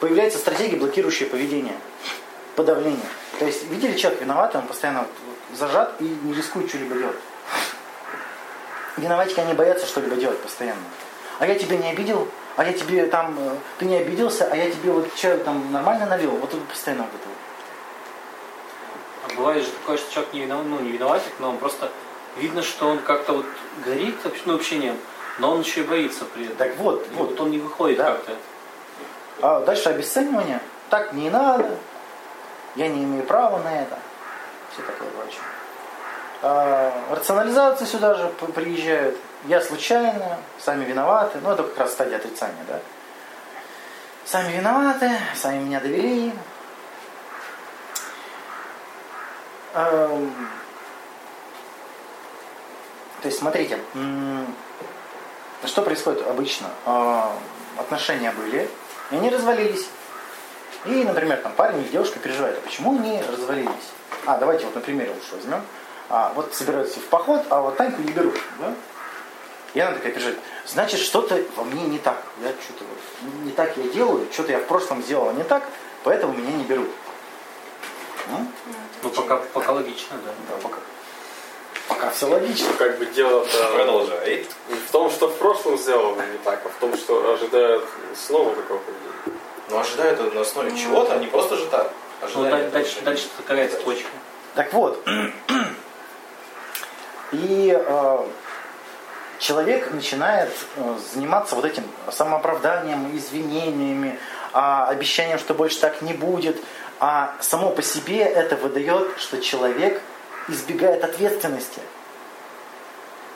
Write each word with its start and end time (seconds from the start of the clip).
появляется 0.00 0.38
стратегия, 0.38 0.76
блокирующая 0.76 1.28
поведение, 1.28 1.74
подавление. 2.56 3.00
То 3.38 3.46
есть, 3.46 3.64
видели, 3.64 3.96
человек 3.96 4.20
виноват, 4.20 4.54
он 4.56 4.66
постоянно 4.66 5.00
вот 5.00 5.58
зажат 5.58 5.94
и 6.00 6.04
не 6.04 6.34
рискует 6.34 6.68
что-либо 6.68 6.94
делать. 6.96 7.16
Виноватики, 8.96 9.40
они 9.40 9.54
боятся 9.54 9.86
что-либо 9.86 10.16
делать 10.16 10.38
постоянно. 10.40 10.82
А 11.38 11.46
я 11.46 11.54
тебя 11.54 11.76
не 11.76 11.90
обидел, 11.90 12.28
а 12.56 12.64
я 12.64 12.72
тебе 12.72 13.06
там, 13.06 13.36
э, 13.38 13.56
ты 13.78 13.84
не 13.84 13.96
обиделся, 13.96 14.48
а 14.50 14.56
я 14.56 14.68
тебе 14.70 14.90
вот 14.90 15.14
чаю 15.14 15.38
там 15.40 15.70
нормально 15.70 16.06
налил. 16.06 16.32
Вот 16.32 16.52
это 16.52 16.62
постоянно 16.64 17.04
вот 17.04 17.12
это. 17.14 17.30
А 19.24 19.36
бывает 19.36 19.64
же 19.64 19.70
такое, 19.70 19.98
что 19.98 20.12
человек 20.12 20.32
не 20.32 20.40
виноват, 20.40 20.66
ну 20.66 20.80
не 20.80 20.90
виноватик, 20.90 21.32
но 21.38 21.50
он 21.50 21.58
просто 21.58 21.92
видно, 22.38 22.62
что 22.62 22.88
он 22.88 22.98
как-то 22.98 23.34
вот 23.34 23.46
горит 23.84 24.16
ну, 24.46 24.54
общением, 24.54 24.96
но 25.38 25.52
он 25.52 25.60
еще 25.60 25.80
и 25.80 25.84
боится 25.84 26.24
при 26.24 26.46
этом. 26.46 26.56
Так 26.56 26.76
вот, 26.78 27.06
И 27.06 27.14
вот. 27.14 27.30
вот 27.30 27.40
он 27.40 27.50
не 27.52 27.58
выходит 27.58 27.98
Да. 27.98 28.12
как-то. 28.12 28.32
А 29.42 29.60
дальше 29.60 29.88
обесценивание. 29.90 30.60
Так 30.90 31.12
не 31.12 31.30
надо. 31.30 31.68
Я 32.74 32.88
не 32.88 33.04
имею 33.04 33.24
права 33.24 33.58
на 33.58 33.82
это. 33.82 33.98
Все 34.72 34.82
такое 34.82 35.08
прочее. 35.10 35.40
А, 36.42 36.92
рационализация 37.10 37.86
сюда 37.86 38.14
же 38.14 38.28
п- 38.28 38.52
приезжает. 38.52 39.16
Я 39.44 39.60
случайно, 39.60 40.38
сами 40.58 40.84
виноваты. 40.84 41.38
Ну, 41.42 41.50
это 41.52 41.62
как 41.62 41.78
раз 41.78 41.92
стадия 41.92 42.16
отрицания, 42.16 42.64
да? 42.68 42.80
Сами 44.24 44.52
виноваты, 44.56 45.10
сами 45.36 45.58
меня 45.62 45.80
довели. 45.80 46.32
Ам, 49.74 50.32
То 53.22 53.28
есть, 53.28 53.38
смотрите, 53.38 53.78
что 55.64 55.82
происходит 55.82 56.26
обычно? 56.26 56.68
А, 56.86 57.32
Отношения 57.78 58.32
были, 58.32 58.68
и 59.10 59.16
они 59.16 59.30
развалились. 59.30 59.86
И, 60.84 61.04
например, 61.04 61.38
там 61.38 61.52
парень 61.52 61.80
или 61.80 61.88
девушка 61.88 62.18
переживает, 62.18 62.58
а 62.58 62.60
почему 62.60 62.98
они 62.98 63.20
развалились? 63.22 63.70
А, 64.26 64.38
давайте 64.38 64.64
вот 64.64 64.74
на 64.74 64.80
примере 64.80 65.10
лучше 65.10 65.34
возьмем. 65.34 65.62
А, 66.08 66.32
вот 66.34 66.54
собираются 66.54 67.00
в 67.00 67.04
поход, 67.04 67.42
а 67.50 67.60
вот 67.60 67.76
Таньку 67.76 68.00
не 68.02 68.12
берут. 68.12 68.38
Да? 68.58 68.74
И 69.74 69.80
она 69.80 69.94
такая 69.94 70.12
переживает, 70.12 70.38
значит, 70.66 71.00
что-то 71.00 71.42
во 71.56 71.64
мне 71.64 71.82
не 71.82 71.98
так. 71.98 72.22
Я 72.42 72.50
что-то 72.50 72.84
вот 72.84 73.32
не 73.44 73.50
так 73.50 73.76
я 73.76 73.88
делаю, 73.88 74.26
что-то 74.32 74.52
я 74.52 74.58
в 74.58 74.64
прошлом 74.64 75.02
сделала 75.02 75.32
не 75.32 75.44
так, 75.44 75.62
поэтому 76.04 76.32
меня 76.32 76.52
не 76.52 76.64
берут. 76.64 76.88
М? 78.30 78.48
Ну, 79.02 79.10
пока, 79.10 79.36
пока 79.36 79.72
логично, 79.72 80.16
да. 80.24 80.32
Да, 80.48 80.62
пока. 80.62 80.78
Пока 81.98 82.10
все 82.10 82.26
логично. 82.26 82.68
Ну, 82.70 82.74
как 82.76 82.98
бы 82.98 83.06
дело-то 83.06 83.72
Продолжай. 83.74 84.46
не 84.68 84.76
в 84.76 84.90
том, 84.92 85.10
что 85.10 85.26
в 85.26 85.36
прошлом 85.36 85.76
сделано 85.76 86.22
не 86.22 86.38
так, 86.38 86.60
а 86.64 86.68
в 86.68 86.74
том, 86.74 86.96
что 86.96 87.32
ожидают 87.34 87.84
снова 88.14 88.54
такого 88.54 88.78
поведения. 88.78 89.40
Но 89.68 89.80
ожидают 89.80 90.20
это 90.20 90.30
на 90.32 90.42
основе 90.42 90.76
чего-то, 90.76 91.14
а 91.14 91.18
не 91.18 91.26
просто 91.26 91.56
же 91.56 91.66
так. 91.66 91.90
Ну, 92.34 92.44
дальше, 92.44 92.70
дальше, 92.70 92.94
же 92.94 93.00
дальше 93.02 93.24
не- 93.24 93.42
какая 93.44 93.68
цепочка. 93.68 94.08
Так 94.54 94.72
вот, 94.72 95.04
и 97.32 97.76
э, 97.76 98.26
человек 99.40 99.90
начинает 99.92 100.50
э, 100.76 100.96
заниматься 101.12 101.56
вот 101.56 101.64
этим 101.64 101.82
самооправданием, 102.10 103.16
извинениями, 103.16 104.18
а, 104.52 104.86
обещанием, 104.86 105.38
что 105.38 105.52
больше 105.52 105.80
так 105.80 106.00
не 106.02 106.12
будет. 106.12 106.62
А 107.00 107.34
само 107.40 107.70
по 107.70 107.82
себе 107.82 108.20
это 108.20 108.56
выдает, 108.56 109.18
что 109.18 109.40
человек 109.40 110.00
избегает 110.48 111.04
ответственности. 111.04 111.80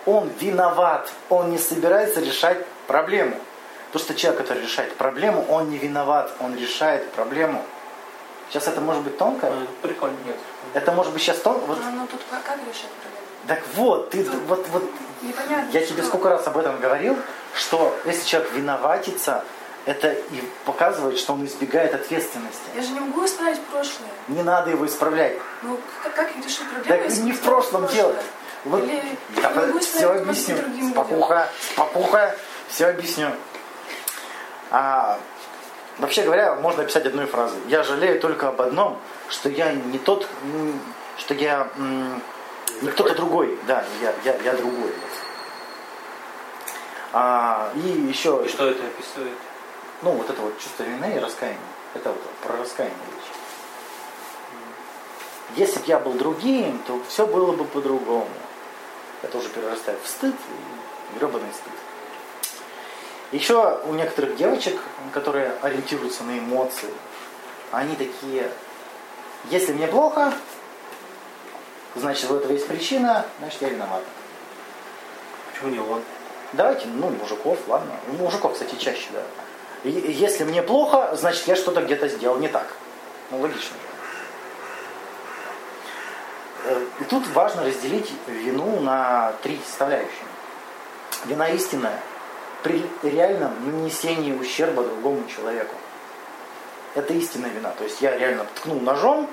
Он 0.05 0.31
виноват, 0.41 1.11
он 1.29 1.51
не 1.51 1.59
собирается 1.59 2.21
решать 2.21 2.65
проблему. 2.87 3.37
Потому 3.93 4.05
что 4.07 4.15
человек, 4.15 4.41
который 4.43 4.63
решает 4.63 4.95
проблему, 4.97 5.45
он 5.49 5.71
не 5.71 5.79
виноват, 5.79 6.33
он 6.41 6.57
решает 6.57 7.11
проблему. 7.13 7.63
Сейчас 8.49 8.67
это 8.69 8.81
может 8.81 9.03
быть 9.03 9.17
тонко, 9.19 9.47
это 9.47 9.57
прикольно. 9.83 10.17
Нет. 10.27 10.37
это 10.75 10.93
может 10.93 11.13
быть 11.13 11.23
сейчас 11.23 11.39
тонко. 11.39 11.65
Вот 11.67 11.79
А 11.79 11.91
ну 11.91 12.07
тут 12.07 12.21
как, 12.31 12.43
как 12.43 12.57
решать 12.59 12.91
проблему? 12.91 13.27
так 13.47 13.63
вот, 13.75 14.11
ты 14.11 14.25
вот, 14.47 14.67
вот 14.69 14.91
Непонятно. 15.23 15.71
я 15.73 15.87
тебе 15.87 15.99
что. 16.03 16.07
сколько 16.09 16.29
раз 16.31 16.47
об 16.47 16.57
этом 16.59 16.79
говорил, 16.81 17.17
что 17.55 17.97
если 18.05 18.27
человек 18.27 18.53
виноватится, 18.53 19.45
это 19.85 20.13
и 20.13 20.43
показывает, 20.65 21.19
что 21.19 21.33
он 21.33 21.45
избегает 21.45 21.95
ответственности. 21.95 22.61
Я 22.75 22.83
же 22.83 22.91
не 22.91 23.01
могу 23.01 23.25
исправить 23.25 23.61
прошлое. 23.63 24.09
Не 24.29 24.43
надо 24.43 24.71
его 24.71 24.87
исправлять. 24.87 25.37
Ну, 25.63 25.79
как, 26.03 26.15
как 26.15 26.37
решить 26.37 26.69
проблему? 26.71 26.85
Так 26.87 27.05
если 27.05 27.23
не 27.23 27.33
в 27.33 27.41
прошлом 27.41 27.83
прошлое? 27.83 28.03
дело. 28.03 28.17
Вот, 28.65 28.85
Или 28.85 29.03
да, 29.37 29.43
я 29.43 29.51
могу 29.51 29.79
все 29.81 30.07
объясню. 30.07 30.57
Спокуха, 30.93 31.49
спокуха, 31.73 32.37
все 32.69 32.87
объясню. 32.87 33.29
А, 34.71 35.19
вообще 35.99 36.23
говоря, 36.23 36.55
можно 36.55 36.83
описать 36.83 37.05
одной 37.05 37.27
фразой. 37.27 37.59
Я 37.67 37.83
жалею 37.83 38.21
только 38.21 38.49
об 38.49 38.63
одном, 38.63 39.01
что 39.29 39.49
я 39.49 39.73
не 39.73 39.99
тот, 39.99 40.29
что 41.19 41.35
я 41.35 41.69
не 42.81 42.91
кто-то 42.91 43.17
другой. 43.17 43.59
Да, 43.67 43.85
я, 44.01 44.15
я, 44.25 44.37
я 44.45 44.53
другой. 44.53 44.93
А, 47.13 47.71
и 47.75 47.81
еще, 47.81 48.43
И 48.45 48.49
что 48.49 48.69
это 48.69 48.85
описывает? 48.87 49.37
Ну, 50.03 50.13
вот 50.13 50.29
это 50.29 50.41
вот 50.43 50.59
чувство 50.59 50.83
вины 50.83 51.15
и 51.17 51.19
раскаяния. 51.19 51.59
Это 51.95 52.11
вот 52.11 52.23
про 52.43 52.57
раскаяние 52.57 52.97
речь. 53.15 53.33
Если 55.57 55.79
бы 55.81 55.85
я 55.87 55.99
был 55.99 56.13
другим, 56.15 56.79
то 56.87 57.01
все 57.09 57.27
было 57.27 57.53
бы 57.53 57.65
по-другому. 57.65 58.29
Это 59.23 59.39
уже 59.39 59.49
перерастает 59.49 60.01
в 60.03 60.09
стыд 60.09 60.35
гребаный 61.15 61.53
стыд. 61.53 61.73
Еще 63.33 63.81
у 63.85 63.95
некоторых 63.95 64.37
девочек, 64.37 64.81
которые 65.13 65.53
ориентируются 65.63 66.25
на 66.25 66.39
эмоции, 66.39 66.91
они 67.71 67.97
такие, 67.97 68.51
если 69.51 69.73
мне 69.73 69.87
плохо, 69.87 70.35
значит, 71.95 72.29
в 72.29 72.37
этом 72.37 72.53
есть 72.53 72.67
причина, 72.67 73.25
значит, 73.39 73.63
я 73.63 73.69
виноват. 73.69 74.03
Почему 75.51 75.71
не 75.71 75.79
он? 75.79 76.03
Давайте, 76.53 76.87
ну, 76.89 77.09
мужиков, 77.11 77.59
ладно. 77.69 77.95
У 78.09 78.13
мужиков, 78.23 78.53
кстати, 78.53 78.75
чаще, 78.75 79.09
да. 79.13 79.23
Если 79.85 80.45
мне 80.45 80.63
плохо, 80.63 81.11
значит, 81.17 81.47
я 81.49 81.57
что-то 81.57 81.83
где-то 81.83 82.09
сделал 82.09 82.39
не 82.39 82.49
так. 82.49 82.67
Ну, 83.31 83.41
логично. 83.41 83.77
Э, 86.65 86.87
И 87.01 87.05
тут 87.05 87.27
важно 87.29 87.65
разделить 87.65 88.13
вину 88.27 88.81
на 88.81 89.33
три 89.43 89.61
составляющие. 89.67 90.27
Вина 91.25 91.49
истинная 91.49 92.01
при 92.63 92.89
реальном 93.03 93.53
нанесении 93.65 94.33
ущерба 94.33 94.85
другому 94.85 95.27
человеку. 95.29 95.75
Это 96.95 97.13
истинная 97.15 97.51
вина. 97.51 97.71
То 97.77 97.85
есть 97.85 98.01
я 98.01 98.17
реально 98.17 98.45
ткнул 98.57 98.81
ножом, 98.81 99.29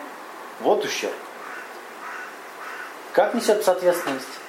вот 0.61 0.83
ущерб. 0.83 1.13
Как 3.13 3.33
несется 3.33 3.71
ответственность? 3.71 4.39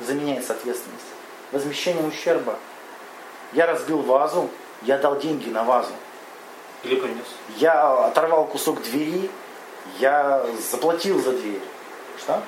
заменяется 0.00 0.52
ответственность. 0.52 1.04
Возмещением 1.52 2.06
ущерба. 2.06 2.58
Я 3.52 3.66
разбил 3.66 3.98
вазу, 4.02 4.50
я 4.82 4.98
дал 4.98 5.18
деньги 5.18 5.48
на 5.48 5.64
вазу. 5.64 5.92
Или 6.84 6.96
принес? 7.00 7.24
Я 7.56 8.06
оторвал 8.06 8.46
кусок 8.46 8.82
двери, 8.82 9.30
я 9.98 10.44
заплатил 10.70 11.20
за 11.22 11.32
дверь. 11.32 11.60
Что? 12.18 12.42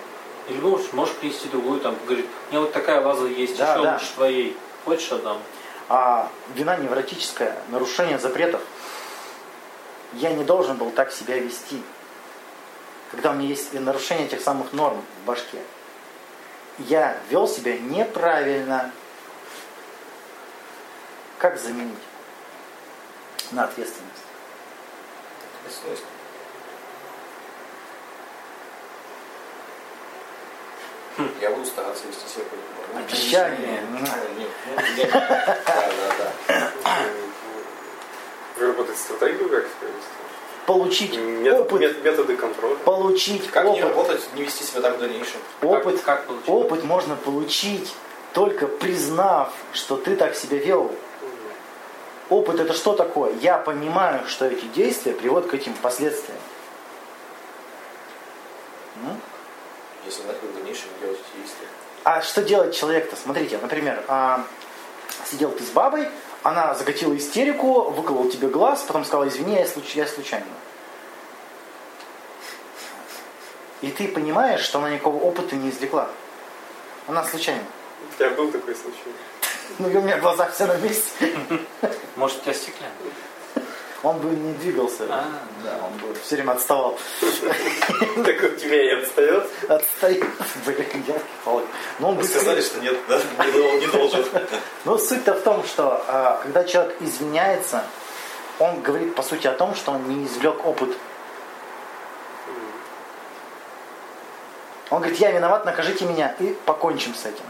Или 0.48 0.60
можешь, 0.60 0.92
можешь 0.92 1.14
принести 1.16 1.48
другую, 1.48 1.80
там, 1.80 1.96
говорит, 2.06 2.26
у 2.48 2.52
меня 2.52 2.60
вот 2.60 2.72
такая 2.72 3.00
ваза 3.00 3.26
есть, 3.26 3.56
Да, 3.56 3.72
еще 3.74 3.82
да. 3.82 3.92
лучше 3.94 4.12
твоей. 4.14 4.56
Хочешь 4.84 5.12
отдам? 5.12 5.38
А 5.88 6.28
вина 6.54 6.76
невротическая, 6.76 7.56
нарушение 7.68 8.18
запретов. 8.18 8.60
Я 10.14 10.32
не 10.32 10.44
должен 10.44 10.76
был 10.76 10.90
так 10.90 11.12
себя 11.12 11.38
вести. 11.38 11.82
Когда 13.10 13.30
у 13.30 13.34
меня 13.34 13.48
есть 13.48 13.72
нарушение 13.74 14.28
тех 14.28 14.40
самых 14.40 14.72
норм 14.72 15.02
в 15.22 15.26
башке. 15.26 15.58
Я 16.78 17.16
вел 17.28 17.46
себя 17.48 17.76
неправильно. 17.78 18.90
Как 21.40 21.58
заменить 21.58 21.96
на 23.50 23.64
ответственность? 23.64 24.22
Ответственность. 25.64 26.04
Я 31.40 31.50
буду 31.50 31.66
стараться 31.66 32.04
вести 32.06 32.28
себя 32.28 32.44
по-другому. 32.44 33.06
Обещание. 33.06 33.82
Нет. 34.96 35.10
Да, 35.10 35.90
да, 35.98 36.32
да. 36.48 36.70
Выработать 38.56 38.98
стратегию, 38.98 39.48
как 39.48 39.64
себя 39.64 39.88
вести. 39.88 40.10
Получить 40.66 41.16
Мет- 41.16 41.60
опыт. 41.60 41.80
мет- 41.80 42.04
методы 42.04 42.36
контроля. 42.36 42.76
Получить 42.84 43.50
Как 43.50 43.64
не 43.64 43.70
опыт. 43.70 43.82
работать, 43.84 44.20
не 44.34 44.42
вести 44.44 44.64
себя 44.64 44.82
так 44.82 44.96
в 44.96 45.00
дальнейшем? 45.00 45.40
Опыт, 45.62 45.96
Как- 45.96 46.04
как 46.18 46.26
получить? 46.26 46.48
опыт 46.48 46.84
можно 46.84 47.16
получить 47.16 47.94
только 48.34 48.66
признав, 48.68 49.52
что 49.72 49.96
ты 49.96 50.16
так 50.16 50.34
себя 50.36 50.58
вел. 50.58 50.94
Опыт 52.30 52.60
это 52.60 52.72
что 52.72 52.94
такое? 52.94 53.34
Я 53.40 53.58
понимаю, 53.58 54.26
что 54.28 54.46
эти 54.46 54.64
действия 54.66 55.12
приводят 55.12 55.50
к 55.50 55.54
этим 55.54 55.74
последствиям. 55.74 56.38
М? 59.04 59.20
Если 60.06 60.22
знать, 60.22 60.40
как 60.40 60.50
в 60.50 60.54
дальнейшем 60.54 60.88
делать 61.00 61.18
эти 61.18 61.40
действия. 61.42 61.66
А 62.04 62.22
что 62.22 62.42
делает 62.42 62.74
человек-то? 62.74 63.16
Смотрите, 63.16 63.58
например, 63.58 64.02
а, 64.08 64.44
сидел 65.30 65.50
ты 65.50 65.62
с 65.64 65.70
бабой, 65.70 66.08
Она 66.42 66.72
закатила 66.74 67.14
истерику, 67.14 67.90
выколола 67.90 68.30
тебе 68.30 68.48
глаз, 68.48 68.82
потом 68.86 69.04
сказала, 69.04 69.28
извини, 69.28 69.56
я, 69.56 69.66
случ- 69.66 69.94
я 69.94 70.06
случайно. 70.06 70.46
И 73.82 73.90
ты 73.90 74.08
понимаешь, 74.08 74.62
что 74.62 74.78
она 74.78 74.88
никакого 74.88 75.22
опыта 75.22 75.54
не 75.54 75.68
извлекла. 75.68 76.08
Она 77.06 77.24
случайно. 77.24 77.64
У 78.10 78.16
тебя 78.16 78.30
был 78.30 78.50
такой 78.50 78.74
случай? 78.74 78.96
Ну 79.78 79.88
и 79.90 79.96
у 79.96 80.00
меня 80.00 80.18
глаза 80.18 80.50
все 80.50 80.66
на 80.66 80.76
месте. 80.78 81.36
Может, 82.16 82.38
у 82.38 82.40
тебя 82.42 82.54
стеклянный? 82.54 83.12
Он 84.02 84.18
бы 84.18 84.30
не 84.30 84.54
двигался. 84.54 85.04
А. 85.10 85.24
Да, 85.62 85.78
он 85.86 85.92
бы 85.98 86.14
все 86.22 86.36
время 86.36 86.52
отставал. 86.52 86.98
Так 88.24 88.42
у 88.42 88.56
тебя 88.56 88.82
и 88.82 89.02
отстает. 89.02 89.46
Отстоит. 89.68 90.24
Блин, 90.64 91.04
я 91.06 91.14
палок. 91.44 91.64
Но 91.98 92.08
он 92.10 92.14
Вы 92.16 92.22
быстрее. 92.22 92.40
сказали, 92.40 92.60
что 92.62 92.80
нет, 92.80 92.96
да? 93.08 93.20
Не 93.44 93.52
дол- 93.52 93.78
Не 93.78 93.86
должен. 93.88 94.24
Но 94.86 94.96
суть-то 94.98 95.34
в 95.34 95.42
том, 95.42 95.64
что 95.64 96.02
а, 96.08 96.40
когда 96.42 96.64
человек 96.64 96.96
извиняется, 97.00 97.84
он 98.58 98.80
говорит 98.80 99.14
по 99.14 99.22
сути 99.22 99.46
о 99.46 99.52
том, 99.52 99.74
что 99.74 99.92
он 99.92 100.08
не 100.08 100.26
извлек 100.26 100.64
опыт. 100.66 100.96
Он 104.90 104.98
говорит, 105.00 105.18
я 105.20 105.30
виноват, 105.30 105.64
накажите 105.64 106.04
меня 106.04 106.34
и 106.40 106.56
покончим 106.66 107.14
с 107.14 107.24
этим. 107.24 107.44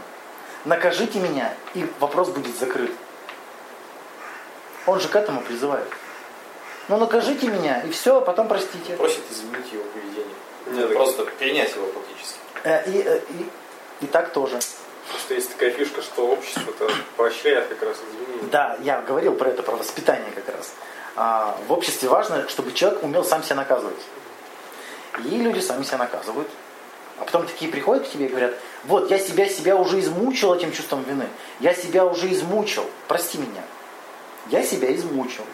Накажите 0.65 1.19
меня, 1.19 1.53
и 1.73 1.89
вопрос 1.99 2.29
будет 2.29 2.55
закрыт. 2.57 2.91
Он 4.85 4.99
же 4.99 5.07
к 5.07 5.15
этому 5.15 5.41
призывает. 5.41 5.87
Ну 6.87 6.97
накажите 6.97 7.47
меня, 7.47 7.81
и 7.81 7.91
все, 7.91 8.21
потом 8.21 8.47
простите. 8.47 8.95
Просит 8.95 9.21
изменить 9.31 9.71
его 9.71 9.83
поведение. 9.83 10.35
Нет, 10.67 10.87
так- 10.87 10.97
Просто 10.97 11.25
перенять 11.25 11.75
его 11.75 11.87
фактически. 11.87 12.39
Э, 12.63 12.83
И, 12.89 13.01
э, 13.05 13.19
и, 13.99 14.05
и 14.05 14.07
так 14.07 14.31
тоже. 14.33 14.59
Что 15.19 15.33
есть 15.33 15.51
такая 15.51 15.71
фишка, 15.71 16.01
что 16.01 16.27
общество-то 16.27 16.89
поощряет 17.17 17.67
как 17.67 17.81
раз 17.83 17.97
извинения. 17.97 18.49
Да, 18.51 18.77
я 18.81 19.01
говорил 19.01 19.35
про 19.35 19.49
это, 19.49 19.61
про 19.63 19.75
воспитание 19.75 20.31
как 20.31 20.47
раз. 20.55 20.73
А, 21.15 21.57
в 21.67 21.73
обществе 21.73 22.07
важно, 22.07 22.47
чтобы 22.47 22.71
человек 22.71 23.03
умел 23.03 23.23
сам 23.25 23.43
себя 23.43 23.57
наказывать. 23.57 23.99
И 25.25 25.29
люди 25.37 25.59
сами 25.59 25.83
себя 25.83 25.97
наказывают. 25.97 26.47
А 27.19 27.25
потом 27.25 27.45
такие 27.45 27.69
приходят 27.69 28.07
к 28.07 28.11
тебе 28.11 28.25
и 28.25 28.29
говорят, 28.29 28.53
вот, 28.85 29.11
я 29.11 29.19
себя, 29.19 29.47
себя 29.47 29.75
уже 29.75 29.99
измучил 29.99 30.53
этим 30.55 30.71
чувством 30.71 31.03
вины. 31.03 31.27
Я 31.59 31.73
себя 31.73 32.05
уже 32.05 32.31
измучил. 32.31 32.85
Прости 33.07 33.37
меня. 33.37 33.61
Я 34.51 34.63
себя 34.63 34.93
измучил. 34.93 35.45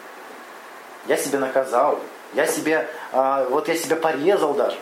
Я 1.06 1.16
себя 1.16 1.38
наказал. 1.38 2.00
Я 2.34 2.46
себя, 2.46 2.86
а, 3.12 3.44
вот 3.48 3.68
я 3.68 3.76
себя 3.76 3.96
порезал 3.96 4.52
даже. 4.54 4.76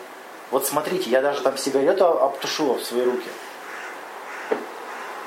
Вот 0.50 0.66
смотрите, 0.66 1.10
я 1.10 1.20
даже 1.20 1.42
там 1.42 1.56
сигарету 1.56 2.06
обтушила 2.06 2.74
в 2.78 2.82
свои 2.82 3.04
руки. 3.04 3.28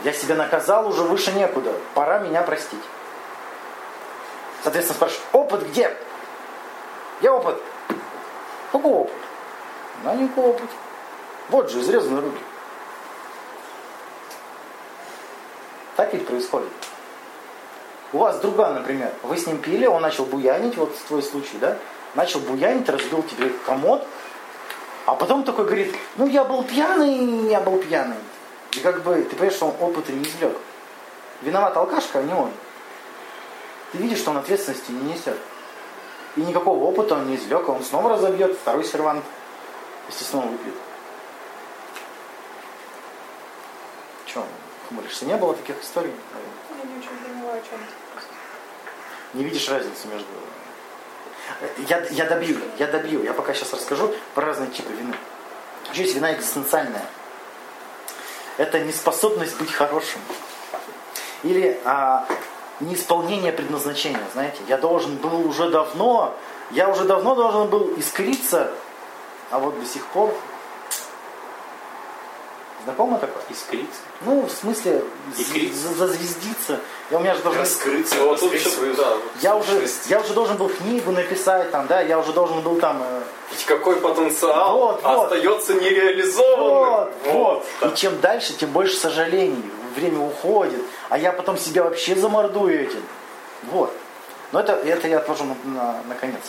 Я 0.04 0.12
себя 0.12 0.36
наказал 0.36 0.88
уже 0.88 1.04
выше 1.04 1.32
некуда. 1.34 1.72
Пора 1.94 2.20
меня 2.20 2.42
простить. 2.42 2.80
Соответственно, 4.64 4.96
спрашиваешь, 4.96 5.28
опыт 5.34 5.68
где? 5.70 5.96
Где 7.20 7.30
опыт? 7.30 7.62
Какой 8.72 8.92
опыт? 8.92 9.14
Да 10.04 10.16
никакого 10.16 10.48
опыта. 10.48 10.74
Вот 11.50 11.70
же, 11.70 11.80
изрезаны 11.82 12.22
руки. 12.22 12.42
Так 15.96 16.14
ведь 16.14 16.26
происходит. 16.26 16.70
У 18.12 18.18
вас 18.18 18.40
друга, 18.40 18.70
например, 18.72 19.12
вы 19.22 19.38
с 19.38 19.46
ним 19.46 19.60
пили, 19.60 19.86
он 19.86 20.02
начал 20.02 20.26
буянить, 20.26 20.76
вот 20.78 20.96
твой 21.08 21.22
случай, 21.22 21.58
да? 21.60 21.78
Начал 22.16 22.40
буянить, 22.40 22.90
разбил 22.90 23.22
тебе 23.22 23.50
комод, 23.66 24.06
а 25.06 25.14
потом 25.14 25.44
такой 25.44 25.66
говорит, 25.66 25.96
ну 26.18 26.26
я 26.28 26.44
был 26.44 26.64
пьяный, 26.64 27.50
я 27.50 27.62
был 27.62 27.78
пьяный. 27.78 28.18
И 28.72 28.80
как 28.80 29.04
бы, 29.04 29.16
ты 29.24 29.36
понимаешь, 29.36 29.54
что 29.54 29.68
он 29.68 29.76
опыта 29.80 30.12
не 30.12 30.24
извлек. 30.24 30.58
Виноват 31.42 31.76
алкашка, 31.78 32.20
а 32.20 32.24
не 32.24 32.34
он. 32.34 32.52
Ты 33.92 34.00
видишь, 34.00 34.20
что 34.20 34.32
он 34.32 34.38
ответственности 34.38 34.92
не 34.92 35.14
несет. 35.14 35.38
И 36.36 36.42
никакого 36.42 36.84
опыта 36.84 37.16
он 37.16 37.28
не 37.28 37.36
извлек, 37.36 37.68
а 37.68 37.72
он 37.72 37.84
снова 37.84 38.12
разобьет, 38.12 38.58
второй 38.58 38.84
сервант, 38.84 39.24
естественно, 40.08 40.44
выпьет. 40.44 40.76
Че, 44.26 44.44
хмуришься? 44.88 45.26
Не 45.26 45.38
было 45.38 45.56
таких 45.56 45.82
историй? 45.82 46.14
Я 46.70 46.90
не 46.90 47.00
очень 47.00 47.19
о. 47.60 49.38
Не 49.38 49.44
видишь 49.44 49.70
разницу 49.70 50.08
между... 50.08 50.28
Я, 51.90 52.06
я 52.10 52.26
добью, 52.26 52.58
я 52.78 52.88
добью. 52.88 53.24
Я 53.24 53.34
пока 53.34 53.54
сейчас 53.54 53.74
расскажу 53.74 54.14
про 54.36 54.46
разные 54.46 54.70
типы 54.70 54.94
вины. 54.94 55.16
Вообще 55.86 56.04
есть 56.04 56.16
вина 56.16 56.34
экзистенциальная. 56.34 57.06
Это 58.58 58.80
неспособность 58.80 59.58
быть 59.58 59.72
хорошим. 59.72 60.20
Или 61.44 61.80
а, 61.86 62.28
неисполнение 62.80 63.52
предназначения. 63.52 64.20
Знаете, 64.34 64.60
я 64.68 64.78
должен 64.78 65.16
был 65.16 65.48
уже 65.48 65.70
давно, 65.70 66.36
я 66.72 66.90
уже 66.90 67.06
давно 67.06 67.36
должен 67.36 67.68
был 67.68 67.94
искриться, 67.98 68.72
а 69.50 69.60
вот 69.60 69.80
до 69.80 69.86
сих 69.86 70.06
пор... 70.08 70.34
Знакомо 72.90 73.20
такое? 73.20 73.44
Искриться. 73.50 74.00
Ну, 74.22 74.42
в 74.48 74.52
смысле, 74.52 75.04
Искриться? 75.38 75.94
зазвездиться. 75.94 76.80
Я 77.12 77.18
у 77.18 77.20
меня 77.22 77.36
же 77.36 77.44
должен... 77.44 77.62
Раскрыться, 77.62 78.16
вот 78.24 78.40
тут 78.40 78.60
свою 78.60 78.96
да, 78.96 79.14
Я 79.42 79.56
уже, 79.56 79.88
я 80.08 80.20
уже 80.20 80.34
должен 80.34 80.58
был 80.58 80.70
книгу 80.70 81.12
написать, 81.12 81.70
там, 81.70 81.86
да, 81.86 82.02
я 82.02 82.18
уже 82.18 82.34
должен 82.34 82.62
был 82.62 82.80
там... 82.80 83.00
э, 83.04 83.22
Ведь 83.52 83.66
какой 83.66 83.98
потенциал 83.98 84.78
Вот, 84.80 85.04
вот. 85.04 85.24
остается 85.26 85.76
нереализованным. 85.76 87.14
вот, 87.26 87.66
вот. 87.82 87.94
И 87.94 87.96
чем 87.96 88.20
дальше, 88.22 88.54
тем 88.54 88.72
больше 88.72 88.96
сожалений. 88.98 89.72
Время 89.96 90.20
уходит, 90.20 90.82
а 91.10 91.18
я 91.18 91.32
потом 91.32 91.58
себя 91.58 91.84
вообще 91.84 92.16
замордую 92.16 92.88
этим. 92.88 93.04
Вот. 93.72 93.94
Но 94.52 94.62
это, 94.62 94.74
это 94.74 95.08
я 95.08 95.18
отложу 95.20 95.44
на, 95.44 95.56
на, 95.64 96.02
на 96.08 96.16
конец. 96.16 96.42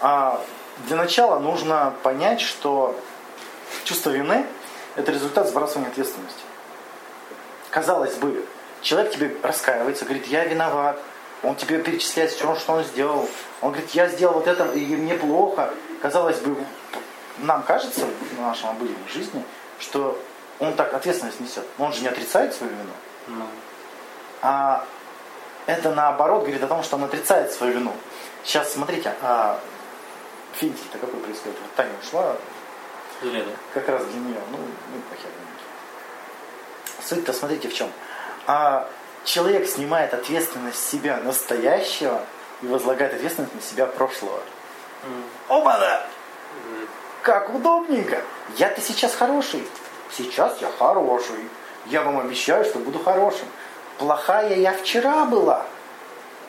А 0.00 0.42
для 0.86 0.96
начала 0.96 1.38
нужно 1.38 1.94
понять, 2.02 2.40
что 2.40 2.94
чувство 3.84 4.10
вины– 4.10 4.46
это 4.96 5.12
результат 5.12 5.48
сбрасывания 5.48 5.88
ответственности. 5.88 6.42
Казалось 7.70 8.14
бы, 8.14 8.44
человек 8.82 9.12
тебе 9.12 9.36
раскаивается, 9.42 10.04
говорит, 10.04 10.26
я 10.26 10.44
виноват. 10.44 11.00
Он 11.42 11.56
тебе 11.56 11.78
перечисляет 11.78 12.30
все, 12.30 12.54
что 12.54 12.72
он 12.74 12.84
сделал. 12.84 13.28
Он 13.60 13.72
говорит, 13.72 13.90
я 13.90 14.08
сделал 14.08 14.34
вот 14.34 14.46
это, 14.46 14.64
и 14.72 14.96
мне 14.96 15.14
плохо. 15.14 15.74
Казалось 16.00 16.38
бы, 16.38 16.56
нам 17.38 17.62
кажется 17.62 18.06
в 18.36 18.40
нашем 18.40 18.70
обыденной 18.70 19.08
жизни, 19.12 19.42
что 19.78 20.18
он 20.60 20.74
так 20.74 20.94
ответственность 20.94 21.40
несет. 21.40 21.64
Но 21.78 21.86
он 21.86 21.92
же 21.92 22.02
не 22.02 22.08
отрицает 22.08 22.54
свою 22.54 22.72
вину. 22.72 22.92
Ну, 23.26 23.44
А 24.42 24.86
это 25.66 25.94
наоборот 25.94 26.42
говорит 26.42 26.62
о 26.62 26.66
том, 26.66 26.82
что 26.82 26.96
он 26.96 27.04
отрицает 27.04 27.52
свою 27.52 27.74
вину. 27.74 27.92
Сейчас 28.44 28.72
смотрите, 28.72 29.14
а 29.22 29.58
финтик-то 30.54 30.98
какой 30.98 31.20
происходит? 31.20 31.58
Вот 31.60 31.74
Таня 31.74 31.92
ушла, 32.02 32.36
да? 33.22 33.52
как 33.72 33.88
раз 33.88 34.04
для 34.06 34.20
нее. 34.20 34.40
Ну, 34.50 34.58
ну 34.58 35.00
похер. 35.10 35.30
Суть-то 37.02 37.32
смотрите 37.32 37.68
в 37.68 37.74
чем. 37.74 37.90
А 38.46 38.88
человек 39.24 39.68
снимает 39.68 40.14
ответственность 40.14 40.78
с 40.78 40.90
себя 40.90 41.18
настоящего 41.18 42.24
и 42.62 42.66
возлагает 42.66 43.14
ответственность 43.14 43.54
на 43.54 43.60
себя 43.60 43.86
прошлого. 43.86 44.40
М. 45.04 45.24
Оба-на! 45.48 46.02
Как 47.22 47.54
удобненько. 47.54 48.22
Я-то 48.56 48.80
сейчас 48.80 49.14
хороший. 49.14 49.66
Сейчас 50.10 50.60
я 50.60 50.70
хороший. 50.78 51.48
Я 51.86 52.02
вам 52.02 52.18
обещаю, 52.18 52.64
что 52.64 52.78
буду 52.78 52.98
хорошим. 52.98 53.46
Плохая 53.98 54.56
я 54.56 54.72
вчера 54.72 55.24
была. 55.24 55.66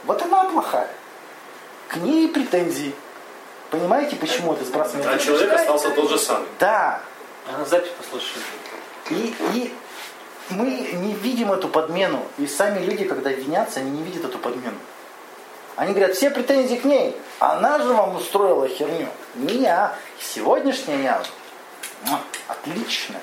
Вот 0.05 0.22
она 0.22 0.45
плохая. 0.45 0.89
К 1.88 1.98
ней 1.98 2.27
претензии. 2.27 2.93
Понимаете, 3.72 4.15
почему 4.15 4.53
это 4.53 4.63
сбрасывание? 4.65 5.10
А 5.10 5.17
человек 5.17 5.51
остался 5.53 5.89
тот 5.91 6.10
же 6.10 6.17
самый. 6.17 6.48
Да. 6.60 7.01
А 7.51 7.57
на 7.57 7.65
запись 7.65 7.91
послушай. 7.98 8.38
И, 9.10 9.36
и 9.53 9.74
мы 10.50 10.65
не 10.93 11.13
видим 11.13 11.51
эту 11.51 11.67
подмену. 11.67 12.25
И 12.38 12.48
сами 12.48 12.79
люди, 12.86 13.05
когда 13.05 13.31
винятся, 13.31 13.79
они 13.79 13.91
не 13.91 14.03
видят 14.03 14.25
эту 14.25 14.38
подмену. 14.38 14.77
Они 15.75 15.91
говорят, 15.93 16.15
все 16.15 16.29
претензии 16.29 16.75
к 16.75 16.86
ней. 16.86 17.17
Она 17.39 17.79
же 17.79 17.93
вам 17.93 18.15
устроила 18.15 18.67
херню. 18.67 19.10
Не 19.36 19.55
я. 19.55 19.95
Сегодняшняя 20.19 21.01
я. 21.01 21.24
Отличная. 22.48 23.22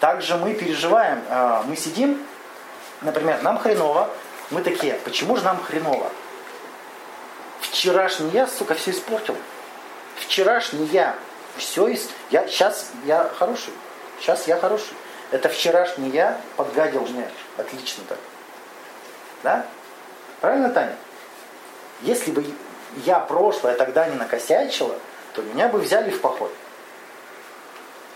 Также 0.00 0.36
мы 0.36 0.54
переживаем. 0.54 1.22
э, 1.28 1.62
Мы 1.66 1.76
сидим, 1.76 2.24
например, 3.02 3.42
нам 3.42 3.58
хреново. 3.58 4.10
Мы 4.50 4.62
такие, 4.62 4.94
почему 5.04 5.36
же 5.36 5.44
нам 5.44 5.62
хреново? 5.62 6.10
Вчерашний 7.60 8.30
я, 8.30 8.46
сука, 8.46 8.74
все 8.74 8.90
испортил. 8.90 9.36
Вчерашний 10.16 10.86
я 10.86 11.16
все 11.56 11.88
из... 11.88 12.08
Я, 12.30 12.46
сейчас 12.46 12.90
я 13.04 13.30
хороший. 13.38 13.72
Сейчас 14.20 14.46
я 14.46 14.58
хороший. 14.58 14.94
Это 15.30 15.48
вчерашний 15.48 16.10
я 16.10 16.40
подгадил 16.56 17.02
мне. 17.02 17.28
Отлично 17.56 18.04
так. 18.08 18.18
Да? 19.42 19.66
Правильно, 20.40 20.70
Таня? 20.70 20.96
Если 22.02 22.30
бы 22.32 22.44
я 23.04 23.20
прошлое 23.20 23.74
тогда 23.74 24.06
не 24.06 24.16
накосячила, 24.16 24.96
то 25.34 25.42
меня 25.42 25.68
бы 25.68 25.78
взяли 25.78 26.10
в 26.10 26.20
поход. 26.20 26.52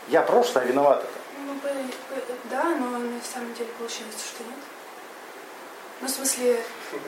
Я 0.08 0.22
прошлое 0.22 0.64
виноват 0.64 1.04
это. 1.04 1.24
Ну, 1.46 1.54
да, 2.50 2.64
но 2.64 2.98
на 2.98 3.20
самом 3.22 3.54
деле 3.54 3.70
получается, 3.78 4.26
что 4.26 4.42
нет. 4.42 4.58
Ну, 6.00 6.08
в 6.08 6.10
смысле, 6.10 6.60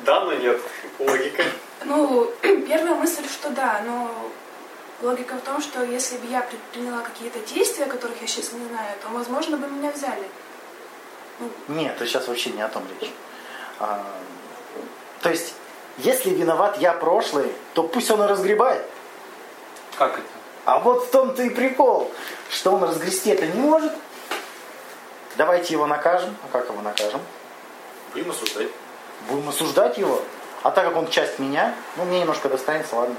Да, 0.04 0.24
но 0.24 0.32
нет. 0.34 0.60
Логика. 0.98 1.44
ну, 1.84 2.30
первая 2.42 2.94
мысль, 2.94 3.28
что 3.28 3.50
да, 3.50 3.82
но 3.84 4.10
логика 5.02 5.34
в 5.36 5.40
том, 5.40 5.60
что 5.60 5.84
если 5.84 6.16
бы 6.18 6.26
я 6.26 6.42
предприняла 6.42 7.00
какие-то 7.00 7.38
действия, 7.40 7.86
которых 7.86 8.20
я 8.20 8.26
сейчас 8.26 8.52
не 8.52 8.66
знаю, 8.68 8.96
то, 9.02 9.08
возможно, 9.10 9.56
бы 9.56 9.68
меня 9.68 9.90
взяли. 9.90 10.28
Ну, 11.38 11.50
Нет, 11.68 11.96
это 11.96 12.06
сейчас 12.06 12.28
вообще 12.28 12.50
не 12.50 12.62
о 12.62 12.68
том 12.68 12.82
речь. 13.00 13.10
А, 13.78 14.04
то 15.20 15.30
есть, 15.30 15.54
если 15.98 16.30
виноват 16.30 16.78
я 16.78 16.92
прошлый, 16.92 17.52
то 17.74 17.82
пусть 17.82 18.10
он 18.10 18.22
и 18.22 18.26
разгребает. 18.26 18.86
Как 19.98 20.14
это? 20.14 20.26
А 20.64 20.80
вот 20.80 21.06
в 21.06 21.10
том-то 21.10 21.42
и 21.42 21.50
прикол, 21.50 22.10
что 22.50 22.72
он 22.72 22.82
разгрести 22.82 23.30
это 23.30 23.46
не 23.46 23.60
может. 23.60 23.92
Давайте 25.36 25.74
его 25.74 25.86
накажем. 25.86 26.34
А 26.44 26.48
как 26.50 26.68
его 26.68 26.80
накажем? 26.80 27.20
Будем 28.12 28.30
осуждать. 28.30 28.68
Будем 29.28 29.48
осуждать 29.48 29.98
его. 29.98 30.22
А 30.62 30.70
так 30.70 30.84
как 30.84 30.96
он 30.96 31.08
часть 31.08 31.38
меня, 31.38 31.74
ну 31.96 32.04
мне 32.04 32.20
немножко 32.20 32.48
достанется, 32.48 32.96
ладно. 32.96 33.16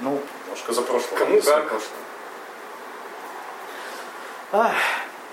Ну, 0.00 0.20
Немножко 0.44 0.72
за 0.72 0.82
прошлое. 0.82 1.18
Кому 1.18 1.40
как? 1.40 1.72
ах, 4.52 4.72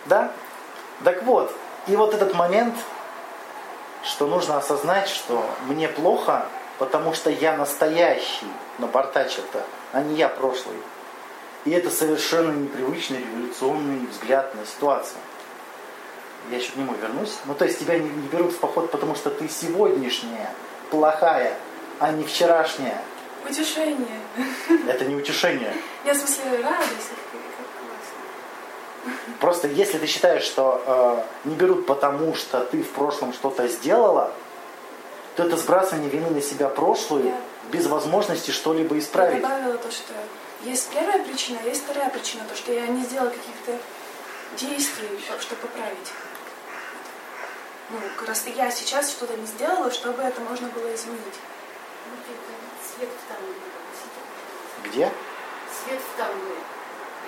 да. 0.06 0.32
Так 1.04 1.24
вот, 1.24 1.54
и 1.88 1.96
вот 1.96 2.14
этот 2.14 2.34
момент, 2.34 2.76
что 4.04 4.28
нужно 4.28 4.58
осознать, 4.58 5.08
что 5.08 5.46
мне 5.68 5.88
плохо, 5.88 6.46
потому 6.78 7.14
что 7.14 7.30
я 7.30 7.56
настоящий 7.56 8.48
напортачил-то, 8.80 9.64
а 9.92 10.02
не 10.02 10.16
я 10.16 10.30
прошлый. 10.30 10.78
И 11.66 11.72
это 11.72 11.90
совершенно 11.90 12.52
непривычный 12.52 13.20
революционный 13.20 14.06
взгляд 14.08 14.54
на 14.56 14.66
ситуацию. 14.66 15.20
Я 16.52 16.58
еще 16.58 16.72
к 16.72 16.76
нему 16.76 16.94
вернусь. 17.02 17.38
Ну, 17.46 17.56
то 17.56 17.66
есть 17.66 17.80
тебя 17.80 17.98
не, 17.98 18.10
не 18.10 18.28
берут 18.28 18.52
в 18.54 18.58
поход, 18.60 18.92
потому 18.92 19.16
что 19.16 19.30
ты 19.30 19.48
сегодняшняя, 19.50 20.50
плохая, 20.92 21.58
а 22.00 22.12
не 22.12 22.24
вчерашняя. 22.24 23.02
Утешение. 23.50 24.20
Это 24.88 25.06
не 25.06 25.16
утешение. 25.16 25.74
Я 26.06 26.14
в 26.14 26.18
смысле 26.18 26.62
радость. 26.62 27.12
Просто 29.40 29.68
если 29.68 29.98
ты 29.98 30.08
считаешь, 30.08 30.44
что 30.44 30.82
э, 31.46 31.50
не 31.50 31.56
берут 31.56 31.86
потому, 31.86 32.36
что 32.36 32.62
ты 32.64 32.82
в 32.84 32.90
прошлом 32.92 33.34
что-то 33.34 33.68
сделала, 33.68 34.32
то 35.36 35.44
это 35.44 35.58
сбрасывание 35.58 36.10
вины 36.10 36.30
на 36.30 36.42
себя 36.42 36.70
прошлую 36.70 37.26
Я- 37.26 37.42
без 37.72 37.88
возможности 37.88 38.52
что-либо 38.52 38.96
Я 38.96 39.02
исправить. 39.02 39.42
добавила 39.42 39.78
то, 39.78 39.92
что 39.92 40.14
есть 40.64 40.90
первая 40.90 41.22
причина, 41.24 41.60
а 41.64 41.68
есть 41.68 41.84
вторая 41.84 42.10
причина, 42.12 42.44
то, 42.48 42.56
что 42.56 42.72
я 42.72 42.88
не 42.88 43.04
сделала 43.04 43.30
каких-то 43.30 43.78
действий, 44.58 45.10
чтобы 45.42 45.62
поправить. 45.62 46.12
Ну, 47.94 48.00
как 48.18 48.28
раз 48.30 48.48
я 48.48 48.72
сейчас 48.72 49.12
что-то 49.12 49.38
не 49.38 49.46
сделала, 49.46 49.92
чтобы 49.92 50.24
это 50.24 50.42
можно 50.42 50.68
было 50.70 50.96
изменить. 50.96 51.38
Свет 52.96 53.10
в 53.10 53.28
тамбуре. 53.30 53.60
Где? 54.84 55.12
Свет 55.72 56.00
в 56.02 56.18
тамбуре. 56.18 56.56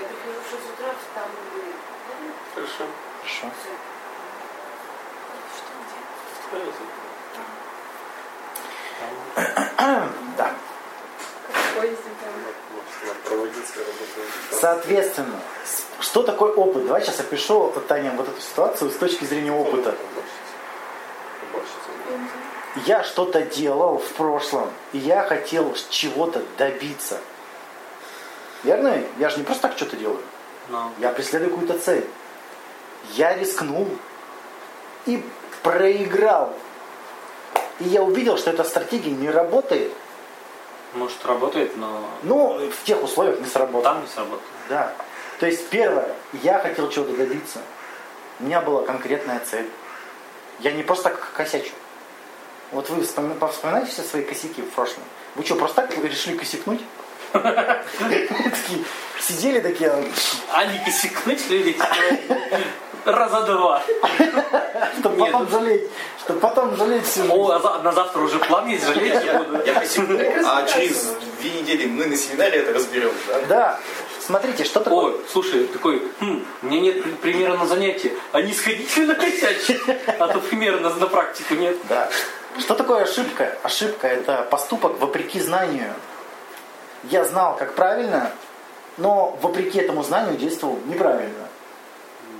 Я 0.02 0.08
прихожу 0.08 0.40
в 0.42 0.50
6 0.50 0.64
утра 0.74 0.90
в 0.90 1.06
тамбуре. 1.14 1.72
Хорошо. 2.56 2.86
Хорошо. 3.22 3.48
Что 5.56 5.72
где? 5.86 6.00
Да. 10.36 10.50
Соответственно, 14.52 15.40
что 16.00 16.24
такое 16.24 16.54
опыт? 16.54 16.88
Давай 16.88 17.04
сейчас 17.04 17.20
опишу, 17.20 17.72
Таня, 17.88 18.12
вот 18.18 18.28
эту 18.28 18.42
ситуацию 18.42 18.90
с 18.90 18.96
точки 18.96 19.26
зрения 19.26 19.52
опыта. 19.52 19.96
Я 22.86 23.04
что-то 23.04 23.42
делал 23.42 24.00
в 24.00 24.10
прошлом, 24.14 24.70
и 24.92 24.98
я 24.98 25.24
хотел 25.24 25.74
чего-то 25.90 26.42
добиться. 26.58 27.20
Верно? 28.64 29.02
Я 29.18 29.30
же 29.30 29.38
не 29.38 29.44
просто 29.44 29.68
так 29.70 29.78
что-то 29.78 29.96
делаю. 29.96 30.22
Ну, 30.70 30.92
Я 31.00 31.12
преследую 31.12 31.52
какую-то 31.52 31.80
цель. 31.80 32.06
Я 33.14 33.36
рискнул 33.38 33.88
и 35.06 35.24
проиграл. 35.64 36.54
И 37.80 37.86
я 37.86 38.02
увидел, 38.02 38.38
что 38.38 38.50
эта 38.52 38.64
стратегия 38.64 39.12
не 39.12 39.30
работает. 39.30 39.92
может 40.94 41.26
работает, 41.26 41.76
но 41.78 42.02
Ну, 42.24 42.70
в 42.70 42.84
тех 42.84 43.02
условиях 43.04 43.40
не 43.40 43.48
сработало. 43.48 43.84
там 43.84 44.02
не 44.02 44.08
сработает. 44.08 44.42
Да. 44.70 44.94
То 45.40 45.46
есть, 45.46 45.70
первое, 45.70 46.10
я 46.42 46.60
хотел 46.60 46.90
чего-то 46.90 47.14
добиться. 47.16 47.60
У 48.40 48.44
меня 48.46 48.62
была 48.62 48.84
конкретная 48.84 49.40
цель. 49.40 49.70
Я 50.60 50.72
не 50.72 50.84
просто 50.84 51.10
так 51.10 51.32
косячу. 51.34 51.72
Вот 52.72 52.90
вы 52.90 53.04
вспоми- 53.04 53.38
повспоминайте 53.38 53.92
все 53.92 54.02
свои 54.04 54.24
косяки 54.24 54.62
в 54.62 54.70
прошлом. 54.72 55.04
Вы 55.36 55.46
что, 55.46 55.56
просто 55.56 55.82
так 55.84 55.98
решили 56.04 56.38
косякнуть? 56.38 56.82
Такие 57.34 58.84
Сидели 59.20 59.60
такие, 59.60 59.92
А 60.54 60.66
не 60.66 60.78
косякнуть 60.86 61.50
люди 61.50 61.76
раза 63.06 63.42
два. 63.42 63.84
чтобы 65.00 65.18
Нет. 65.18 65.32
потом 65.32 65.50
жалеть, 65.50 65.84
чтобы 66.20 66.40
потом 66.40 66.76
жалеть 66.76 67.06
всю 67.06 67.22
жизнь. 67.22 67.34
О, 67.34 67.50
а 67.52 67.60
за- 67.60 67.84
на 67.84 67.92
завтра 67.92 68.22
уже 68.22 68.40
план 68.40 68.68
есть, 68.68 68.86
жалеть 68.86 69.24
не 69.24 69.32
буду. 69.38 69.64
Я 69.66 69.80
а 70.46 70.66
через 70.68 71.14
две 71.40 71.52
недели 71.62 71.86
мы 71.86 72.06
на 72.06 72.16
семинаре 72.18 72.60
это 72.60 72.74
разберем, 72.74 73.12
да? 73.28 73.40
Да. 73.48 73.80
Смотрите, 74.20 74.64
что 74.64 74.80
такое... 74.80 75.14
Ой, 75.14 75.22
слушай, 75.32 75.66
такой, 75.68 76.02
хм, 76.20 76.44
у 76.64 76.66
меня 76.66 76.82
нет 76.82 77.04
при- 77.04 77.12
примера 77.12 77.56
на 77.58 77.68
занятие. 77.68 78.14
А 78.32 78.42
не 78.42 78.54
сходите 78.54 79.02
на 79.02 79.14
косячь? 79.14 79.78
А 80.20 80.28
то 80.28 80.40
примера 80.40 80.80
на, 80.80 80.90
на 80.90 81.06
практику 81.08 81.54
нет. 81.54 81.78
Да. 81.88 82.10
Что 82.60 82.74
такое 82.74 83.04
ошибка? 83.04 83.58
Ошибка– 83.64 84.08
это 84.10 84.48
поступок 84.50 85.00
вопреки 85.00 85.40
знанию. 85.40 85.94
Я 87.04 87.26
знал, 87.26 87.56
как 87.58 87.74
правильно, 87.74 88.32
но 88.98 89.38
вопреки 89.42 89.80
этому 89.80 90.04
знанию 90.04 90.38
действовал 90.38 90.80
неправильно. 90.86 91.48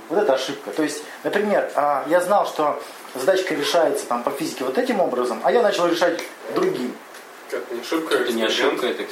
Вот 0.08 0.18
это 0.18 0.34
ошибка. 0.34 0.70
То 0.70 0.82
есть, 0.82 1.02
например, 1.22 1.70
а, 1.74 2.04
я 2.08 2.20
знал, 2.20 2.46
что 2.46 2.80
задачка 3.14 3.54
решается 3.54 4.06
там, 4.06 4.22
по 4.22 4.30
физике 4.30 4.64
вот 4.64 4.78
этим 4.78 5.00
образом, 5.00 5.40
а 5.44 5.52
я 5.52 5.62
начал 5.62 5.86
решать 5.86 6.22
другим. 6.54 6.96
Как 7.50 7.70
не 7.70 7.80
ошибка, 7.80 8.14
Это 8.16 8.32
не 8.32 8.42
ошибка, 8.42 8.86
это 8.86 9.04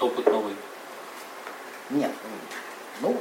опыт 0.00 0.26
новый. 0.26 0.54
Нет. 1.90 2.10
Ну, 3.00 3.16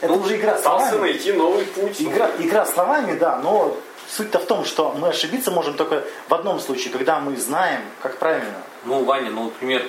это 0.00 0.12
уже 0.12 0.36
игра 0.36 0.54
Пытался 0.54 0.88
словами. 0.90 1.10
найти 1.10 1.32
новый 1.32 1.64
путь. 1.66 2.00
Игра, 2.00 2.30
игра 2.38 2.64
словами, 2.66 3.18
да, 3.18 3.36
но 3.38 3.76
суть-то 4.12 4.38
в 4.38 4.46
том, 4.46 4.64
что 4.64 4.92
мы 4.92 5.08
ошибиться 5.08 5.50
можем 5.50 5.74
только 5.74 6.04
в 6.28 6.34
одном 6.34 6.60
случае, 6.60 6.92
когда 6.92 7.18
мы 7.18 7.36
знаем, 7.36 7.80
как 8.00 8.18
правильно. 8.18 8.62
Ну, 8.84 9.04
Ваня, 9.04 9.30
ну, 9.30 9.44
например, 9.44 9.88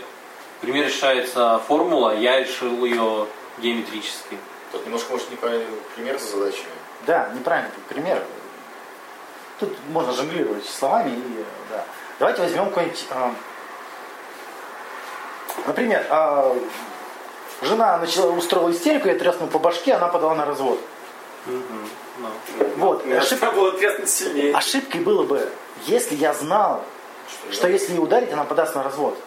пример 0.62 0.88
решается 0.88 1.60
формула, 1.68 2.16
я 2.18 2.40
решил 2.40 2.86
ее 2.86 3.28
геометрически. 3.58 4.38
Тут 4.72 4.86
немножко, 4.86 5.12
может, 5.12 5.30
неправильный 5.30 5.68
пример 5.96 6.20
с 6.20 6.32
задачами. 6.32 6.72
Да, 7.06 7.30
неправильный 7.36 7.72
пример. 7.90 8.24
Тут 9.60 9.76
можно 9.90 10.14
жонглировать 10.14 10.66
словами 10.66 11.12
и 11.12 11.46
да. 11.70 11.86
Давайте 12.20 12.42
возьмем 12.42 12.70
какой-нибудь. 12.70 13.06
а, 13.12 13.36
например, 15.68 16.06
а, 16.10 16.56
жена 17.62 17.98
начала 17.98 18.32
устроила 18.32 18.72
истерику, 18.72 19.08
я 19.08 19.16
тряснул 19.16 19.50
по 19.50 19.60
башке, 19.60 19.94
она 19.94 20.08
подала 20.08 20.34
на 20.34 20.46
развод. 20.46 20.80
Мгм, 21.46 21.90
ну. 22.18 22.30
Вот. 22.78 23.06
Мне 23.06 23.18
Ошиб- 23.18 23.54
было 23.54 23.72
треснуть 23.72 24.10
сильнее. 24.10 24.56
Ошибкой 24.56 25.02
было 25.02 25.24
бы, 25.24 25.50
если 25.86 26.16
я 26.16 26.34
знал, 26.34 26.84
что 27.52 27.68
если 27.68 27.94
ее 27.94 28.02
ударить, 28.02 28.32
она 28.32 28.44
подаст 28.44 28.76
на 28.76 28.84
развод. 28.84 29.18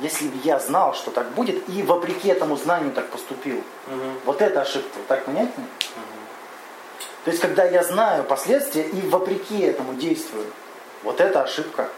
Если 0.00 0.26
бы 0.26 0.38
я 0.42 0.58
знал, 0.58 0.94
что 0.94 1.10
так 1.10 1.30
будет, 1.32 1.68
и 1.68 1.82
вопреки 1.82 2.28
этому 2.28 2.56
знанию 2.56 2.92
так 2.92 3.08
поступил. 3.08 3.62
Мгм. 3.86 4.20
Вот 4.24 4.40
это 4.42 4.62
ошибка. 4.62 4.98
Так 5.06 5.24
понятно? 5.24 5.64
То 7.24 7.30
есть, 7.30 7.40
когда 7.40 7.64
я 7.64 7.84
знаю 7.84 8.24
последствия 8.24 8.82
и 8.82 9.08
вопреки 9.08 9.60
этому 9.60 9.94
действую, 9.94 10.46
вот 11.04 11.20
это 11.20 11.42
ошибка. 11.42 11.88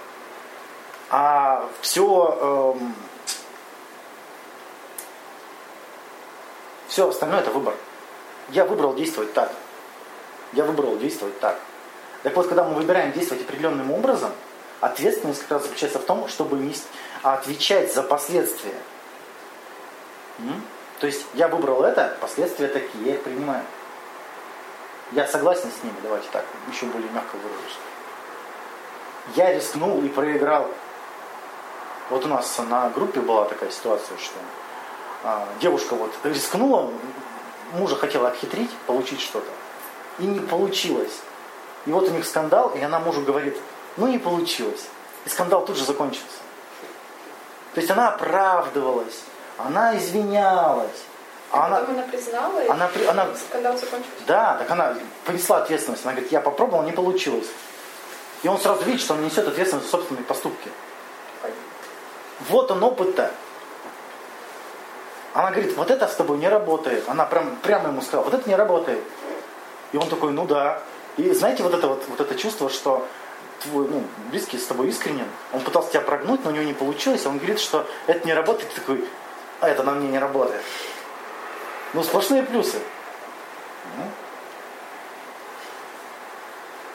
А 1.09 1.69
все, 1.81 2.77
все 6.89 7.09
остальное 7.09 7.41
это 7.41 7.51
выбор. 7.51 7.75
Я 8.51 8.65
выбрал 8.67 8.95
действовать 8.95 9.33
так. 9.33 9.51
Я 10.53 10.65
выбрал 10.65 10.97
действовать 10.99 11.39
так. 11.41 11.59
Так 12.23 12.35
вот, 12.37 12.47
когда 12.49 12.65
мы 12.65 12.75
выбираем 12.75 13.13
действовать 13.13 13.45
определенным 13.45 13.91
образом, 13.91 14.31
ответственность 14.81 15.43
как 15.43 15.53
раз 15.53 15.63
заключается 15.63 15.99
в 15.99 16.05
том, 16.05 16.29
чтобы 16.29 16.57
нести- 16.57 16.87
отвечать 17.23 17.93
за 17.93 18.03
последствия. 18.03 18.75
То 21.01 21.07
есть 21.07 21.27
я 21.35 21.49
выбрал 21.49 21.83
это, 21.83 22.17
последствия 22.21 22.69
такие, 22.69 23.05
я 23.05 23.15
их 23.15 23.23
принимаю. 23.23 23.63
Я 25.13 25.27
согласен 25.27 25.71
с 25.71 25.85
ними, 25.85 25.97
давайте 26.03 26.29
так, 26.33 26.45
еще 26.71 26.87
более 26.87 27.11
мягко 27.11 27.37
выражусь. 27.37 27.79
Я 29.37 29.53
рискнул 29.55 30.03
и 30.03 30.09
проиграл. 30.09 30.69
Вот 32.11 32.25
у 32.25 32.29
нас 32.29 32.59
на 32.69 32.89
группе 32.91 33.21
была 33.21 33.45
такая 33.45 33.71
ситуация, 33.71 34.17
что 34.19 34.35
а, 35.23 35.49
девушка 35.61 35.95
вот 35.95 36.13
рискнула, 36.23 36.91
мужа 37.73 37.97
хотела 37.97 38.29
обхитрить, 38.29 38.71
получить 38.87 39.21
что-то, 39.21 39.51
и 40.19 40.25
не 40.25 40.41
получилось. 40.41 41.13
И 41.87 41.91
вот 41.91 42.09
у 42.09 42.11
них 42.11 42.25
скандал, 42.25 42.71
и 42.75 42.81
она 42.81 42.99
мужу 42.99 43.21
говорит, 43.23 43.57
ну 43.97 44.07
не 44.07 44.19
получилось. 44.19 44.87
И 45.27 45.29
скандал 45.29 45.65
тут 45.65 45.77
же 45.77 45.85
закончился. 45.85 46.39
То 47.75 47.81
есть 47.81 47.91
она 47.91 48.09
оправдывалась, 48.11 49.21
она 49.59 49.97
извинялась. 49.97 51.03
А 51.51 51.67
она, 51.67 51.79
она 51.79 52.03
признала, 52.03 52.61
и 52.61 52.69
она, 52.69 52.89
при- 52.89 53.05
она, 53.05 53.29
скандал 53.37 53.75
закончился. 53.75 54.25
да, 54.27 54.57
так 54.59 54.71
она 54.71 54.97
понесла 55.25 55.59
ответственность. 55.59 56.05
Она 56.05 56.13
говорит, 56.13 56.33
я 56.33 56.41
попробовала, 56.41 56.83
не 56.85 56.93
получилось. 56.93 57.47
И 58.43 58.49
он 58.49 58.59
сразу 58.59 58.83
видит, 58.85 59.01
что 59.01 59.15
он 59.15 59.25
несет 59.25 59.47
ответственность 59.47 59.87
за 59.87 59.93
собственные 59.93 60.25
поступки. 60.25 60.71
Вот 62.49 62.71
он 62.71 62.83
опыт-то. 62.83 63.31
Она 65.33 65.51
говорит, 65.51 65.77
вот 65.77 65.91
это 65.91 66.07
с 66.09 66.15
тобой 66.15 66.39
не 66.39 66.49
работает. 66.49 67.09
Она 67.09 67.25
прям, 67.25 67.57
прямо 67.57 67.89
ему 67.89 68.03
сказала, 68.03 68.25
вот 68.25 68.35
это 68.35 68.49
не 68.49 68.57
работает. 68.57 69.03
И 69.95 69.97
он 69.97 70.09
такой, 70.09 70.33
ну 70.33 70.45
да. 70.45 70.83
И 71.17 71.31
знаете, 71.31 71.63
вот 71.63 71.73
это 71.73 71.87
вот, 71.87 72.03
вот 72.09 72.21
это 72.21 72.35
чувство, 72.35 72.69
что 72.69 73.07
твой 73.63 73.87
ну, 73.87 74.03
близкий 74.29 74.59
с 74.59 74.67
тобой 74.67 74.89
искренен, 74.89 75.29
он 75.53 75.61
пытался 75.61 75.91
тебя 75.91 76.01
прогнуть, 76.01 76.43
но 76.43 76.51
у 76.51 76.53
него 76.53 76.65
не 76.65 76.73
получилось, 76.73 77.25
а 77.25 77.29
он 77.29 77.37
говорит, 77.37 77.61
что 77.61 77.87
это 78.09 78.27
не 78.27 78.35
работает, 78.35 78.71
ты 78.71 78.81
такой, 78.81 79.05
а 79.61 79.69
это 79.69 79.85
на 79.85 79.93
мне 79.93 80.09
не 80.09 80.19
работает. 80.19 80.63
Ну, 81.93 82.03
сплошные 82.03 82.43
плюсы. 82.43 82.79
Ну, 83.97 84.11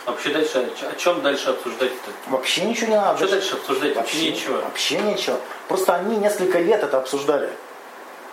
А 0.06 0.12
вообще 0.12 0.34
дальше, 0.34 0.70
о 0.82 0.96
чем 0.98 1.22
дальше 1.22 1.52
обсуждать-то? 1.52 2.12
Вообще 2.30 2.66
ничего 2.66 2.88
не 2.88 2.96
надо. 2.98 3.18
Что 3.18 3.30
дальше 3.30 3.56
обсуждать? 3.56 3.96
Вообще 3.96 4.32
ничего. 4.32 4.58
Вообще 4.58 5.00
ничего. 5.00 5.38
Просто 5.70 5.96
они 5.96 6.18
несколько 6.18 6.60
лет 6.60 6.84
это 6.84 6.98
обсуждали. 6.98 7.50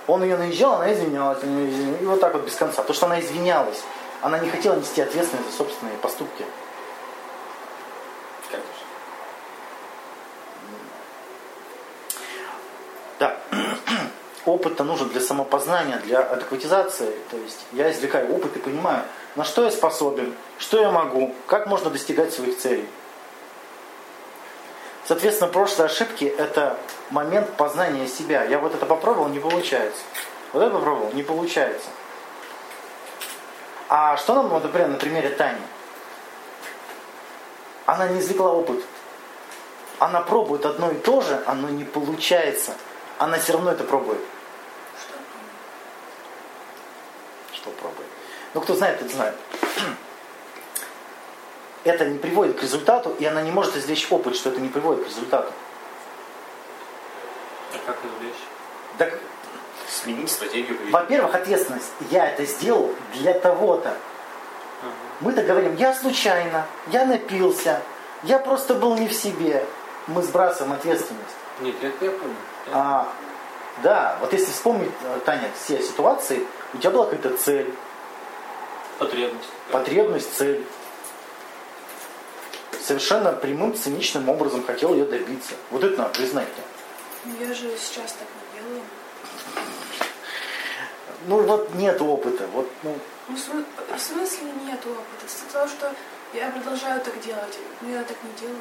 Он 0.08 0.24
ее 0.24 0.36
наезжал, 0.36 0.74
она 0.74 0.92
извинялась, 0.92 1.40
она 1.42 1.68
извинялась. 1.68 2.02
и 2.02 2.04
вот 2.04 2.20
так 2.20 2.32
вот 2.34 2.44
без 2.44 2.54
конца. 2.56 2.82
То, 2.82 2.92
что 2.92 3.06
она 3.06 3.20
извинялась, 3.20 3.84
она 4.22 4.38
не 4.38 4.48
хотела 4.50 4.76
нести 4.76 5.00
ответственность 5.00 5.50
за 5.50 5.56
собственные 5.56 5.96
поступки. 5.98 6.44
Конечно. 8.50 8.70
Да. 13.18 13.36
Опыт-то 14.44 14.84
нужен 14.84 15.08
для 15.08 15.20
самопознания, 15.20 15.98
для 15.98 16.20
адекватизации. 16.20 17.12
То 17.30 17.36
есть 17.36 17.66
я 17.72 17.90
извлекаю 17.90 18.34
опыт 18.34 18.56
и 18.56 18.60
понимаю, 18.60 19.02
на 19.34 19.44
что 19.44 19.64
я 19.64 19.70
способен, 19.70 20.34
что 20.58 20.80
я 20.80 20.90
могу, 20.90 21.34
как 21.46 21.66
можно 21.66 21.90
достигать 21.90 22.32
своих 22.32 22.58
целей. 22.58 22.88
Соответственно, 25.04 25.52
прошлые 25.52 25.86
ошибки– 25.86 26.24
это 26.38 26.76
момент 27.10 27.50
познания 27.56 28.08
себя. 28.08 28.44
Я 28.44 28.58
вот 28.58 28.74
это 28.74 28.86
попробовал, 28.86 29.28
не 29.28 29.38
получается. 29.38 30.02
Вот 30.52 30.62
это 30.62 30.72
попробовал, 30.72 31.12
не 31.12 31.22
получается. 31.22 31.88
А 33.88 34.16
что 34.16 34.34
нам, 34.34 34.48
вот, 34.48 34.64
например, 34.64 34.88
на 34.88 34.96
примере 34.96 35.30
Тани? 35.30 35.60
Она 37.86 38.08
не 38.08 38.18
извлекла 38.18 38.52
опыт. 38.52 38.84
Она 39.98 40.20
пробует 40.20 40.66
одно 40.66 40.90
и 40.90 40.96
то 40.96 41.20
же, 41.20 41.42
оно 41.46 41.68
не 41.68 41.84
получается. 41.84 42.74
Она 43.18 43.38
все 43.38 43.54
равно 43.54 43.70
это 43.70 43.84
пробует. 43.84 44.20
Что 47.52 47.70
пробует? 47.70 48.08
Ну, 48.54 48.60
кто 48.60 48.74
знает, 48.74 48.98
тот 48.98 49.10
знает. 49.10 49.34
Это 51.84 52.04
не 52.04 52.18
приводит 52.18 52.58
к 52.58 52.62
результату, 52.62 53.14
и 53.18 53.24
она 53.24 53.42
не 53.42 53.52
может 53.52 53.76
извлечь 53.76 54.08
опыт, 54.10 54.34
что 54.34 54.50
это 54.50 54.60
не 54.60 54.68
приводит 54.68 55.04
к 55.04 55.08
результату. 55.08 55.52
А 57.72 57.78
как 57.86 57.96
извлечь? 58.04 58.34
Так, 58.98 59.14
Сменить 60.02 60.30
стратегию 60.30 60.76
поведения. 60.76 60.92
во-первых, 60.92 61.34
ответственность. 61.34 61.90
Я 62.10 62.28
это 62.28 62.44
сделал 62.44 62.94
для 63.14 63.34
того-то. 63.34 63.96
Мы-то 65.20 65.42
говорим, 65.42 65.74
я 65.76 65.94
случайно, 65.94 66.66
я 66.88 67.06
напился, 67.06 67.80
я 68.22 68.38
просто 68.38 68.74
был 68.74 68.96
не 68.98 69.08
в 69.08 69.14
себе. 69.14 69.64
Мы 70.06 70.22
сбрасываем 70.22 70.74
ответственность. 70.74 71.34
Нет, 71.60 71.74
это 71.82 72.04
я 72.04 72.10
понял. 72.10 72.34
А, 72.70 73.08
да, 73.82 74.18
вот 74.20 74.32
если 74.34 74.52
вспомнить, 74.52 74.90
э, 75.04 75.20
Таня, 75.24 75.48
все 75.58 75.80
ситуации, 75.82 76.46
у 76.74 76.78
тебя 76.78 76.90
была 76.90 77.06
какая-то 77.06 77.36
цель, 77.38 77.72
Потребность. 78.98 79.48
потребность, 79.72 80.36
цель. 80.36 80.64
Совершенно 82.82 83.32
прямым, 83.32 83.74
циничным 83.74 84.28
образом 84.28 84.62
хотел 84.64 84.92
ее 84.94 85.06
добиться. 85.06 85.54
Вот 85.70 85.82
это 85.82 85.96
надо 85.98 86.10
признать. 86.10 86.46
Я 87.40 87.48
же 87.48 87.70
сейчас 87.78 88.12
так 88.12 88.28
не. 88.28 88.45
Ну 91.26 91.42
вот 91.42 91.74
нет 91.74 92.00
опыта. 92.00 92.46
Вот, 92.52 92.68
ну, 92.82 92.96
Ну, 93.28 93.36
в 93.36 93.38
смы- 93.38 93.64
в 93.96 94.00
смысле 94.00 94.48
нет 94.64 94.80
опыта? 94.80 95.26
С 95.28 95.52
того, 95.52 95.66
что 95.66 95.92
я 96.32 96.48
продолжаю 96.50 97.00
так 97.00 97.20
делать, 97.20 97.58
но 97.80 97.90
я 97.90 98.02
так 98.04 98.16
не 98.22 98.30
делаю. 98.40 98.58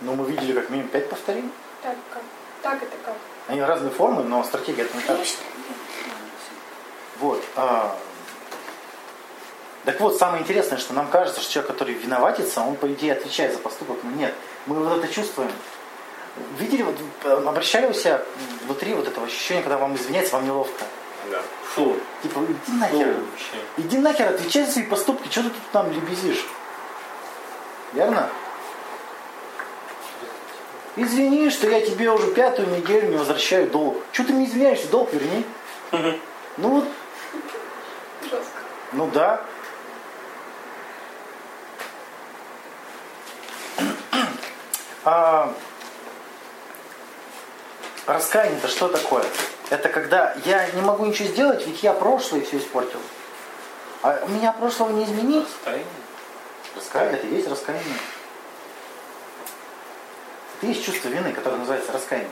ну, 0.00 0.14
мы 0.14 0.30
видели 0.30 0.52
как 0.52 0.70
минимум 0.70 0.90
пять 0.90 1.08
повторений. 1.08 1.50
Так 1.82 1.96
как? 2.12 2.22
Так 2.62 2.82
это 2.82 2.96
как? 3.04 3.14
Они 3.46 3.60
разные 3.62 3.90
формы, 3.90 4.24
но 4.24 4.42
стратегия 4.44 4.82
это 4.82 4.96
не 4.96 5.02
так. 5.04 5.18
Вот. 7.20 7.42
а, 7.56 7.96
Так 9.84 10.00
вот, 10.00 10.18
самое 10.18 10.42
интересное, 10.42 10.78
что 10.78 10.92
нам 10.92 11.08
кажется, 11.08 11.40
что 11.40 11.52
человек, 11.52 11.72
который 11.72 11.94
виноватится, 11.94 12.60
он, 12.60 12.74
по 12.76 12.92
идее, 12.92 13.12
отвечает 13.14 13.52
за 13.52 13.58
поступок. 13.58 13.98
Но 14.02 14.10
нет. 14.10 14.34
Мы 14.66 14.76
вот 14.84 14.98
это 15.02 15.12
чувствуем. 15.12 15.50
Видели, 16.58 16.82
вот, 16.82 16.96
обращали 17.46 17.86
у 17.86 17.92
себя 17.92 18.22
внутри 18.64 18.94
вот 18.94 19.08
этого 19.08 19.26
ощущения, 19.26 19.62
когда 19.62 19.78
вам 19.78 19.96
извиняется, 19.96 20.34
вам 20.34 20.44
неловко. 20.44 20.84
Да. 21.30 21.42
Фу. 21.74 21.96
Типа, 22.22 22.40
иди 22.40 22.54
Фу 22.64 22.72
нахер. 22.72 23.14
вообще. 23.20 23.56
Иди 23.76 23.98
нахер, 23.98 24.28
отвечай 24.28 24.64
за 24.64 24.72
свои 24.72 24.84
поступки, 24.84 25.28
что 25.30 25.42
ты 25.44 25.50
тут 25.50 25.74
нам 25.74 25.90
лебезишь? 25.92 26.46
Верно? 27.92 28.28
Извини, 30.96 31.48
что 31.50 31.68
я 31.68 31.80
тебе 31.80 32.10
уже 32.10 32.32
пятую 32.32 32.68
неделю 32.76 33.08
не 33.10 33.16
возвращаю 33.16 33.68
долг. 33.70 33.98
Что 34.12 34.24
ты 34.24 34.32
не 34.32 34.46
извиняешься, 34.46 34.88
долг 34.88 35.12
верни. 35.12 35.44
Ну 36.56 36.68
вот, 36.70 36.84
Жестко. 38.22 38.40
ну 38.92 39.08
да. 39.14 39.40
А, 45.04 45.54
раскаяние-то 48.14 48.68
что 48.68 48.88
такое? 48.88 49.24
Это 49.70 49.88
когда 49.88 50.34
я 50.44 50.70
не 50.72 50.82
могу 50.82 51.04
ничего 51.04 51.28
сделать, 51.28 51.66
ведь 51.66 51.82
я 51.82 51.92
прошлое 51.92 52.42
все 52.42 52.58
испортил. 52.58 53.00
А 54.02 54.20
у 54.22 54.28
меня 54.28 54.52
прошлого 54.52 54.90
не 54.90 55.04
изменить. 55.04 55.46
Состояние. 55.48 55.86
Раскаяние, 56.76 57.18
это 57.18 57.26
и 57.26 57.34
есть 57.34 57.48
раскаяние. 57.48 57.96
Это 60.56 60.66
и 60.66 60.68
есть 60.68 60.84
чувство 60.84 61.08
вины, 61.08 61.32
которое 61.32 61.56
называется 61.56 61.92
раскаяние. 61.92 62.30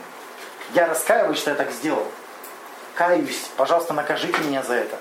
Я 0.73 0.87
раскаиваюсь, 0.87 1.37
что 1.37 1.51
я 1.51 1.55
так 1.55 1.71
сделал. 1.71 2.05
Каюсь, 2.95 3.49
пожалуйста, 3.55 3.93
накажите 3.93 4.37
меня 4.39 4.63
за 4.63 4.73
это. 4.73 4.97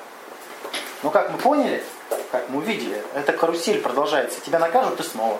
Но 1.02 1.10
как 1.10 1.30
мы 1.30 1.38
поняли, 1.38 1.82
как 2.30 2.48
мы 2.50 2.58
увидели, 2.58 3.02
эта 3.14 3.32
карусель 3.32 3.80
продолжается. 3.80 4.40
Тебя 4.40 4.58
накажут, 4.58 4.98
ты 4.98 5.02
снова. 5.02 5.38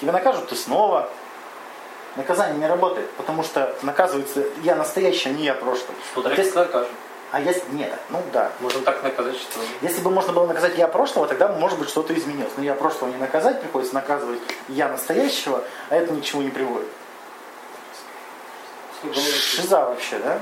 Тебя 0.00 0.12
накажут, 0.12 0.48
ты 0.48 0.56
снова. 0.56 1.10
Наказание 2.16 2.58
не 2.58 2.66
работает, 2.66 3.10
потому 3.12 3.42
что 3.42 3.74
наказывается 3.82 4.44
я 4.62 4.76
настоящий, 4.76 5.30
а 5.30 5.32
не 5.32 5.44
я 5.44 5.54
прошлый. 5.54 5.96
Вот 6.14 6.26
если- 6.36 6.58
накажет. 6.58 6.88
А 7.32 7.40
если... 7.40 7.64
Нет, 7.72 7.92
ну 8.10 8.22
да. 8.32 8.52
Можно 8.60 8.82
так 8.82 9.02
наказать, 9.02 9.36
что... 9.36 9.58
Если 9.82 10.00
бы 10.00 10.10
можно 10.10 10.32
было 10.32 10.46
наказать 10.46 10.78
я 10.78 10.86
прошлого, 10.86 11.26
тогда, 11.26 11.48
может 11.48 11.80
быть, 11.80 11.88
что-то 11.88 12.14
изменилось. 12.14 12.52
Но 12.56 12.62
я 12.62 12.74
прошлого 12.74 13.10
не 13.10 13.16
наказать, 13.16 13.60
приходится 13.60 13.92
наказывать 13.94 14.38
я 14.68 14.88
настоящего, 14.88 15.64
а 15.90 15.96
это 15.96 16.12
ни 16.12 16.20
к 16.20 16.24
чему 16.24 16.42
не 16.42 16.50
приводит. 16.50 16.86
Шиза 19.12 19.80
вообще, 19.80 20.18
да? 20.20 20.38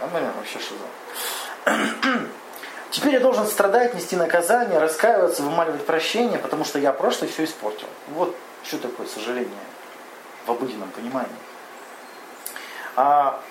А, 0.00 0.06
наверное, 0.06 0.32
вообще 0.36 0.58
шиза. 0.58 2.26
Теперь 2.90 3.12
я 3.12 3.20
должен 3.20 3.46
страдать, 3.46 3.94
нести 3.94 4.16
наказание, 4.16 4.78
раскаиваться, 4.78 5.42
вымаливать 5.42 5.84
прощение, 5.84 6.38
потому 6.38 6.64
что 6.64 6.78
я 6.78 6.92
прошлое 6.92 7.28
все 7.28 7.44
испортил. 7.44 7.88
Вот 8.08 8.34
что 8.64 8.78
такое 8.78 9.06
сожаление 9.06 9.50
в 10.46 10.50
обыденном 10.50 10.90
понимании. 10.90 11.36
А, 12.94 13.42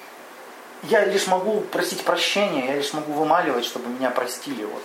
я 0.84 1.06
лишь 1.06 1.28
могу 1.28 1.62
просить 1.62 2.04
прощения, 2.04 2.68
я 2.68 2.76
лишь 2.76 2.94
могу 2.94 3.14
вымаливать, 3.14 3.66
чтобы 3.66 3.90
меня 3.90 4.10
простили. 4.10 4.64
Вот. 4.64 4.84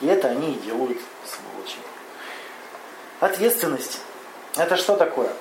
И 0.00 0.06
это 0.06 0.28
они 0.28 0.52
и 0.52 0.58
делают, 0.58 0.98
сволочи. 1.24 1.78
Ответственность. 3.20 4.00
Это 4.56 4.76
что 4.76 4.96
такое? 4.96 5.32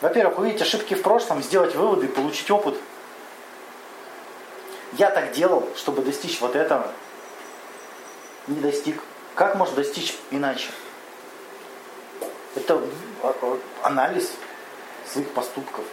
Во-первых, 0.00 0.38
увидеть 0.38 0.62
ошибки 0.62 0.94
в 0.94 1.02
прошлом, 1.02 1.42
сделать 1.42 1.74
выводы, 1.74 2.08
получить 2.08 2.50
опыт. 2.50 2.76
Я 4.92 5.10
так 5.10 5.32
делал, 5.32 5.68
чтобы 5.76 6.02
достичь 6.02 6.40
вот 6.40 6.54
этого. 6.56 6.86
Не 8.46 8.60
достиг. 8.60 9.00
Как 9.34 9.56
можно 9.56 9.76
достичь 9.76 10.16
иначе? 10.30 10.68
Это 12.54 12.80
анализ 13.82 14.30
своих 15.06 15.30
поступков. 15.32 15.84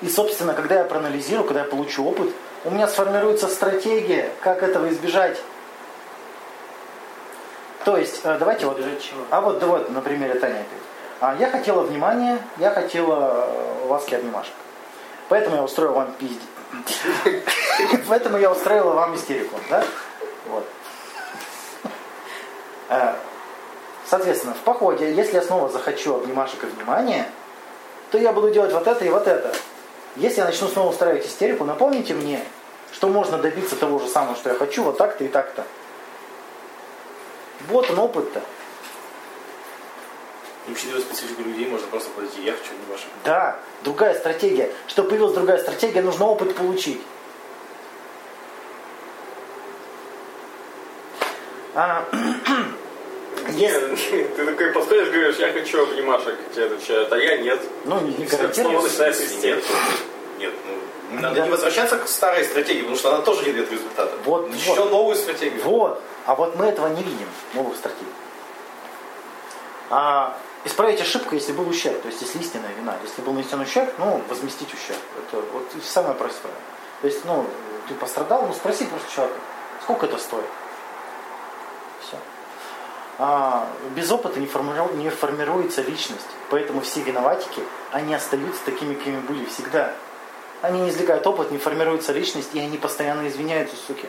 И, 0.00 0.08
собственно, 0.08 0.54
когда 0.54 0.76
я 0.76 0.84
проанализирую, 0.84 1.44
когда 1.44 1.62
я 1.62 1.66
получу 1.66 2.04
опыт, 2.04 2.32
у 2.64 2.70
меня 2.70 2.86
сформируется 2.86 3.48
стратегия, 3.48 4.30
как 4.40 4.62
этого 4.62 4.88
избежать. 4.90 5.38
То 7.84 7.96
есть, 7.96 8.20
э, 8.24 8.36
давайте 8.38 8.66
вот... 8.66 8.78
Избежать 8.78 9.02
чего? 9.02 9.20
А 9.30 9.40
вот, 9.40 9.58
да 9.58 9.66
вот, 9.66 9.90
на 9.90 10.00
примере 10.00 10.34
Тани 10.34 10.54
опять. 10.54 10.66
А, 11.20 11.34
я 11.38 11.50
хотела 11.50 11.82
внимания, 11.82 12.38
я 12.58 12.70
хотела 12.70 13.48
э, 13.48 13.86
ласки 13.88 14.14
обнимашек. 14.14 14.54
Поэтому 15.28 15.56
я 15.56 15.62
устроил 15.62 15.92
вам 15.92 16.12
пизди. 16.12 16.46
Поэтому 18.08 18.38
я 18.38 18.52
устроила 18.52 18.92
вам 18.92 19.14
истерику, 19.14 19.58
да? 19.68 19.84
Вот. 20.48 20.66
Соответственно, 24.08 24.54
в 24.54 24.60
походе, 24.60 25.12
если 25.12 25.34
я 25.34 25.42
снова 25.42 25.68
захочу 25.68 26.14
обнимашек 26.14 26.64
и 26.64 26.66
внимания, 26.66 27.30
то 28.10 28.16
я 28.16 28.32
буду 28.32 28.50
делать 28.50 28.72
вот 28.72 28.86
это 28.86 29.04
и 29.04 29.10
вот 29.10 29.26
это. 29.26 29.54
Если 30.16 30.38
я 30.38 30.46
начну 30.46 30.68
снова 30.68 30.90
устраивать 30.90 31.26
истерику, 31.26 31.64
напомните 31.64 32.14
мне, 32.14 32.42
что 32.92 33.08
можно 33.08 33.36
добиться 33.36 33.76
того 33.76 33.98
же 33.98 34.08
самого, 34.08 34.34
что 34.34 34.48
я 34.48 34.54
хочу, 34.54 34.82
вот 34.82 34.96
так-то 34.96 35.24
и 35.24 35.28
так-то. 35.28 35.64
Вот 37.68 37.90
он 37.90 37.98
опыт-то. 37.98 38.40
И 40.66 40.72
учитывая 40.72 41.02
специфику 41.02 41.42
людей, 41.42 41.66
можно 41.66 41.86
просто 41.88 42.08
подойти, 42.10 42.42
я 42.42 42.52
хочу 42.52 42.72
не 42.72 42.90
ваши. 42.90 43.04
Да, 43.24 43.58
другая 43.84 44.14
стратегия. 44.14 44.70
Чтобы 44.86 45.10
появилась 45.10 45.34
другая 45.34 45.58
стратегия, 45.58 46.00
нужно 46.00 46.26
опыт 46.26 46.56
получить. 46.56 47.02
А, 51.74 52.06
Нет, 53.58 53.82
ты 54.36 54.46
такой 54.46 54.72
подходишь, 54.72 55.08
говоришь, 55.08 55.36
я 55.36 55.52
хочу 55.52 55.82
обнимашек, 55.82 56.36
тебе 56.54 56.66
отвечают, 56.66 57.12
а 57.12 57.18
я 57.18 57.38
нет. 57.38 57.60
ну, 57.84 58.00
не, 58.00 58.14
не 58.14 58.26
Снова. 58.28 58.86
Нет, 59.42 59.64
нет, 60.38 60.52
ну, 61.10 61.20
надо 61.20 61.40
не 61.40 61.50
возвращаться 61.50 61.98
к 61.98 62.06
старой 62.06 62.44
стратегии, 62.44 62.80
потому 62.80 62.96
что 62.96 63.14
она 63.14 63.22
тоже 63.22 63.44
не 63.46 63.52
дает 63.52 63.70
результата. 63.72 64.16
Вот, 64.24 64.52
Еще 64.54 64.74
вот. 64.74 64.90
новую 64.90 65.16
стратегию. 65.16 65.62
Вот. 65.64 66.00
А 66.26 66.34
вот 66.34 66.56
мы 66.56 66.66
этого 66.66 66.88
не 66.88 67.02
видим, 67.02 67.28
новых 67.54 67.76
стратегий. 67.76 68.12
А 69.90 70.36
исправить 70.64 71.00
ошибку, 71.00 71.34
если 71.34 71.52
был 71.52 71.68
ущерб, 71.68 72.00
то 72.02 72.08
есть 72.08 72.20
если 72.20 72.38
истинная 72.38 72.72
вина. 72.78 72.96
Если 73.02 73.22
был 73.22 73.32
нанесен 73.32 73.60
ущерб, 73.60 73.90
ну, 73.98 74.22
возместить 74.28 74.72
ущерб. 74.72 75.00
Это 75.16 75.42
вот 75.52 75.64
самое 75.82 76.14
простое. 76.14 76.52
То 77.00 77.06
есть, 77.06 77.24
ну, 77.24 77.46
ты 77.88 77.94
пострадал, 77.94 78.46
ну, 78.46 78.52
спроси 78.52 78.84
просто 78.84 79.10
человека, 79.12 79.40
сколько 79.82 80.06
это 80.06 80.18
стоит. 80.18 80.44
А, 83.18 83.68
без 83.96 84.10
опыта 84.12 84.38
не, 84.38 84.46
формиру- 84.46 84.94
не 84.96 85.10
формируется 85.10 85.82
личность. 85.82 86.26
Поэтому 86.50 86.80
все 86.82 87.02
виноватики, 87.02 87.62
они 87.90 88.14
остаются 88.14 88.64
такими, 88.64 88.94
какими 88.94 89.18
были 89.20 89.44
всегда. 89.46 89.92
Они 90.62 90.80
не 90.80 90.90
извлекают 90.90 91.26
опыт, 91.26 91.50
не 91.50 91.58
формируется 91.58 92.12
личность, 92.12 92.50
и 92.54 92.60
они 92.60 92.78
постоянно 92.78 93.26
извиняются, 93.28 93.76
суки. 93.76 94.08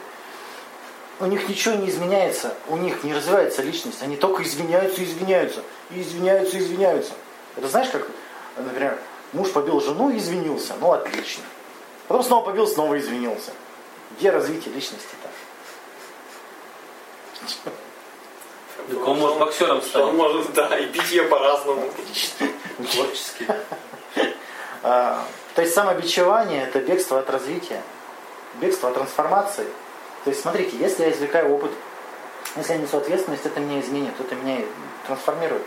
У 1.20 1.26
них 1.26 1.50
ничего 1.50 1.76
не 1.76 1.90
изменяется, 1.90 2.54
у 2.68 2.78
них 2.78 3.04
не 3.04 3.14
развивается 3.14 3.62
личность, 3.62 4.02
они 4.02 4.16
только 4.16 4.44
извиняются 4.44 5.04
извиняются, 5.04 5.64
и 5.90 6.02
извиняются 6.02 6.58
извиняются. 6.58 7.12
Это 7.58 7.68
знаешь, 7.68 7.90
как, 7.90 8.08
например, 8.56 8.98
муж 9.34 9.52
побил 9.52 9.82
жену 9.82 10.12
и 10.12 10.18
извинился, 10.18 10.76
ну 10.80 10.94
отлично. 10.94 11.44
Потом 12.08 12.24
снова 12.24 12.46
побил, 12.46 12.68
снова 12.68 12.98
извинился. 12.98 13.52
Где 14.18 14.32
развитие 14.32 14.74
личности-то? 14.74 15.30
Так 18.90 19.08
он 19.08 19.20
может 19.20 19.38
боксером 19.40 19.82
Что 19.82 20.04
он 20.04 20.16
стать. 20.16 20.18
может, 20.18 20.54
да, 20.54 20.78
и 20.78 20.86
пить 20.88 21.12
ее 21.12 21.24
по-разному. 21.24 21.90
Творчески. 22.92 23.48
А, 24.82 25.26
то 25.56 25.62
есть 25.62 25.74
самобичевание– 25.74 26.64
это 26.68 26.80
бегство 26.80 27.20
от 27.20 27.30
развития, 27.30 27.82
бегство 28.62 28.88
от 28.88 28.96
трансформации. 28.96 29.66
То 30.24 30.30
есть 30.30 30.42
смотрите, 30.42 30.78
если 30.78 31.04
я 31.04 31.12
извлекаю 31.12 31.54
опыт, 31.54 31.72
если 32.56 32.74
я 32.74 32.80
несу 32.80 32.96
ответственность, 32.96 33.46
это 33.46 33.60
меня 33.60 33.82
изменит, 33.82 34.14
это 34.18 34.36
меня 34.36 34.62
трансформирует. 35.06 35.64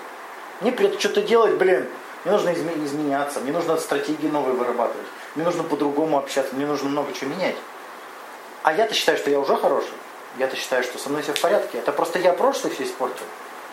Мне 0.63 0.73
придется 0.73 0.99
что-то 0.99 1.21
делать, 1.21 1.57
блин. 1.57 1.87
Мне 2.25 2.33
нужно 2.33 2.51
изме- 2.51 2.83
изменяться, 2.87 3.41
мне 3.41 3.53
нужно 3.53 3.77
стратегии 3.77 4.29
новые 4.29 4.55
вырабатывать, 4.55 5.07
мне 5.35 5.45
нужно 5.45 5.63
по-другому 5.65 6.17
общаться, 6.19 6.55
мне 6.55 6.65
нужно 6.65 6.89
много 6.89 7.13
чего 7.13 7.29
менять. 7.31 7.57
А 8.63 8.73
я-то 8.73 8.95
считаю, 8.95 9.19
что 9.19 9.29
я 9.29 9.41
уже 9.41 9.57
хороший. 9.57 9.93
Я-то 10.38 10.57
считаю, 10.57 10.83
что 10.83 10.99
со 10.99 11.09
мной 11.11 11.23
все 11.23 11.35
в 11.35 11.40
порядке. 11.40 11.79
Это 11.79 11.92
просто 11.92 12.18
я 12.18 12.33
прошлое 12.33 12.73
все 12.73 12.85
испортил. 12.85 13.25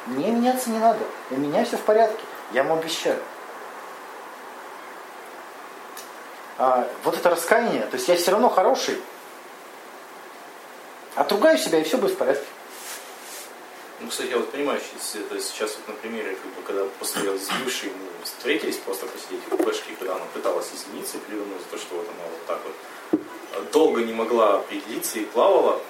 Мне 0.05 0.31
меняться 0.31 0.69
не 0.69 0.79
надо. 0.79 0.99
У 1.29 1.37
меня 1.37 1.63
все 1.65 1.77
в 1.77 1.81
порядке. 1.81 2.23
Я 2.51 2.63
вам 2.63 2.79
обещаю. 2.79 3.19
А, 6.57 6.85
вот 7.05 7.15
это 7.15 7.29
раскаяние, 7.29 7.83
то 7.83 7.95
есть 7.95 8.09
я 8.09 8.17
все 8.17 8.31
равно 8.31 8.49
хороший. 8.49 9.01
Отругаю 11.15 11.57
себя, 11.57 11.79
и 11.79 11.83
все 11.83 11.97
будет 11.97 12.11
в 12.11 12.17
порядке. 12.17 12.45
Ну, 14.01 14.09
кстати, 14.09 14.29
я 14.29 14.37
вот 14.37 14.51
понимаю, 14.51 14.79
это 14.79 15.39
сейчас 15.41 15.77
вот 15.77 15.87
на 15.87 15.93
примере, 16.01 16.35
как 16.35 16.51
бы, 16.53 16.61
когда 16.63 16.85
после 16.99 17.37
с 17.37 17.49
бывшей 17.63 17.89
мы 17.89 18.25
встретились, 18.25 18.77
просто 18.77 19.05
посидеть 19.05 19.41
в 19.45 19.49
купешке, 19.49 19.93
когда 19.97 20.15
она 20.15 20.25
пыталась 20.33 20.69
извиниться 20.73 21.17
и 21.17 21.21
плюнуть 21.21 21.61
за 21.61 21.77
то, 21.77 21.77
что 21.77 21.95
вот 21.95 22.07
она 22.07 22.29
вот 22.29 22.45
так 22.45 22.59
вот 22.63 23.71
долго 23.71 24.01
не 24.01 24.13
могла 24.13 24.55
определиться 24.55 25.19
и 25.19 25.25
плавала. 25.25 25.81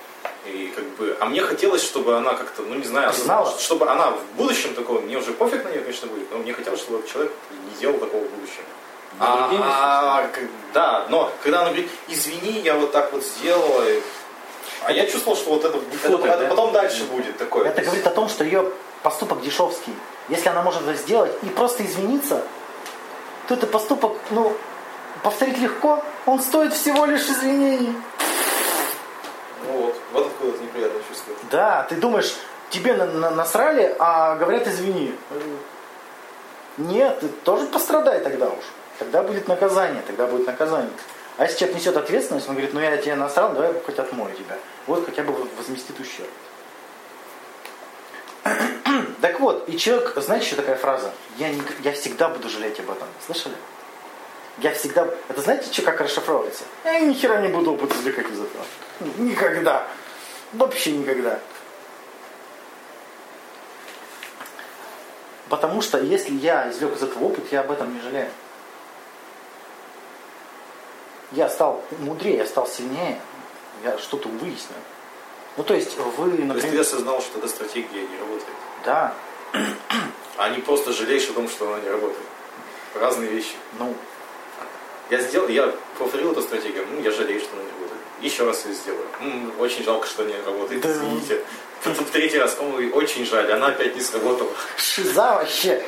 И 0.46 0.72
как 0.76 0.86
бы, 0.98 1.16
а 1.20 1.26
мне 1.26 1.42
хотелось, 1.42 1.84
чтобы 1.84 2.16
она 2.18 2.34
как-то, 2.34 2.62
ну 2.64 2.76
не 2.76 2.86
знаю, 2.86 3.12
Признала? 3.12 3.54
чтобы 3.60 3.90
она 3.90 4.12
в 4.12 4.24
будущем 4.38 4.74
такого, 4.74 5.02
мне 5.02 5.18
уже 5.18 5.32
пофиг 5.34 5.64
на 5.66 5.70
нее, 5.70 5.82
конечно, 5.82 6.08
будет, 6.08 6.32
но 6.32 6.38
мне 6.38 6.54
хотелось, 6.54 6.80
чтобы 6.80 7.06
человек 7.08 7.32
не 7.52 7.80
делал 7.80 7.98
такого 8.00 8.24
в 8.24 8.30
будущем. 8.30 8.64
А, 9.20 9.50
а, 9.62 10.28
как- 10.28 10.44
да, 10.74 11.06
но 11.10 11.32
когда 11.44 11.62
она 11.62 11.70
говорит, 11.72 11.90
извини, 12.08 12.62
я 12.62 12.76
вот 12.76 12.92
так 12.92 13.12
вот 13.12 13.24
сделала, 13.24 13.90
и- 13.90 14.02
а 14.84 14.92
я 14.94 15.06
чувствовал, 15.08 15.36
что 15.38 15.50
вот 15.52 15.66
это, 15.66 15.78
это- 15.78 15.98
Фото, 16.10 16.28
это 16.28 16.38
да? 16.44 16.48
потом 16.48 16.72
дальше 16.72 17.04
будет 17.06 17.38
такое. 17.38 17.68
Это 17.68 17.82
говорит 17.82 18.08
о 18.08 18.12
том, 18.12 18.30
что 18.30 18.44
ее 18.46 18.72
поступок 19.04 19.42
дешевский. 19.42 19.94
Если 20.30 20.48
она 20.48 20.62
может 20.62 20.84
это 20.84 20.94
сделать 20.94 21.34
и 21.44 21.48
просто 21.48 21.86
извиниться, 21.86 22.44
то 23.48 23.56
это 23.56 23.68
поступок, 23.68 24.14
ну, 24.30 24.56
повторить 25.24 25.58
легко, 25.58 26.04
он 26.26 26.40
стоит 26.42 26.74
всего 26.74 27.06
лишь 27.06 27.24
извинений. 27.28 27.94
Ну 29.68 29.78
вот, 29.82 29.96
вот 30.14 30.28
откуда 30.28 30.52
это 30.56 30.64
неприятное 30.64 31.02
чувство. 31.10 31.34
Да, 31.52 31.84
ты 31.90 31.96
думаешь, 31.96 32.36
тебе 32.70 32.94
на- 32.96 33.06
на- 33.06 33.32
насрали, 33.32 33.96
а 34.00 34.36
говорят 34.36 34.68
извини. 34.68 35.16
Нет, 36.78 37.20
ты 37.20 37.28
тоже 37.44 37.66
пострадай 37.68 38.20
тогда 38.22 38.48
уж. 38.48 38.64
Тогда 39.00 39.24
будет 39.24 39.48
наказание, 39.48 40.02
тогда 40.06 40.28
будет 40.28 40.46
наказание. 40.48 40.92
А 41.38 41.44
если 41.44 41.58
человек 41.60 41.78
несет 41.78 41.98
ответственность, 41.98 42.48
он 42.50 42.56
говорит, 42.56 42.74
ну 42.74 42.80
я 42.82 42.98
тебе 42.98 43.16
насрал, 43.16 43.54
давай 43.54 43.74
хоть 43.86 43.98
отмою 43.98 44.34
тебя. 44.36 44.58
Вот 44.88 45.06
хотя 45.06 45.24
бы 45.24 45.34
возместит 45.58 46.00
ущерб. 46.00 46.30
Так 49.22 49.40
вот, 49.42 49.68
и 49.68 49.78
человек, 49.78 50.14
знаете, 50.18 50.46
еще 50.46 50.56
такая 50.56 50.76
фраза? 50.76 51.12
Я, 51.38 51.50
не- 51.50 51.62
я 51.84 51.92
всегда 51.92 52.30
буду 52.30 52.50
жалеть 52.50 52.80
об 52.80 52.90
этом. 52.90 53.08
Слышали? 53.26 53.56
Я 54.60 54.74
всегда... 54.74 55.08
Это 55.28 55.42
знаете, 55.42 55.72
что 55.72 55.82
как 55.84 56.00
расшифровывается? 56.02 56.64
Я 56.86 57.00
ни 57.00 57.14
хера 57.14 57.42
не 57.42 57.50
буду 57.50 57.76
извлекать 57.76 58.28
из 58.28 58.40
этого. 58.40 58.64
Никогда. 59.18 59.86
Вообще 60.54 60.92
никогда. 60.94 61.40
Потому 65.50 65.82
что 65.82 66.00
если 66.00 66.34
я 66.34 66.70
извлек 66.70 66.96
из 66.96 67.04
этого 67.04 67.26
опыт, 67.26 67.52
я 67.52 67.62
об 67.62 67.72
этом 67.72 67.94
не 67.94 68.02
жалею. 68.02 68.30
Я 71.32 71.50
стал 71.50 71.84
мудрее, 72.00 72.38
я 72.38 72.46
стал 72.46 72.68
сильнее, 72.68 73.20
я 73.84 73.98
что-то 73.98 74.30
выяснил. 74.30 74.78
Ну 75.58 75.64
то 75.64 75.74
есть 75.74 75.98
вы, 75.98 76.32
То 76.32 76.36
есть 76.36 76.38
ты 76.38 76.46
например, 76.46 76.82
осознал, 76.82 77.22
что 77.22 77.40
эта 77.40 77.48
стратегия 77.48 78.08
не 78.08 78.18
работает. 78.18 78.58
да, 78.86 79.14
А 80.38 80.50
не 80.50 80.62
просто 80.62 80.94
жалеешь 80.94 81.30
о 81.30 81.34
том, 81.34 81.50
что 81.50 81.68
она 81.74 81.82
не 81.82 81.90
работает. 81.90 82.26
Разные 82.96 83.30
вещи. 83.30 83.56
ну, 83.78 83.94
Я 85.10 85.20
сделал, 85.20 85.48
я 85.48 85.72
повторил 85.98 86.32
эту 86.32 86.42
стратегию, 86.42 86.86
ну, 86.92 87.02
я 87.02 87.12
жалею, 87.12 87.40
что 87.40 87.50
она 87.54 87.64
не 87.64 87.70
работает. 87.72 88.02
Еще 88.22 88.46
раз 88.46 88.66
ее 88.66 88.74
сделаю. 88.74 89.06
М, 89.22 89.52
очень 89.60 89.84
жалко, 89.84 90.06
что 90.08 90.24
не 90.24 90.36
работает, 90.46 90.82
Да. 90.82 90.90
извините. 90.92 91.42
В 91.84 92.04
третий 92.12 92.38
раз, 92.38 92.58
ой, 92.60 92.92
очень 92.92 93.26
жаль, 93.26 93.52
она 93.52 93.68
опять 93.68 93.96
не 93.96 94.02
сработала. 94.02 94.52
шиза 94.78 95.36
вообще. 95.36 95.84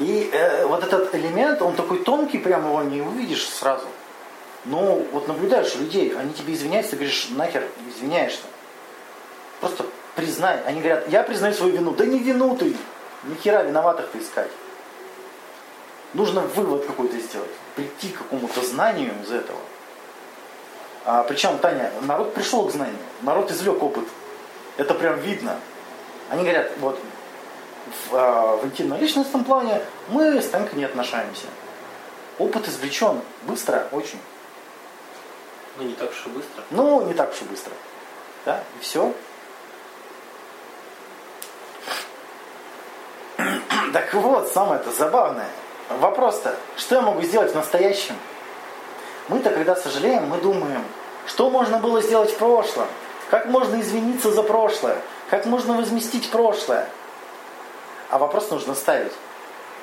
И 0.00 0.28
э, 0.32 0.66
вот 0.66 0.82
этот 0.82 1.14
элемент, 1.14 1.62
он 1.62 1.74
такой 1.76 1.98
тонкий, 2.02 2.38
прям 2.38 2.66
его 2.66 2.82
не 2.82 3.00
увидишь 3.02 3.48
сразу. 3.48 3.86
Но 4.64 4.96
вот 5.12 5.26
наблюдаешь 5.28 5.74
людей, 5.76 6.14
они 6.18 6.32
тебе 6.34 6.52
извиняются, 6.54 6.90
ты 6.92 6.96
говоришь, 6.96 7.28
нахер 7.30 7.64
извиняешься. 7.88 8.42
Просто 9.60 9.86
признай. 10.16 10.62
Они 10.64 10.80
говорят, 10.80 11.08
я 11.08 11.22
признаю 11.22 11.54
свою 11.54 11.72
вину. 11.72 11.92
Да 11.92 12.04
не 12.04 12.18
вину 12.18 12.56
ты, 12.56 12.74
ни 13.24 13.34
хера 13.42 13.62
виноватых-то 13.62 14.18
искать. 14.18 14.50
Нужно 16.12 16.40
вывод 16.40 16.86
какой-то 16.86 17.18
сделать, 17.18 17.50
прийти 17.76 18.08
к 18.08 18.18
какому-то 18.18 18.64
знанию 18.64 19.12
из 19.22 19.30
этого. 19.30 19.60
А, 21.04 21.22
причем, 21.22 21.58
Таня, 21.58 21.92
народ 22.02 22.34
пришел 22.34 22.66
к 22.66 22.72
знанию, 22.72 22.98
народ 23.22 23.50
извлек 23.50 23.82
опыт. 23.82 24.04
Это 24.76 24.94
прям 24.94 25.18
видно. 25.20 25.56
Они 26.28 26.42
говорят, 26.42 26.72
вот 26.78 26.98
в, 28.10 28.16
а, 28.16 28.56
в 28.56 28.66
интимно-личностном 28.66 29.44
плане 29.44 29.82
мы 30.08 30.40
с 30.40 30.48
Танькой 30.48 30.78
не 30.78 30.84
отношаемся. 30.84 31.46
Опыт 32.38 32.68
извлечен 32.68 33.20
быстро, 33.42 33.86
очень. 33.92 34.18
Ну, 35.76 35.84
не 35.84 35.94
так 35.94 36.10
уж 36.10 36.26
и 36.26 36.28
быстро. 36.30 36.64
Ну, 36.70 37.06
не 37.06 37.14
так 37.14 37.30
уж 37.30 37.42
и 37.42 37.44
быстро. 37.44 37.72
Да, 38.44 38.62
и 38.78 38.82
все. 38.82 39.12
Так 43.92 44.14
вот, 44.14 44.48
самое-то 44.48 44.92
забавное. 44.92 45.48
Вопрос-то, 45.98 46.54
что 46.76 46.94
я 46.94 47.00
могу 47.00 47.20
сделать 47.22 47.50
в 47.50 47.54
настоящем? 47.56 48.14
Мы-то, 49.28 49.50
когда 49.50 49.74
сожалеем, 49.74 50.28
мы 50.28 50.38
думаем, 50.38 50.84
что 51.26 51.50
можно 51.50 51.78
было 51.78 52.00
сделать 52.00 52.30
в 52.30 52.36
прошлом? 52.36 52.86
Как 53.28 53.46
можно 53.46 53.80
извиниться 53.80 54.30
за 54.30 54.42
прошлое? 54.44 54.98
Как 55.30 55.46
можно 55.46 55.74
возместить 55.74 56.30
прошлое? 56.30 56.88
А 58.08 58.18
вопрос 58.18 58.50
нужно 58.50 58.74
ставить. 58.74 59.12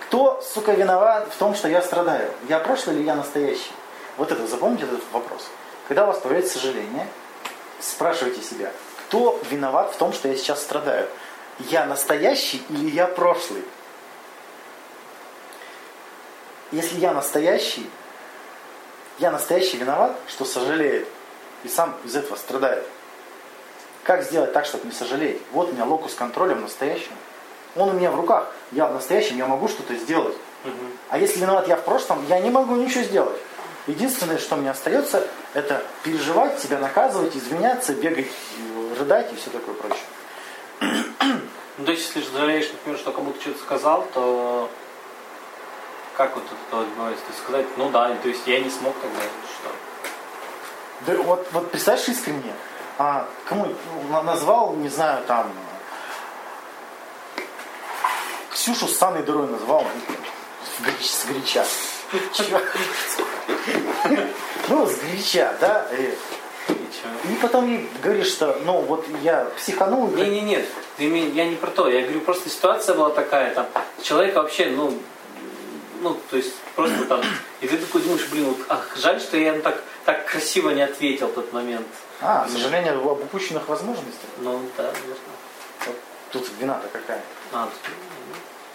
Кто, 0.05 0.41
сука, 0.41 0.71
виноват 0.71 1.27
в 1.29 1.37
том, 1.37 1.55
что 1.55 1.67
я 1.67 1.81
страдаю? 1.81 2.31
Я 2.47 2.59
прошлый 2.59 2.95
или 2.95 3.03
я 3.03 3.15
настоящий? 3.15 3.71
Вот 4.15 4.31
это, 4.31 4.47
запомните 4.47 4.85
этот 4.85 5.01
вопрос. 5.11 5.49
Когда 5.89 6.05
у 6.05 6.07
вас 6.07 6.19
появляется 6.19 6.57
сожаление, 6.57 7.07
спрашивайте 7.81 8.41
себя, 8.41 8.71
кто 9.07 9.39
виноват 9.49 9.91
в 9.93 9.97
том, 9.97 10.13
что 10.13 10.29
я 10.29 10.35
сейчас 10.35 10.61
страдаю? 10.61 11.07
Я 11.59 11.85
настоящий 11.85 12.63
или 12.69 12.89
я 12.91 13.07
прошлый? 13.07 13.63
Если 16.71 16.99
я 16.99 17.13
настоящий, 17.13 17.89
я 19.19 19.31
настоящий 19.31 19.77
виноват, 19.77 20.15
что 20.27 20.45
сожалеет, 20.45 21.07
и 21.63 21.69
сам 21.69 21.95
из 22.03 22.15
этого 22.15 22.35
страдает. 22.35 22.85
Как 24.03 24.23
сделать 24.23 24.53
так, 24.53 24.65
чтобы 24.65 24.85
не 24.85 24.91
сожалеть? 24.91 25.41
Вот 25.51 25.69
у 25.69 25.73
меня 25.73 25.85
локус 25.85 26.13
контроля 26.13 26.55
в 26.55 26.61
настоящем. 26.61 27.11
Он 27.75 27.89
у 27.89 27.93
меня 27.93 28.11
в 28.11 28.15
руках. 28.15 28.51
Я 28.71 28.87
в 28.87 28.93
настоящем, 28.93 29.37
я 29.37 29.47
могу 29.47 29.67
что-то 29.67 29.95
сделать. 29.95 30.35
А 31.09 31.17
если 31.17 31.39
виноват 31.39 31.67
я 31.67 31.77
в 31.77 31.83
прошлом, 31.83 32.25
я 32.27 32.39
не 32.39 32.49
могу 32.49 32.75
ничего 32.75 33.03
сделать. 33.03 33.37
Единственное, 33.85 34.37
что 34.37 34.57
мне 34.57 34.71
остается, 34.71 35.25
это 35.53 35.81
переживать, 36.03 36.59
себя 36.59 36.77
наказывать, 36.77 37.35
извиняться, 37.37 37.93
бегать, 37.93 38.27
рыдать 38.99 39.31
и 39.31 39.35
все 39.35 39.49
такое 39.49 39.75
прочее. 39.75 40.03
Ну, 41.77 41.85
то 41.85 41.91
есть, 41.91 42.13
если 42.13 42.37
жалеешь, 42.37 42.69
например, 42.71 42.99
что 42.99 43.11
кому-то 43.11 43.39
что-то 43.39 43.59
сказал, 43.59 44.05
то 44.13 44.69
как 46.17 46.35
вот 46.35 46.43
это 46.45 46.83
бывает? 46.95 47.17
То 47.17 47.27
есть 47.27 47.39
сказать, 47.43 47.65
ну 47.77 47.89
да, 47.91 48.13
то 48.15 48.27
есть 48.27 48.45
я 48.47 48.59
не 48.59 48.69
смог 48.69 48.95
тогда, 48.99 49.19
что? 49.19 49.71
Да 51.05 51.21
вот, 51.21 51.47
вот 51.51 51.71
представляешь 51.71 52.09
искренне, 52.09 52.53
а, 52.97 53.27
кому 53.45 53.67
ну, 54.09 54.23
назвал, 54.23 54.73
не 54.73 54.89
знаю, 54.89 55.23
там, 55.27 55.51
Ксюшу 58.51 58.87
с 58.87 58.97
Санной 58.97 59.21
дырой 59.21 59.47
назвал, 59.47 59.85
с 60.65 60.83
горяч- 60.83 61.05
с 61.05 61.25
горяча. 61.25 61.63
Ну, 64.69 64.87
с 64.87 64.95
горяча, 64.95 65.55
да? 65.61 65.87
И, 65.91 66.17
Ничего. 66.69 67.31
и 67.31 67.35
потом 67.35 67.67
ей 67.67 67.89
говоришь, 68.01 68.27
что, 68.27 68.59
ну, 68.65 68.81
вот 68.81 69.05
я 69.21 69.45
психанул, 69.55 70.07
Не, 70.09 70.29
не, 70.29 70.41
нет, 70.41 70.65
я 70.97 71.45
не 71.45 71.55
про 71.55 71.69
то. 71.69 71.87
Я 71.87 72.01
говорю, 72.01 72.21
просто 72.21 72.49
ситуация 72.49 72.95
была 72.95 73.11
такая, 73.11 73.53
там, 73.53 73.67
человека 74.01 74.41
вообще, 74.41 74.71
ну, 74.71 74.97
ну, 76.01 76.17
то 76.29 76.37
есть 76.37 76.53
просто 76.75 77.05
там, 77.05 77.21
и 77.61 77.67
ты 77.67 77.77
такой 77.77 78.01
думаешь, 78.01 78.27
блин, 78.27 78.45
вот, 78.45 78.57
ах, 78.69 78.95
жаль, 78.95 79.19
что 79.19 79.37
я 79.37 79.53
ему 79.53 79.61
так, 79.61 79.81
так 80.05 80.25
красиво 80.27 80.69
не 80.71 80.81
ответил 80.81 81.27
в 81.27 81.33
тот 81.33 81.51
момент. 81.53 81.87
А, 82.21 82.47
сожаление 82.49 82.93
об 82.93 83.05
упущенных 83.21 83.67
возможностях. 83.67 84.29
Ну, 84.39 84.61
да, 84.77 84.83
наверное. 84.83 85.17
Вот 85.85 85.95
Тут 86.31 86.47
вина-то 86.59 86.87
какая. 86.87 87.21
А, 87.53 87.69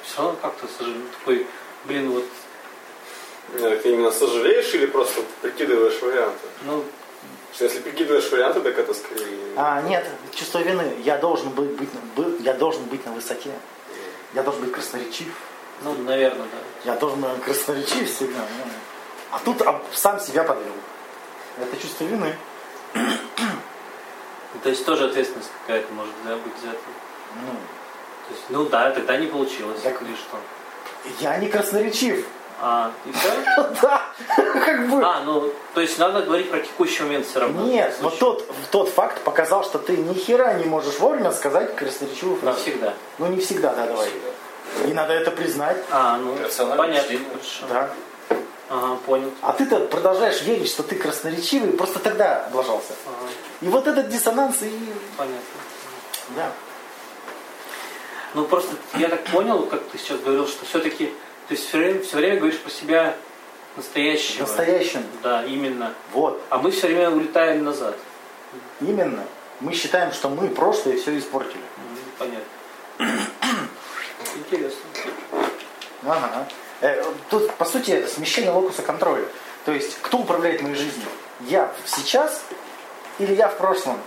все 0.05 0.19
равно 0.23 0.39
как-то 0.41 0.67
сожалею, 0.79 1.03
такой, 1.19 1.47
блин, 1.85 2.11
вот, 2.11 2.25
Ты 3.83 3.93
именно 3.93 4.11
сожалеешь 4.11 4.73
или 4.75 4.87
просто 4.87 5.23
прикидываешь 5.43 6.01
варианты? 6.01 6.47
ну, 6.65 6.85
Что 7.55 7.65
Если 7.65 7.81
прикидываешь 7.81 8.31
варианты, 8.31 8.61
так 8.61 8.79
это 8.79 8.95
скорее... 8.95 9.27
А, 9.57 9.83
нет, 9.83 10.07
чувство 10.35 10.59
вины. 10.59 10.95
Я 11.05 11.19
должен 11.19 11.51
быть, 11.51 11.71
быть, 11.71 11.91
был- 12.17 12.39
я 12.41 12.55
должен 12.55 12.85
быть 12.85 13.05
на 13.05 13.13
высоте. 13.13 13.51
Я 14.35 14.43
должен 14.43 14.63
быть 14.63 14.73
красноречив. 14.73 15.29
Ну, 15.85 15.95
наверное, 16.03 16.47
да. 16.47 16.93
Я 16.93 16.97
должен 16.99 17.21
быть 17.21 17.43
красноречив 17.45 18.11
всегда. 18.15 18.41
ну. 18.41 18.73
А 19.33 19.39
тут 19.45 19.63
а, 19.63 19.81
сам 19.93 20.21
себя 20.21 20.45
подвел. 20.45 20.73
Это 21.61 21.77
чувство 21.81 22.05
вины. 22.05 22.35
То 24.63 24.69
есть 24.69 24.85
тоже 24.85 25.07
ответственность 25.07 25.51
какая-то 25.67 25.93
может 25.95 26.15
да, 26.25 26.37
быть 26.37 26.53
это. 26.63 26.79
Ну, 27.37 27.53
То 28.29 28.35
есть, 28.35 28.45
ну 28.51 28.65
да, 28.67 28.91
тогда 28.91 29.17
не 29.17 29.27
получилось. 29.27 29.81
Так- 29.81 30.01
Или 30.03 30.15
что? 30.15 30.39
я 31.21 31.39
не 31.39 31.49
красноречив. 31.49 32.27
А, 32.61 32.93
и 33.05 33.13
все? 33.13 33.31
Да, 33.83 34.03
как 34.37 34.89
бы. 34.89 35.03
А, 35.05 35.23
ну, 35.25 35.53
то 35.75 35.81
есть 35.81 35.99
надо 35.99 36.23
говорить 36.23 36.51
про 36.51 36.61
текущий 36.61 37.03
момент 37.03 37.27
все 37.27 37.41
равно. 37.41 37.63
Нет, 37.63 37.97
вот 38.03 38.19
тот, 38.19 38.49
тот 38.71 38.89
факт 38.89 39.21
показал, 39.23 39.65
что 39.65 39.79
ты 39.79 39.97
ни 39.97 40.15
хера 40.15 40.53
не 40.55 40.65
можешь 40.65 40.99
вовремя 41.01 41.33
сказать 41.33 41.75
красноречивую 41.75 42.37
Не 42.37 42.41
фразу. 42.43 42.61
всегда. 42.61 42.95
Ну 43.19 43.27
не 43.27 43.41
всегда, 43.41 43.75
да, 43.75 43.87
давай. 43.87 44.09
И 44.87 44.93
надо 44.93 45.13
это 45.13 45.31
признать. 45.31 45.77
А, 45.91 46.17
ну, 46.19 46.37
понятно. 46.77 47.19
Да. 47.69 47.91
Ага, 48.69 48.97
понял. 49.05 49.31
А 49.43 49.53
ты-то 49.53 49.81
продолжаешь 49.81 50.41
верить, 50.43 50.69
что 50.69 50.83
ты 50.83 50.97
красноречивый, 50.97 51.73
просто 51.73 51.99
тогда 51.99 52.47
облажался. 52.47 52.95
Ага, 53.07 53.31
И 53.61 53.69
вот 53.69 53.87
этот 53.87 54.09
диссонанс 54.09 54.63
и... 54.63 54.73
понятно. 55.17 55.43
Да. 56.35 56.53
Ну, 58.35 58.45
просто 58.47 58.75
я 58.95 59.09
так 59.09 59.25
понял, 59.25 59.67
как 59.67 59.83
ты 59.89 59.99
сейчас 59.99 60.21
говорил, 60.21 60.49
что 60.49 60.65
все-таки 60.65 61.13
ты 61.49 61.57
все 61.57 61.77
время, 61.77 62.03
все 62.03 62.17
время 62.17 62.37
говоришь 62.39 62.61
про 62.61 62.71
себя 62.71 63.15
настоящего. 63.77 64.43
настоящем. 64.43 65.05
Да, 65.23 65.45
именно. 65.45 65.93
Вот. 66.13 66.41
А 66.49 66.57
мы 66.57 66.71
все 66.71 66.87
время 66.87 67.11
улетаем 67.11 67.65
назад. 67.65 67.95
Именно. 68.81 69.25
Мы 69.61 69.75
считаем, 69.75 70.13
что 70.13 70.31
мы 70.31 70.49
прошлое 70.49 70.97
все 70.97 71.17
испортили. 71.19 71.63
Понятно. 72.19 73.23
Интересно. 74.37 74.81
Ага. 76.05 76.47
Э, 76.81 77.05
Тут, 77.31 77.53
по 77.55 77.65
сути, 77.65 78.07
смещение 78.07 78.51
локуса 78.51 78.83
контроля. 78.83 79.25
То 79.65 79.73
есть, 79.73 79.99
кто 80.03 80.19
управляет 80.19 80.63
моей 80.63 80.75
жизнью? 80.75 81.07
Я 81.41 81.73
сейчас 81.87 82.43
или 83.19 83.35
я 83.35 83.49
в 83.49 83.57
прошлом? 83.57 83.99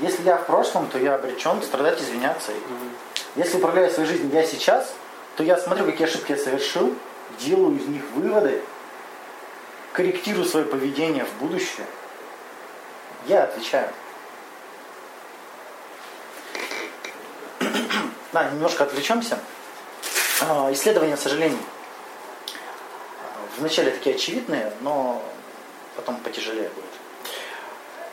Если 0.00 0.22
я 0.22 0.36
в 0.36 0.46
прошлом, 0.46 0.88
то 0.88 0.98
я 0.98 1.14
обречен 1.16 1.62
страдать, 1.62 2.00
извиняться. 2.00 2.52
Мгм. 2.52 2.90
Если 3.36 3.58
управляю 3.58 3.90
своей 3.90 4.08
жизнью 4.08 4.30
я 4.32 4.44
сейчас, 4.44 4.92
то 5.36 5.42
я 5.42 5.56
смотрю, 5.56 5.84
какие 5.84 6.06
ошибки 6.06 6.32
я 6.32 6.38
совершил, 6.38 6.94
делаю 7.38 7.76
из 7.76 7.86
них 7.86 8.02
выводы, 8.14 8.62
корректирую 9.92 10.44
свое 10.44 10.66
поведение 10.66 11.24
в 11.24 11.32
будущее. 11.40 11.86
Я 13.26 13.44
отвечаю. 13.44 13.88
Да, 18.32 18.50
немножко 18.50 18.84
отвлечемся. 18.84 19.38
А, 20.42 20.72
Исследования 20.72 21.16
сожалений. 21.16 21.58
Вначале 23.56 23.90
такие 23.90 24.14
очевидные, 24.14 24.72
но 24.80 25.22
потом 25.96 26.16
потяжелее 26.18 26.68
будет. 26.68 26.84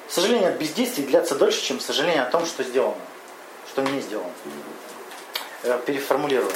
Сожаление 0.07 0.49
от 0.49 0.55
бездействий 0.55 1.05
длятся 1.05 1.35
дольше, 1.35 1.61
чем 1.61 1.79
сожаление 1.79 2.23
о 2.23 2.29
том, 2.29 2.45
что 2.45 2.63
сделано, 2.63 2.95
что 3.67 3.81
не 3.81 3.99
сделано. 4.01 4.31
Э, 5.63 5.79
Переформулирую. 5.85 6.51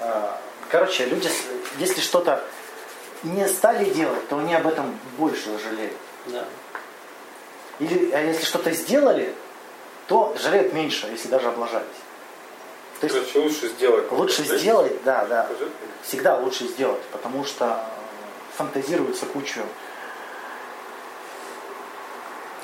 Э, 0.00 0.34
Короче, 0.70 1.06
люди, 1.06 1.30
если 1.78 2.00
что-то 2.00 2.44
не 3.22 3.48
стали 3.48 3.86
делать, 3.90 4.28
то 4.28 4.38
они 4.38 4.54
об 4.54 4.66
этом 4.66 4.98
больше 5.16 5.58
жалеют. 5.58 5.96
Да. 6.26 6.44
Или 7.78 8.12
а 8.12 8.20
если 8.20 8.44
что-то 8.44 8.70
сделали, 8.72 9.34
то 10.08 10.36
жалеют 10.38 10.74
меньше, 10.74 11.06
если 11.06 11.28
даже 11.28 11.48
облажались. 11.48 11.86
То 13.00 13.06
есть 13.06 13.16
Короче, 13.16 13.38
лучше 13.38 13.68
сделать. 13.68 14.10
лучше 14.12 14.42
Знаете, 14.42 14.58
сделать, 14.58 15.02
да, 15.04 15.24
да. 15.26 15.48
Всегда 16.02 16.36
лучше 16.36 16.64
сделать, 16.66 17.00
потому 17.12 17.44
что 17.44 17.64
э, 17.66 18.56
фантазируется 18.56 19.24
кучу 19.26 19.60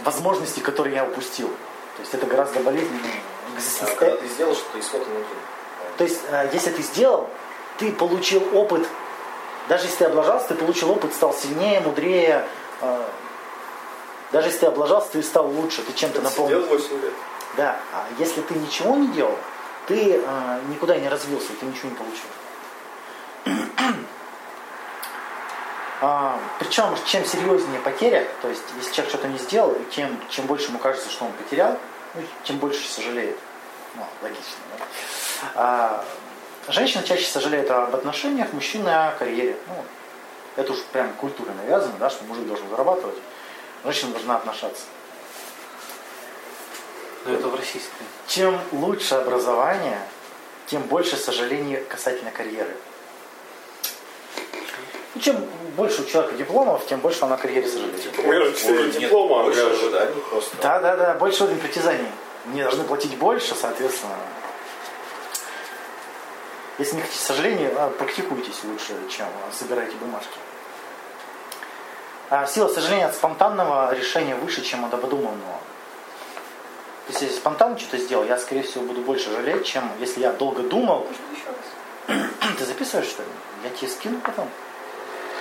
возможностей, 0.04 0.60
которые 0.60 0.96
я 0.96 1.04
упустил. 1.04 1.48
То 1.96 2.00
есть 2.00 2.14
это 2.14 2.26
гораздо 2.26 2.60
болезненнее. 2.60 3.20
А 3.82 3.86
когда 3.94 4.16
ты 4.16 4.26
сделал 4.26 4.54
что-то, 4.54 4.80
исход 4.80 5.02
один. 5.02 5.24
То 5.96 6.04
есть, 6.04 6.20
э, 6.28 6.50
если 6.52 6.70
ты 6.70 6.82
сделал, 6.82 7.30
ты 7.78 7.92
получил 7.92 8.42
опыт, 8.56 8.84
даже 9.68 9.84
если 9.84 9.98
ты 9.98 10.04
облажался, 10.06 10.48
ты 10.48 10.54
получил 10.56 10.90
опыт, 10.90 11.14
стал 11.14 11.32
сильнее, 11.32 11.80
мудрее. 11.80 12.44
э, 12.80 13.04
Даже 14.32 14.48
если 14.48 14.60
ты 14.60 14.66
облажался, 14.66 15.10
ты 15.12 15.22
стал 15.22 15.46
лучше, 15.48 15.82
ты 15.82 15.92
чем-то 15.92 16.20
наполнил. 16.20 16.66
8 16.66 17.00
лет. 17.02 17.12
Да, 17.56 17.78
а 17.92 18.06
если 18.18 18.40
ты 18.40 18.54
ничего 18.54 18.96
не 18.96 19.06
делал, 19.08 19.38
ты 19.86 20.20
э, 20.24 20.60
никуда 20.68 20.96
не 20.98 21.08
развился, 21.08 21.52
ты 21.58 21.66
ничего 21.66 21.90
не 21.90 21.96
получил. 21.96 22.26
А, 26.00 26.38
причем, 26.58 26.94
чем 27.06 27.24
серьезнее 27.24 27.80
потеря, 27.80 28.26
то 28.42 28.48
есть, 28.48 28.62
если 28.76 28.92
человек 28.92 29.08
что-то 29.10 29.28
не 29.28 29.38
сделал, 29.38 29.74
тем, 29.90 30.20
чем 30.28 30.46
больше 30.46 30.68
ему 30.68 30.78
кажется, 30.78 31.08
что 31.08 31.24
он 31.24 31.32
потерял, 31.32 31.78
ну, 32.14 32.22
тем 32.42 32.58
больше 32.58 32.86
сожалеет. 32.86 33.38
Ну, 33.94 34.02
логично, 34.20 34.42
да? 34.78 34.84
А, 35.54 36.04
женщина 36.68 37.02
чаще 37.04 37.26
сожалеет 37.26 37.70
об 37.70 37.94
отношениях, 37.94 38.52
мужчина 38.52 39.08
о 39.08 39.12
карьере. 39.12 39.56
Ну, 39.66 39.84
это 40.56 40.72
уж 40.72 40.82
прям 40.92 41.12
культура 41.14 41.52
навязана, 41.52 41.94
да, 41.98 42.10
что 42.10 42.24
мужик 42.24 42.46
должен 42.46 42.68
зарабатывать, 42.68 43.16
женщина 43.84 44.12
должна 44.12 44.36
отношаться. 44.36 44.82
Но 47.24 47.34
это 47.34 47.48
в 47.48 47.54
российской. 47.54 48.04
Чем 48.26 48.60
лучше 48.72 49.14
образование, 49.14 49.98
тем 50.66 50.82
больше 50.82 51.16
сожалений 51.16 51.76
касательно 51.76 52.30
карьеры. 52.30 52.76
Ну, 55.14 55.20
чем 55.20 55.36
больше 55.76 56.02
у 56.02 56.04
человека 56.04 56.36
дипломов, 56.36 56.86
тем 56.86 57.00
больше 57.00 57.24
он 57.24 57.30
на 57.30 57.36
карьере 57.36 57.68
сожалеет. 57.68 58.18
У 58.18 58.22
меня 58.22 58.44
же 58.44 58.52
4 58.54 58.84
Нет, 58.84 58.98
диплома, 58.98 59.44
больше 59.44 59.60
ожиданий 59.60 60.20
просто. 60.28 60.56
Да, 60.60 60.80
да, 60.80 60.96
да, 60.96 61.14
больше 61.14 61.44
уровень 61.44 61.60
притязаний. 61.60 62.08
Мне 62.46 62.64
должны 62.64 62.84
платить 62.84 63.16
больше, 63.16 63.54
соответственно. 63.54 64.16
Если 66.78 66.96
не 66.96 67.02
хотите 67.02 67.20
сожалений, 67.20 67.68
а, 67.76 67.90
практикуйтесь 67.90 68.64
лучше, 68.64 68.94
чем 69.08 69.26
собирайте 69.52 69.94
бумажки. 69.96 70.36
А 72.30 72.46
сила 72.46 72.68
сожаления 72.68 73.06
от 73.06 73.14
спонтанного 73.14 73.94
решения 73.94 74.34
выше, 74.34 74.62
чем 74.62 74.84
от 74.84 74.92
обдуманного. 74.92 75.60
Если 77.08 77.28
спонтанно 77.28 77.78
что-то 77.78 77.98
сделал, 77.98 78.24
я, 78.24 78.38
скорее 78.38 78.62
всего, 78.62 78.84
буду 78.84 79.02
больше 79.02 79.30
жалеть, 79.30 79.66
чем 79.66 79.90
если 80.00 80.20
я 80.20 80.32
долго 80.32 80.62
думал. 80.62 81.06
Ты 82.06 82.64
записываешь, 82.64 83.08
что 83.08 83.22
ли? 83.22 83.28
Я 83.62 83.70
тебе 83.70 83.88
скину 83.88 84.20
потом. 84.20 84.48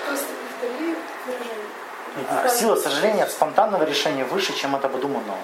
Просто 0.08 0.28
повтори 0.60 0.96
выражение. 1.26 1.64
А, 2.30 2.50
Сила 2.50 2.76
сожаления 2.76 3.24
от 3.24 3.32
спонтанного 3.32 3.84
решения 3.84 4.26
выше, 4.26 4.54
чем 4.54 4.76
от 4.76 4.84
обдуманного. 4.84 5.38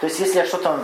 То 0.00 0.06
есть, 0.06 0.18
если 0.20 0.38
я 0.38 0.46
что-то 0.46 0.80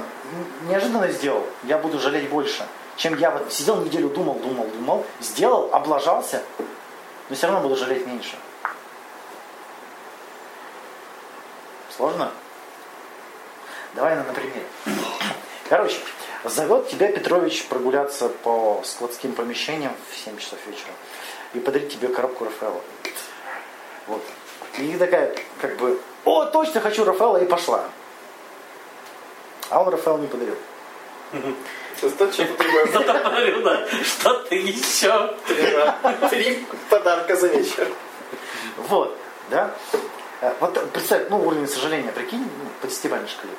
неожиданно 0.69 1.09
сделал, 1.09 1.47
я 1.63 1.79
буду 1.79 1.99
жалеть 1.99 2.29
больше, 2.29 2.67
чем 2.97 3.17
я 3.17 3.31
вот 3.31 3.53
сидел 3.53 3.77
неделю, 3.81 4.09
думал, 4.09 4.35
думал, 4.35 4.67
думал, 4.67 5.07
сделал, 5.21 5.71
облажался, 5.73 6.43
но 7.29 7.37
все 7.37 7.47
равно 7.47 7.63
буду 7.63 7.77
жалеть 7.77 8.07
меньше. 8.07 8.37
Сложно? 11.97 12.31
Давай 13.95 14.17
на 14.17 14.25
примере. 14.25 14.67
Короче, 15.69 15.97
зовет 16.45 16.89
тебя 16.89 17.13
Петрович 17.13 17.65
прогуляться 17.67 18.29
по 18.29 18.83
складским 18.85 19.33
помещениям 19.33 19.95
в 20.11 20.17
7 20.17 20.37
часов 20.39 20.59
вечера 20.67 20.91
и 21.55 21.61
подарить 21.61 21.93
тебе 21.93 22.09
коробку 22.09 22.45
Рафаэла. 22.45 22.81
Вот. 24.09 24.23
И 24.79 24.97
такая, 24.97 25.35
как 25.61 25.77
бы, 25.77 26.01
о, 26.25 26.45
точно 26.47 26.81
хочу 26.81 27.05
Рафаэла, 27.05 27.43
и 27.43 27.47
пошла. 27.47 27.85
А 29.71 29.81
он 29.81 29.89
Рафаэл 29.89 30.19
не 30.19 30.27
подарил. 30.27 30.57
Зато 32.03 32.33
что-то 32.33 32.63
другое. 32.63 32.87
Зато 32.93 33.15
подарил, 33.21 33.63
да, 33.63 33.87
что-то 34.03 34.55
еще. 34.55 35.37
Три 36.31 36.67
подарка 36.91 37.37
за 37.37 37.47
вечер. 37.47 37.89
Вот, 38.77 39.17
да? 39.51 39.73
Э, 40.41 40.53
Вот 40.61 40.91
представь, 40.93 41.29
ну, 41.31 41.47
уровень 41.47 41.69
сожаления, 41.69 42.13
прикинь, 42.13 42.41
ну, 42.43 42.71
по 42.81 42.87
десятибалльной 42.87 43.29
шкале. 43.29 43.53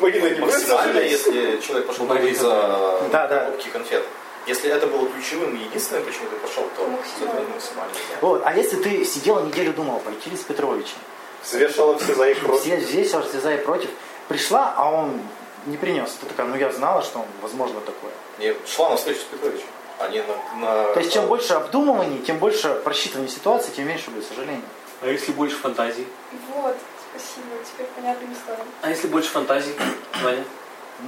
Марина 0.00 0.28
не 0.28 0.40
Максимально, 0.40 0.98
если 0.98 1.60
человек 1.60 1.86
пошел 1.86 2.06
домой 2.06 2.34
за 2.34 3.00
Да, 3.12 3.26
да. 3.28 3.44
покупки 3.46 3.68
конфет. 3.68 4.04
Если 4.46 4.70
это 4.70 4.86
было 4.86 5.08
ключевым 5.08 5.56
и 5.56 5.60
единственным, 5.64 6.04
почему 6.04 6.26
ты 6.28 6.36
пошел, 6.36 6.68
то 6.76 6.86
Максимально. 6.86 7.40
это 7.40 7.50
максимально. 7.50 7.94
Вот, 8.20 8.42
а 8.44 8.52
если 8.54 8.76
ты 8.76 9.04
сидела 9.04 9.40
неделю 9.40 9.72
думала, 9.72 10.00
пойти 10.00 10.28
ли 10.30 10.36
с 10.36 10.40
Петровичем? 10.40 10.98
Взвешивала 11.42 11.98
все 11.98 12.14
за 12.14 12.28
и 12.28 12.34
против. 12.34 12.78
Взвесила, 12.82 13.22
все 13.22 13.40
за 13.40 13.54
и 13.54 13.58
против. 13.58 13.88
Пришла, 14.28 14.74
а 14.76 14.90
он 14.90 15.20
не 15.66 15.78
принес. 15.78 16.10
Ты 16.20 16.26
такая, 16.26 16.46
ну 16.46 16.56
я 16.56 16.70
знала, 16.72 17.02
что 17.02 17.20
он, 17.20 17.26
возможно 17.40 17.80
такое. 17.80 18.10
Не 18.38 18.54
шла 18.66 18.90
на 18.90 18.96
встречу 18.96 19.20
с 19.20 19.24
Петровичем, 19.24 19.66
а 19.98 20.08
не 20.08 20.22
на... 20.22 20.58
на- 20.60 20.92
То 20.94 21.00
есть 21.00 21.12
чем 21.12 21.26
больше 21.26 21.54
обдумывааний, 21.54 22.18
тем 22.22 22.38
больше 22.38 22.74
просчитывания 22.84 23.28
ситуации, 23.28 23.70
тем 23.72 23.86
меньше 23.88 24.10
будет 24.10 24.26
сожалений. 24.26 24.62
А 25.02 25.08
если 25.08 25.32
больше 25.32 25.56
фантазий? 25.56 26.06
Вот, 26.54 26.76
спасибо, 27.10 27.46
теперь 27.64 27.86
понятно 27.94 28.26
не 28.26 28.34
стало. 28.34 28.58
А 28.82 28.90
если 28.90 29.06
больше 29.08 29.28
фантазий, 29.30 29.74
Ваня? 30.22 30.44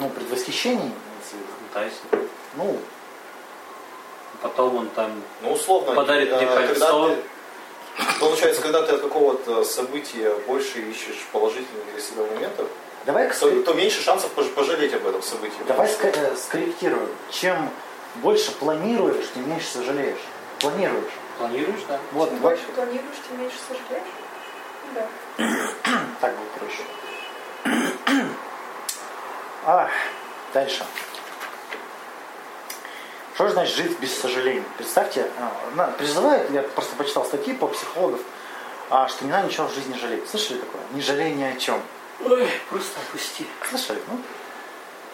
Ну, 0.00 0.08
предвосхищений. 0.10 0.92
Фантазии. 1.72 1.96
ну, 2.56 2.78
Потом 4.42 4.76
он 4.76 4.88
там 4.90 5.10
Ну, 5.42 5.52
условно, 5.52 5.94
Подарит 5.94 6.30
э, 6.30 6.36
мне 6.36 6.46
ты- 6.46 7.16
Получается, 8.20 8.60
когда 8.60 8.82
ты 8.82 8.92
от 8.92 9.00
какого-то 9.00 9.64
события 9.64 10.34
больше 10.46 10.80
ищешь 10.80 11.26
положительных 11.32 11.90
для 11.92 12.00
себя 12.02 12.22
моментов, 12.30 12.68
давай, 13.06 13.30
то, 13.30 13.62
то 13.62 13.72
меньше 13.72 14.02
шансов 14.02 14.30
пож- 14.36 14.52
пожалеть 14.52 14.92
об 14.92 15.06
этом 15.06 15.22
событии. 15.22 15.56
давай 15.66 15.88
э, 15.88 16.36
скорректируем. 16.36 17.08
Чем 17.30 17.70
больше 18.22 18.52
планируешь, 18.52 19.26
тем 19.34 19.48
меньше 19.48 19.66
сожалеешь. 19.68 20.20
Планируешь. 20.60 21.12
планируешь, 21.38 21.80
да? 21.88 21.98
Вот, 22.12 22.28
Чем 22.30 22.38
вот 22.38 22.50
больше 22.50 22.64
планируешь, 22.74 23.16
тем 23.28 23.40
меньше 23.40 23.56
сожалеешь. 23.68 24.08
Да. 24.94 25.06
так 26.20 26.34
будет 26.36 26.50
проще. 26.52 26.82
А, 29.64 29.90
дальше. 30.54 30.84
Что 33.34 33.48
же 33.48 33.52
значит 33.52 33.76
жить 33.76 33.98
без 33.98 34.16
сожалений? 34.18 34.62
Представьте, 34.78 35.30
а, 35.38 35.88
призывают, 35.98 36.50
я 36.52 36.62
просто 36.62 36.96
почитал 36.96 37.24
статьи 37.24 37.52
по 37.52 37.66
психологов, 37.66 38.20
а, 38.88 39.08
что 39.08 39.24
не 39.24 39.30
надо 39.30 39.48
ничего 39.48 39.66
в 39.66 39.74
жизни 39.74 39.94
жалеть. 39.98 40.28
Слышали 40.30 40.58
такое? 40.58 40.80
Не 40.92 41.02
жалей 41.02 41.34
ни 41.34 41.42
о 41.42 41.54
чем. 41.56 41.82
Ой, 42.24 42.48
просто 42.70 42.98
опусти. 43.00 43.46
Слышали? 43.68 44.00
Ну, 44.08 44.20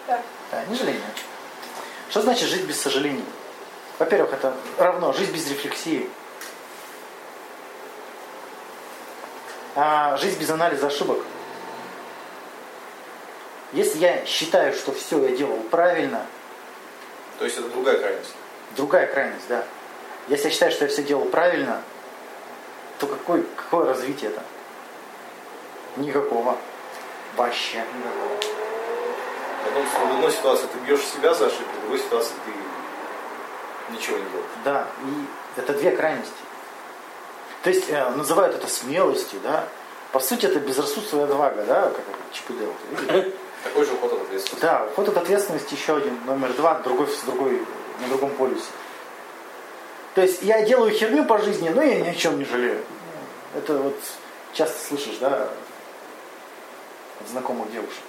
Да. 0.07 0.23
да, 0.53 0.65
не 0.67 0.77
жалей 0.77 0.95
ни 0.95 0.99
о 0.99 1.15
чем. 1.19 1.27
Что 2.13 2.21
значит 2.21 2.47
жить 2.51 2.67
без 2.67 2.79
сожалений? 2.79 3.25
Во-первых, 3.99 4.35
это 4.35 4.55
равно 4.77 5.15
жизнь 5.15 5.33
без 5.33 5.49
рефлексии. 5.49 6.11
А, 9.75 10.19
жизнь 10.19 10.39
без 10.39 10.51
анализа 10.51 10.89
ошибок. 10.89 11.25
Если 13.73 13.99
я 13.99 14.27
считаю, 14.27 14.75
что 14.75 14.93
все 14.93 15.27
я 15.27 15.35
делал 15.35 15.57
правильно, 15.71 16.27
То 17.39 17.47
есть 17.47 17.57
это 17.57 17.69
другая 17.69 17.97
крайность. 17.97 18.35
другая 18.77 19.07
крайность, 19.07 19.49
да. 19.49 19.65
Если 20.29 20.49
я 20.49 20.51
считаю, 20.51 20.71
что 20.71 20.85
я 20.85 20.91
все 20.91 21.03
делал 21.03 21.25
правильно, 21.25 21.81
то 22.99 23.07
какой, 23.07 23.43
какое 23.57 23.87
развитие 23.87 24.33
это? 24.33 24.43
Никакого. 25.97 26.59
Вообще 27.39 27.79
никакого. 27.79 28.62
Одном, 29.67 29.87
в 29.87 30.15
одной 30.15 30.33
ситуации 30.33 30.67
ты 30.73 30.79
бьешь 30.87 31.05
себя 31.05 31.35
за 31.35 31.47
ошибку, 31.47 31.73
в 31.77 31.81
другой 31.81 31.99
ситуации 31.99 32.35
ты 32.45 33.93
ничего 33.93 34.19
не 34.19 34.25
делаешь. 34.25 34.51
Да, 34.65 34.87
и 35.05 35.61
это 35.61 35.73
две 35.75 35.91
крайности. 35.93 36.33
То 37.63 37.71
есть 37.71 37.89
э, 37.89 38.11
называют 38.11 38.57
это 38.57 38.69
смелостью, 38.69 39.41
да. 39.43 39.69
По 40.11 40.21
сути, 40.21 40.47
это 40.47 40.59
безрассудство 40.59 41.21
и 41.21 41.25
отвага, 41.25 41.65
да, 41.65 41.91
как 41.91 42.05
видели? 43.01 43.35
Такой 43.65 43.87
же 43.87 43.93
уход 43.93 44.13
от 44.13 44.23
ответственности. 44.23 44.61
Да, 44.61 44.87
уход 44.91 45.09
от 45.09 45.17
ответственности 45.17 45.75
еще 45.75 45.97
один, 45.97 46.19
номер 46.27 46.53
два, 46.55 46.81
другой, 46.81 47.07
с 47.07 47.21
другой, 47.21 47.65
на 48.01 48.09
другом 48.09 48.31
полюсе. 48.31 48.65
То 50.15 50.21
есть 50.21 50.43
я 50.43 50.63
делаю 50.63 50.93
херню 50.93 51.25
по 51.25 51.39
жизни, 51.39 51.69
но 51.69 51.83
я 51.83 52.01
ни 52.01 52.09
о 52.09 52.15
чем 52.15 52.39
не 52.39 52.45
жалею. 52.45 52.85
Это 53.55 53.75
вот 53.79 53.97
часто 54.53 54.79
слышишь, 54.85 55.17
да, 55.21 55.49
от 57.21 57.29
знакомых 57.29 57.71
девушек. 57.71 58.03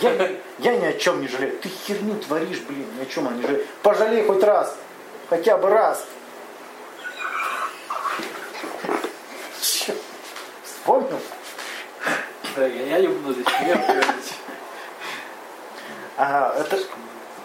Я, 0.00 0.30
я 0.58 0.76
ни 0.76 0.84
о 0.86 0.92
чем 0.94 1.20
не 1.20 1.28
жалею. 1.28 1.58
Ты 1.58 1.68
херню 1.68 2.18
творишь, 2.20 2.60
блин, 2.60 2.86
ни 2.98 3.02
о 3.02 3.06
чем 3.06 3.26
она 3.26 3.36
не 3.36 3.42
жалеет. 3.42 3.68
Пожалей 3.82 4.24
хоть 4.24 4.42
раз. 4.42 4.74
Хотя 5.28 5.56
бы 5.58 5.68
раз. 5.68 6.04
Чё? 9.60 9.92
Вспомнил? 10.64 11.20
Да, 12.56 12.66
я, 12.66 13.00
не 13.00 13.08
буду 13.08 13.34
здесь 13.34 13.46
пример 13.46 13.78
приводить. 13.78 14.34
А, 16.16 16.54
это, 16.58 16.78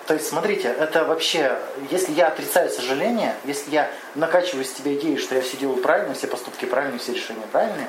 то 0.05 0.13
есть, 0.13 0.27
смотрите, 0.27 0.67
это 0.67 1.05
вообще, 1.05 1.57
если 1.89 2.11
я 2.11 2.27
отрицаю 2.27 2.69
сожаление, 2.69 3.35
если 3.45 3.71
я 3.71 3.91
накачиваю 4.15 4.63
из 4.63 4.75
себя 4.75 4.93
идею, 4.95 5.17
что 5.17 5.35
я 5.35 5.41
все 5.41 5.57
делаю 5.57 5.81
правильно, 5.81 6.13
все 6.13 6.27
поступки 6.27 6.65
правильные, 6.65 6.99
все 6.99 7.13
решения 7.13 7.45
правильные, 7.51 7.87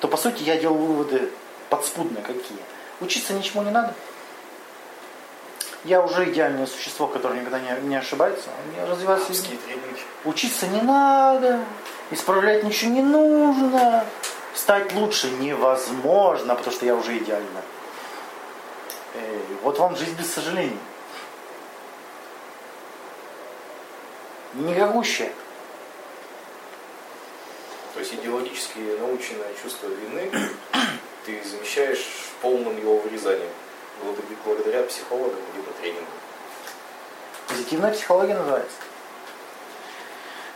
то, 0.00 0.08
по 0.08 0.16
сути, 0.16 0.42
я 0.42 0.56
делаю 0.56 0.80
выводы 0.80 1.30
подспудные 1.68 2.22
какие. 2.22 2.58
Учиться 3.00 3.32
ничему 3.32 3.62
не 3.62 3.70
надо. 3.70 3.94
Я 5.84 6.02
уже 6.02 6.30
идеальное 6.30 6.66
существо, 6.66 7.06
которое 7.06 7.40
никогда 7.40 7.60
не, 7.60 7.88
не 7.88 7.96
ошибается. 7.96 8.48
Авские 9.30 9.58
требники. 9.58 10.02
Учиться 10.24 10.66
не 10.66 10.82
надо, 10.82 11.64
исправлять 12.10 12.64
ничего 12.64 12.90
не 12.90 13.02
нужно, 13.02 14.04
стать 14.54 14.92
лучше 14.94 15.30
невозможно, 15.30 16.56
потому 16.56 16.74
что 16.74 16.84
я 16.84 16.96
уже 16.96 17.16
идеально. 17.18 17.62
Эй, 19.14 19.40
вот 19.62 19.78
вам 19.78 19.96
жизнь 19.96 20.16
без 20.18 20.32
сожалений. 20.32 20.78
Никакущая. 24.54 25.32
То 27.94 28.00
есть 28.00 28.14
идеологически 28.14 28.78
наученное 29.00 29.54
чувство 29.62 29.88
вины 29.88 30.30
ты 31.28 31.44
замещаешь 31.46 32.06
полным 32.40 32.78
его 32.78 32.96
вырезанием 32.98 33.50
благодаря- 34.44 34.82
психологам 34.84 35.38
либо 35.54 35.70
тренингу. 35.80 36.06
Позитивная 37.48 37.92
психология 37.92 38.34
называется. 38.34 38.76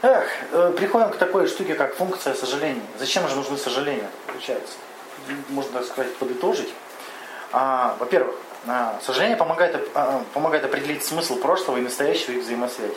Эх, 0.02 0.26
э, 0.52 0.72
приходим 0.76 1.10
к 1.10 1.16
такой 1.16 1.46
штуке, 1.46 1.74
как 1.74 1.94
функция 1.94 2.34
сожаления. 2.34 2.82
Зачем 2.98 3.28
же 3.28 3.36
нужны 3.36 3.58
сожаления, 3.58 4.08
получается? 4.26 4.74
Можно 5.48 5.80
так 5.80 5.88
сказать, 5.88 6.16
подытожить. 6.16 6.72
А, 7.52 7.96
во-первых, 8.00 8.34
а, 8.66 8.98
сожаление 9.02 9.36
помогает, 9.36 9.88
а, 9.94 10.24
помогает 10.32 10.64
определить 10.64 11.04
смысл 11.04 11.36
прошлого 11.36 11.76
и 11.76 11.80
настоящего 11.82 12.32
их 12.32 12.42
взаимосвязи. 12.42 12.94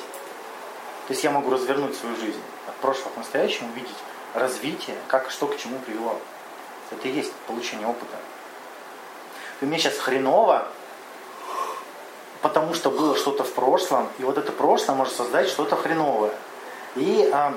То 1.07 1.13
есть 1.13 1.23
я 1.23 1.31
могу 1.31 1.51
развернуть 1.51 1.95
свою 1.97 2.15
жизнь 2.15 2.41
от 2.67 2.75
прошлого 2.75 3.09
к 3.13 3.17
настоящему, 3.17 3.69
увидеть 3.71 3.97
развитие, 4.33 4.95
как 5.07 5.29
что 5.29 5.47
к 5.47 5.57
чему 5.57 5.79
привело. 5.79 6.19
Это 6.91 7.07
и 7.07 7.11
есть 7.11 7.33
получение 7.47 7.87
опыта. 7.87 8.17
И 9.61 9.65
мне 9.65 9.79
сейчас 9.79 9.97
хреново, 9.97 10.67
потому 12.41 12.73
что 12.73 12.91
было 12.91 13.15
что-то 13.15 13.43
в 13.43 13.53
прошлом, 13.53 14.09
и 14.19 14.23
вот 14.23 14.37
это 14.37 14.51
прошлое 14.51 14.95
может 14.95 15.15
создать 15.15 15.47
что-то 15.47 15.75
хреновое. 15.75 16.33
И 16.95 17.29
а, 17.33 17.53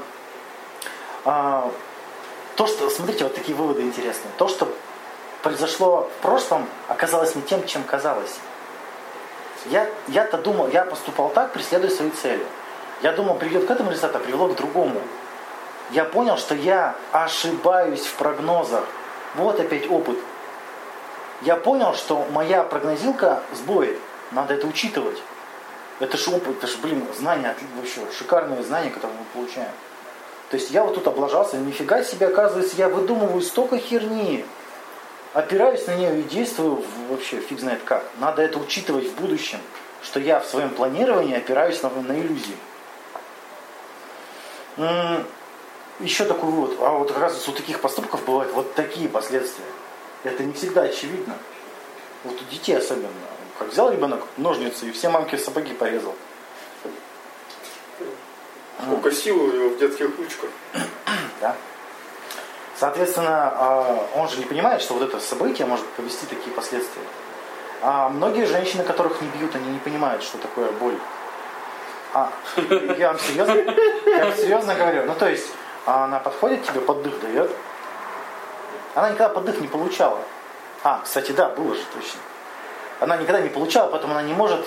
а, 1.25 1.71
то, 2.57 2.67
что, 2.67 2.89
смотрите, 2.91 3.25
вот 3.25 3.35
такие 3.35 3.57
выводы 3.57 3.83
интересные. 3.83 4.33
То, 4.37 4.49
что 4.49 4.73
произошло 5.43 6.11
в 6.19 6.23
прошлом, 6.23 6.67
оказалось 6.89 7.35
не 7.35 7.43
тем, 7.43 7.67
чем 7.67 7.85
казалось. 7.85 8.37
Я, 9.67 9.89
я-то 10.09 10.39
думал, 10.39 10.69
я 10.69 10.85
поступал 10.85 11.31
так, 11.31 11.53
преследуя 11.53 11.91
свои 11.91 12.11
цели. 12.11 12.45
Я 13.03 13.13
думал, 13.13 13.37
приведет 13.37 13.67
к 13.67 13.71
этому 13.71 13.91
результату, 13.91 14.19
а 14.19 14.21
привело 14.21 14.49
к 14.49 14.57
другому. 14.57 15.01
Я 15.91 16.05
понял, 16.05 16.37
что 16.37 16.55
я 16.55 16.97
ошибаюсь 17.13 18.05
в 18.05 18.15
прогнозах. 18.15 18.85
Вот 19.35 19.61
опять 19.61 19.91
опыт. 19.91 20.19
Я 21.43 21.57
понял, 21.57 21.95
что 21.95 22.27
моя 22.33 22.63
прогнозилка 22.63 23.43
сбоит. 23.55 23.99
Надо 24.33 24.55
это 24.55 24.67
учитывать. 24.67 25.23
Это 26.01 26.17
же 26.17 26.31
опыт, 26.31 26.59
это 26.59 26.67
же, 26.67 26.79
блин, 26.79 27.05
знания, 27.17 27.57
вообще 27.77 28.01
шикарные 28.17 28.63
знания, 28.63 28.91
которые 28.91 29.19
мы 29.19 29.25
получаем. 29.35 29.71
То 30.51 30.57
есть 30.57 30.71
я 30.71 30.85
вот 30.85 30.95
тут 30.95 31.07
облажался, 31.07 31.57
нифига 31.57 32.03
себе, 32.03 32.29
оказывается, 32.29 32.77
я 32.77 32.89
выдумываю 32.89 33.43
столько 33.43 33.79
херни, 33.79 34.45
опираюсь 35.35 35.87
на 35.87 35.97
нее 35.97 36.21
и 36.21 36.23
действую 36.23 36.83
вообще 37.11 37.41
фиг 37.41 37.61
знает 37.61 37.83
как. 37.85 38.05
Надо 38.19 38.43
это 38.43 38.59
учитывать 38.59 39.09
в 39.09 39.15
будущем, 39.21 39.59
что 40.03 40.21
я 40.21 40.41
в 40.41 40.47
своем 40.47 40.71
планировании 40.71 41.37
опираюсь 41.37 41.83
на, 41.83 41.91
на 41.91 42.19
иллюзии. 42.19 42.57
Еще 46.01 46.25
такой 46.25 46.51
вывод. 46.51 46.79
А 46.81 46.91
вот 46.91 47.11
оказывается, 47.11 47.51
у 47.51 47.55
таких 47.55 47.81
поступков 47.81 48.25
бывают 48.25 48.53
вот 48.53 48.75
такие 48.75 49.09
последствия. 49.09 49.65
Это 50.23 50.45
не 50.45 50.53
всегда 50.53 50.83
очевидно. 50.83 51.35
Вот 52.25 52.41
у 52.41 52.45
детей 52.53 52.77
особенно. 52.77 53.09
Как 53.59 53.69
взял 53.69 53.91
ребенок 53.91 54.25
ножницы 54.37 54.87
и 54.87 54.93
все 54.93 55.09
мамки 55.09 55.37
сапоги 55.37 55.75
порезал. 55.75 56.15
Сколько 58.81 59.11
сил 59.11 59.43
у 59.43 59.53
него 59.53 59.69
в 59.71 59.79
детских 59.79 60.17
ручках. 60.17 60.51
Да. 61.41 61.55
Соответственно, 62.77 63.53
а, 63.55 64.09
он 64.17 64.29
же 64.29 64.39
не 64.39 64.45
понимает, 64.45 64.83
что 64.83 64.95
вот 64.95 65.05
это 65.05 65.21
событие 65.21 65.67
может 65.69 65.87
повести 65.91 66.27
такие 66.27 66.53
последствия. 66.55 67.03
А 67.81 68.09
многие 68.09 68.45
женщины, 68.45 68.83
которых 68.83 69.21
не 69.21 69.29
бьют, 69.29 69.55
они 69.55 69.71
не 69.71 69.79
понимают, 69.79 70.25
что 70.25 70.37
такое 70.39 70.71
боль. 70.73 70.99
А, 72.13 72.33
я 72.99 73.09
вам 73.09 73.21
серьезно, 73.21 73.55
я 74.07 74.25
вам 74.25 74.37
серьезно 74.37 74.75
говорю. 74.75 75.05
Ну, 75.05 75.15
то 75.15 75.29
есть, 75.29 75.47
она 75.87 76.19
подходит 76.19 76.65
тебе, 76.65 76.81
поддых 76.81 77.21
дает. 77.21 77.51
Она 78.95 79.11
никогда 79.11 79.29
поддых 79.29 79.61
не 79.61 79.69
получала. 79.69 80.19
А, 80.83 81.01
кстати, 81.03 81.33
да, 81.33 81.49
было 81.49 81.75
же 81.75 81.83
точно. 81.95 82.21
Она 83.01 83.17
никогда 83.17 83.41
не 83.41 83.49
получала, 83.49 83.91
поэтому 83.91 84.13
она 84.13 84.23
не 84.23 84.33
может 84.33 84.65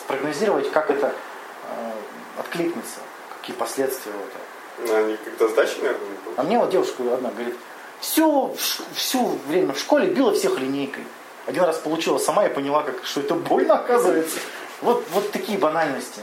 спрогнозировать, 0.00 0.70
как 0.70 0.90
это 0.90 1.08
э, 1.08 1.92
откликнется, 2.40 3.00
какие 3.36 3.54
последствия 3.54 4.12
вот 4.12 4.28
это. 4.28 4.88
Ну, 4.88 4.94
они 4.96 5.16
когда 5.16 5.48
сдачи, 5.48 5.76
наверное, 5.78 6.08
не 6.08 6.16
А 6.36 6.42
мне 6.42 6.58
вот 6.58 6.70
девушка 6.70 7.02
одна 7.14 7.30
говорит, 7.30 7.56
все, 8.00 8.54
все 8.94 9.18
время 9.46 9.74
в 9.74 9.78
школе 9.78 10.08
била 10.08 10.32
всех 10.32 10.58
линейкой. 10.58 11.04
Один 11.46 11.64
раз 11.64 11.78
получила 11.78 12.18
сама 12.18 12.46
и 12.46 12.52
поняла, 12.52 12.82
как, 12.82 13.04
что 13.04 13.20
это 13.20 13.34
больно 13.34 13.74
оказывается. 13.74 14.38
Вот, 14.80 15.04
вот 15.12 15.30
такие 15.30 15.58
банальности. 15.58 16.20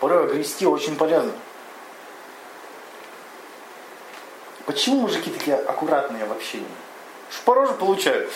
Порой 0.00 0.26
грести 0.32 0.66
очень 0.66 0.96
полезно. 0.96 1.32
Почему 4.66 5.02
мужики 5.02 5.30
такие 5.30 5.56
аккуратные 5.56 6.24
в 6.26 6.32
общении? 6.32 6.66
Шпарожи 7.30 7.72
получают. 7.74 8.30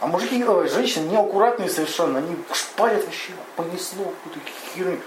А 0.00 0.06
мужики, 0.06 0.44
ой, 0.44 0.68
женщины 0.68 1.08
неаккуратные 1.08 1.68
совершенно. 1.68 2.18
Они 2.18 2.36
шпарят 2.52 3.04
вообще, 3.04 3.32
понесло 3.56 4.04
какую-то 4.04 4.50
херню. 4.74 5.00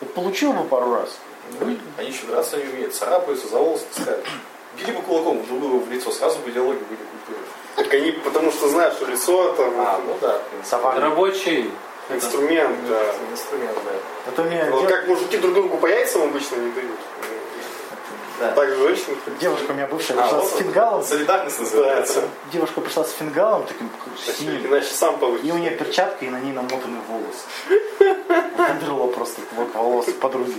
Вот 0.00 0.14
получил 0.14 0.52
бы 0.52 0.64
пару 0.64 0.94
раз. 0.94 1.18
Они 1.60 2.08
еще 2.08 2.26
драться 2.26 2.56
не 2.56 2.64
умеют, 2.64 2.94
царапаются, 2.94 3.48
за 3.48 3.58
волосы 3.58 3.84
таскают. 3.94 4.26
Били 4.76 4.92
бы 4.92 5.02
кулаком 5.02 5.44
друг 5.46 5.60
друга 5.60 5.84
в 5.84 5.90
лицо, 5.90 6.10
сразу 6.10 6.38
бы 6.40 6.50
диалоги 6.50 6.78
были 6.78 6.98
культуры. 6.98 7.46
Так 7.76 7.94
они 7.94 8.10
потому 8.12 8.50
что 8.50 8.68
знают, 8.68 8.94
что 8.94 9.06
лицо 9.06 9.52
это 9.52 9.62
А, 9.62 10.00
ну 10.04 10.16
да. 10.20 10.40
Саванна. 10.64 11.00
Рабочий. 11.00 11.70
инструмент, 12.10 12.76
да. 12.88 13.02
Инструмент, 13.30 13.78
да. 13.84 14.30
Это 14.30 14.42
мне 14.42 14.64
Вот 14.70 14.88
как 14.88 15.08
мужики 15.08 15.38
друг 15.38 15.54
другу 15.54 15.76
по 15.78 15.86
яйцам 15.86 16.22
обычно 16.22 16.56
не 16.56 16.72
дают. 16.72 16.98
Да. 18.38 18.52
Так 18.52 18.68
же 18.68 18.76
женщины. 18.76 19.16
девушка 19.40 19.70
у 19.70 19.74
меня 19.74 19.86
бывшая 19.86 20.18
А, 20.18 20.22
пришла 20.22 20.40
вот 20.40 20.50
с 20.50 20.56
фингалом. 20.56 21.02
Солидарность 21.02 21.58
называется. 21.60 22.28
Девушка 22.52 22.80
пришла 22.82 23.04
с 23.04 23.12
фингалом 23.12 23.66
таким 23.66 23.90
синим. 24.38 24.66
Иначе 24.66 24.92
сам 24.92 25.14
И 25.14 25.16
у 25.16 25.20
получится. 25.20 25.52
нее 25.54 25.70
перчатка, 25.70 26.24
и 26.24 26.28
на 26.28 26.40
ней 26.40 26.52
намотаны 26.52 26.98
волосы. 27.08 27.46
Надрала 28.58 29.06
просто 29.08 29.40
клок 29.54 29.74
волос 29.74 30.06
подруги. 30.20 30.54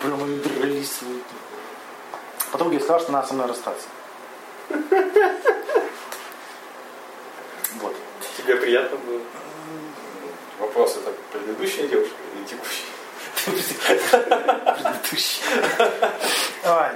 Прям 0.00 0.22
они 0.24 0.38
дрались. 0.38 1.00
Подруга 2.52 2.78
сказала, 2.80 3.00
что 3.00 3.12
надо 3.12 3.26
со 3.28 3.34
мной 3.34 3.46
расстаться. 3.48 3.86
Вот. 7.80 7.94
Тебе 8.38 8.56
приятно 8.56 8.96
было? 8.98 9.20
Вопрос, 10.58 10.96
это 10.96 11.12
предыдущая 11.32 11.86
девушка 11.86 12.14
или 12.34 12.44
текущая? 12.44 12.86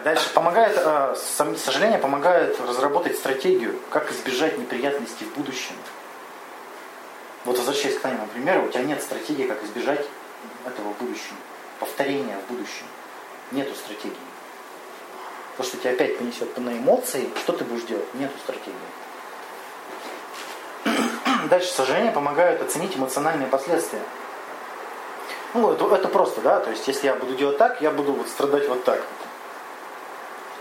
Дальше. 0.05 0.29
Помогает, 0.35 0.77
э, 0.77 1.15
сожаление 1.57 1.99
помогает 1.99 2.61
разработать 2.61 3.17
стратегию, 3.17 3.79
как 3.91 4.11
избежать 4.11 4.59
неприятностей 4.59 5.25
в 5.25 5.35
будущем. 5.35 5.75
Вот 7.45 7.57
возвращаясь 7.57 7.97
к 7.97 8.01
твоему 8.01 8.27
примеру, 8.27 8.65
у 8.67 8.69
тебя 8.69 8.83
нет 8.83 9.03
стратегии, 9.03 9.47
как 9.47 9.63
избежать 9.65 10.05
этого 10.67 10.93
в 10.93 10.99
будущем. 10.99 11.37
Повторения 11.79 12.37
в 12.47 12.53
будущем. 12.53 12.87
Нету 13.53 13.75
стратегии. 13.75 14.17
То, 15.57 15.63
что 15.63 15.77
тебя 15.77 15.93
опять 15.93 16.19
понесет 16.19 16.57
на 16.59 16.71
эмоции, 16.71 17.29
что 17.43 17.53
ты 17.53 17.65
будешь 17.65 17.85
делать? 17.85 18.15
Нету 18.15 18.35
стратегии. 18.39 18.75
Дальше 21.49 21.69
сожаление 21.69 22.13
помогает 22.13 22.63
оценить 22.63 22.97
эмоциональные 22.97 23.49
последствия. 23.49 24.03
Ну, 25.53 25.73
это, 25.73 25.85
это 25.95 26.09
просто, 26.09 26.41
да, 26.43 26.61
то 26.61 26.71
есть 26.71 26.87
если 26.87 27.07
я 27.07 27.15
буду 27.15 27.35
делать 27.35 27.59
так, 27.59 27.81
я 27.83 27.91
буду 27.91 28.13
вот 28.13 28.29
страдать 28.29 28.69
вот 28.69 28.85
так. 28.85 29.03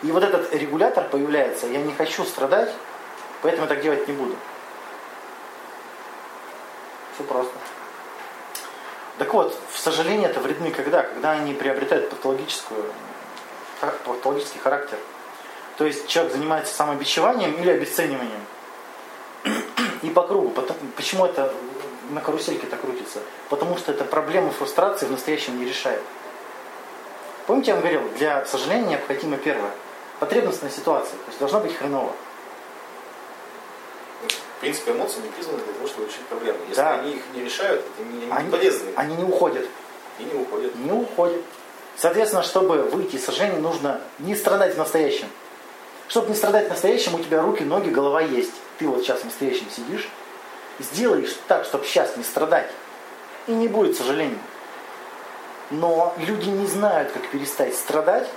И 0.02 0.12
вот 0.12 0.24
этот 0.24 0.54
регулятор 0.54 1.08
появляется, 1.10 1.68
я 1.68 1.82
не 1.82 1.94
хочу 1.94 2.24
страдать, 2.24 2.74
поэтому 3.42 3.68
так 3.68 3.82
делать 3.82 4.08
не 4.08 4.14
буду. 4.14 4.36
Все 7.14 7.24
просто. 7.24 7.54
Так 9.20 9.34
вот, 9.34 9.56
в 9.72 9.78
сожаление 9.78 10.30
это 10.30 10.40
вредны 10.40 10.72
когда? 10.72 11.04
Когда 11.04 11.32
они 11.32 11.54
приобретают 11.54 12.10
патологическую, 12.10 12.86
патологический 14.06 14.60
характер. 14.60 14.98
То 15.78 15.86
есть 15.86 16.08
человек 16.08 16.34
занимается 16.34 16.74
самобичеванием 16.74 17.54
или 17.56 17.70
обесцениванием. 17.70 18.46
И 20.02 20.10
по 20.10 20.24
кругу. 20.24 20.54
Почему 20.96 21.26
это 21.26 21.54
на 22.10 22.22
карусельке 22.22 22.68
так 22.68 22.82
крутится? 22.82 23.20
Потому 23.50 23.78
что 23.78 23.92
это 23.92 24.04
проблему 24.04 24.52
фрустрации 24.52 25.06
в 25.06 25.12
настоящем 25.12 25.60
не 25.60 25.66
решает. 25.66 26.02
Помните, 27.48 27.72
я 27.72 27.76
вам 27.76 27.82
говорил, 27.84 28.02
для 28.18 28.46
сожаления 28.46 28.90
необходимо 28.90 29.38
первое. 29.38 29.72
Потребностная 30.20 30.70
ситуация. 30.70 31.12
То 31.18 31.28
есть 31.28 31.40
должна 31.40 31.60
быть 31.60 31.76
хреново. 31.76 32.12
В 34.58 34.62
принципе, 34.62 34.92
эмоции 34.92 35.22
не 35.22 35.30
призваны 35.30 35.60
для 35.64 35.74
того, 35.74 35.88
чтобы 35.88 36.08
решить 36.08 36.26
проблемы. 36.26 36.58
Если 36.68 36.82
Да. 36.82 36.96
они 37.00 37.14
их 37.14 37.22
не 37.34 37.44
решают, 37.46 37.82
это 37.82 38.08
не, 38.08 38.30
Они, 38.32 38.52
полезны. 38.52 38.92
они 38.96 39.16
не 39.16 39.24
уходят. 39.24 39.66
И 40.20 40.24
не 40.24 40.34
уходят. 40.34 40.76
Не 40.76 40.92
уходят. 40.92 41.42
Соответственно, 41.96 42.44
чтобы 42.44 42.78
выйти 42.84 43.16
из 43.16 43.26
сожаления, 43.26 43.60
нужно 43.60 44.02
не 44.20 44.36
страдать 44.36 44.76
в 44.76 44.78
настоящем. 44.78 45.28
Чтобы 46.10 46.30
не 46.30 46.36
страдать 46.36 46.68
в 46.68 46.70
настоящем, 46.72 47.16
у 47.16 47.20
тебя 47.20 47.42
руки, 47.42 47.64
ноги, 47.64 47.90
голова 47.90 48.20
есть. 48.22 48.52
Ты 48.80 48.88
вот 48.88 49.02
сейчас 49.04 49.22
в 49.22 49.26
настоящем 49.26 49.68
сидишь, 49.72 50.10
сделаешь 50.80 51.38
так, 51.48 51.66
чтобы 51.66 51.86
сейчас 51.86 52.18
не 52.18 52.24
страдать. 52.24 52.70
И 53.48 53.52
не 53.52 53.68
будет 53.68 53.98
сожаления. 53.98 54.40
Но 55.72 56.14
люди 56.18 56.50
не 56.50 56.66
знают, 56.66 57.12
как 57.12 57.28
перестать 57.30 57.76
страдать, 57.76 58.28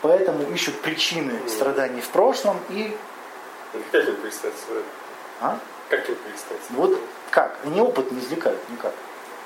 поэтому 0.00 0.50
ищут 0.50 0.80
причины 0.80 1.38
страданий 1.48 2.00
в 2.00 2.08
прошлом 2.08 2.58
и... 2.70 2.96
Как 3.90 4.08
им 4.08 4.16
перестать 4.16 4.54
страдать? 4.56 4.84
А? 5.40 5.58
Как 5.88 6.08
им 6.08 6.16
перестать 6.16 6.62
страдать? 6.64 6.70
Вот 6.70 7.00
как? 7.30 7.58
Они 7.64 7.80
опыт 7.80 8.12
не 8.12 8.20
извлекают 8.20 8.60
никак. 8.70 8.92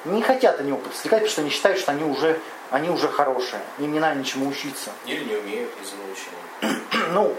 Не 0.04 0.22
хотят 0.22 0.60
они 0.60 0.72
опыт 0.72 0.92
извлекать, 0.94 1.20
потому 1.20 1.30
что 1.30 1.40
они 1.40 1.50
считают, 1.50 1.78
что 1.78 1.92
они 1.92 2.04
уже, 2.04 2.38
они 2.70 2.90
уже 2.90 3.08
хорошие. 3.08 3.60
Им 3.78 3.92
не 3.92 4.00
надо 4.00 4.20
ничему 4.20 4.48
учиться. 4.48 4.90
Или 5.06 5.24
не 5.24 5.36
умеют 5.36 5.70
из-за 5.82 5.96
научения. 5.96 6.82
Ну, 7.12 7.34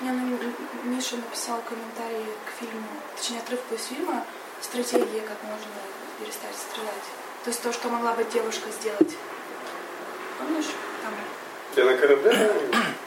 Мне 0.00 0.12
ну, 0.12 0.38
Миша 0.84 1.16
написал 1.16 1.60
комментарий 1.68 2.26
к 2.46 2.60
фильму, 2.60 2.86
точнее 3.16 3.40
отрывку 3.40 3.74
из 3.74 3.84
фильма 3.86 4.24
«Стратегия, 4.60 5.22
как 5.22 5.42
можно 5.42 5.66
перестать 6.20 6.54
стрелять». 6.54 7.06
То 7.42 7.50
есть 7.50 7.62
то, 7.62 7.72
что 7.72 7.88
могла 7.88 8.12
бы 8.12 8.22
девушка 8.24 8.70
сделать. 8.70 9.16
Помнишь? 10.38 10.66
Там... 11.02 11.14
Я 11.74 11.90
на 11.90 11.96
корабле? 11.96 12.52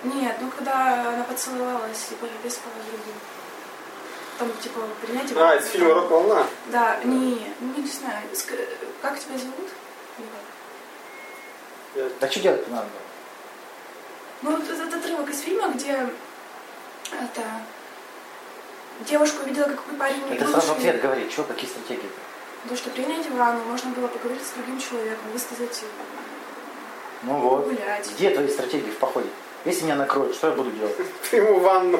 Нет, 0.03 0.35
ну 0.41 0.51
когда 0.51 1.13
она 1.13 1.23
поцеловалась 1.23 2.07
и 2.11 2.15
повесила 2.15 2.73
другим. 2.85 3.15
Там 4.37 4.51
типа 4.61 4.81
принятие... 5.01 5.39
А, 5.39 5.55
из 5.55 5.67
фильма 5.67 5.93
«Рок-волна». 5.93 6.45
Да, 6.67 6.99
не, 7.05 7.53
ну 7.61 7.73
не 7.77 7.87
знаю. 7.87 8.27
Ск- 8.33 8.67
Как 9.01 9.17
тебя 9.17 9.37
зовут? 9.37 9.69
Или 10.17 10.27
как? 11.95 12.11
а 12.21 12.31
что 12.31 12.39
делать 12.41 12.67
надо? 12.69 12.87
Ну, 14.41 14.57
вот 14.57 14.69
этот 14.69 14.93
отрывок 14.93 15.29
из 15.29 15.39
фильма, 15.41 15.69
где 15.69 16.09
это 17.13 17.41
девушка 19.07 19.41
увидела, 19.43 19.65
какой 19.65 19.95
парень 19.97 20.21
Это 20.29 20.45
был 20.45 20.51
сразу 20.53 20.73
ушли. 20.73 20.87
ответ 20.89 21.01
говорит, 21.01 21.31
что, 21.31 21.43
какие 21.43 21.69
стратегии? 21.69 22.09
То, 22.69 22.75
что 22.75 22.89
принять 22.91 23.29
ванну, 23.31 23.63
можно 23.65 23.89
было 23.91 24.07
поговорить 24.07 24.43
с 24.43 24.51
другим 24.51 24.79
человеком, 24.79 25.31
высказать, 25.33 25.83
Ну 27.23 27.33
вот. 27.39 27.65
гулять. 27.65 28.09
Где 28.11 28.29
твои 28.29 28.47
стратегии 28.47 28.91
в 28.91 28.97
походе? 28.97 29.29
Если 29.65 29.83
меня 29.85 29.95
накроют, 29.95 30.35
что 30.35 30.47
я 30.47 30.53
буду 30.53 30.71
делать? 30.71 30.95
Приму 31.31 31.59
ванну. 31.59 31.99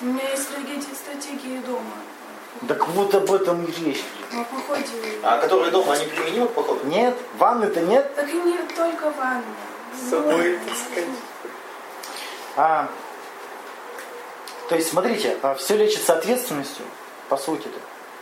У 0.00 0.04
меня 0.04 0.28
есть 0.30 0.42
стратегии, 0.44 0.82
стратегии 0.94 1.58
дома. 1.58 1.94
Так 2.68 2.86
вот 2.88 3.14
об 3.14 3.32
этом 3.32 3.64
и 3.64 3.72
речь. 3.84 4.02
На 4.32 4.44
походе. 4.44 4.84
А 5.22 5.38
которые 5.38 5.70
дома, 5.70 5.94
они 5.94 6.06
применимы 6.06 6.48
к 6.48 6.52
походу? 6.52 6.84
Нет, 6.86 7.16
ванны-то 7.38 7.80
нет. 7.80 8.14
Так 8.14 8.28
и 8.28 8.34
не 8.40 8.58
только 8.76 9.10
ванна. 9.10 9.42
С 9.96 10.10
собой 10.10 10.58
таскать. 10.68 11.04
А, 12.56 12.88
то 14.72 14.76
есть, 14.76 14.88
смотрите, 14.88 15.36
все 15.58 15.76
лечится 15.76 16.14
ответственностью, 16.14 16.86
по 17.28 17.36
сути. 17.36 17.68
-то. 17.68 17.78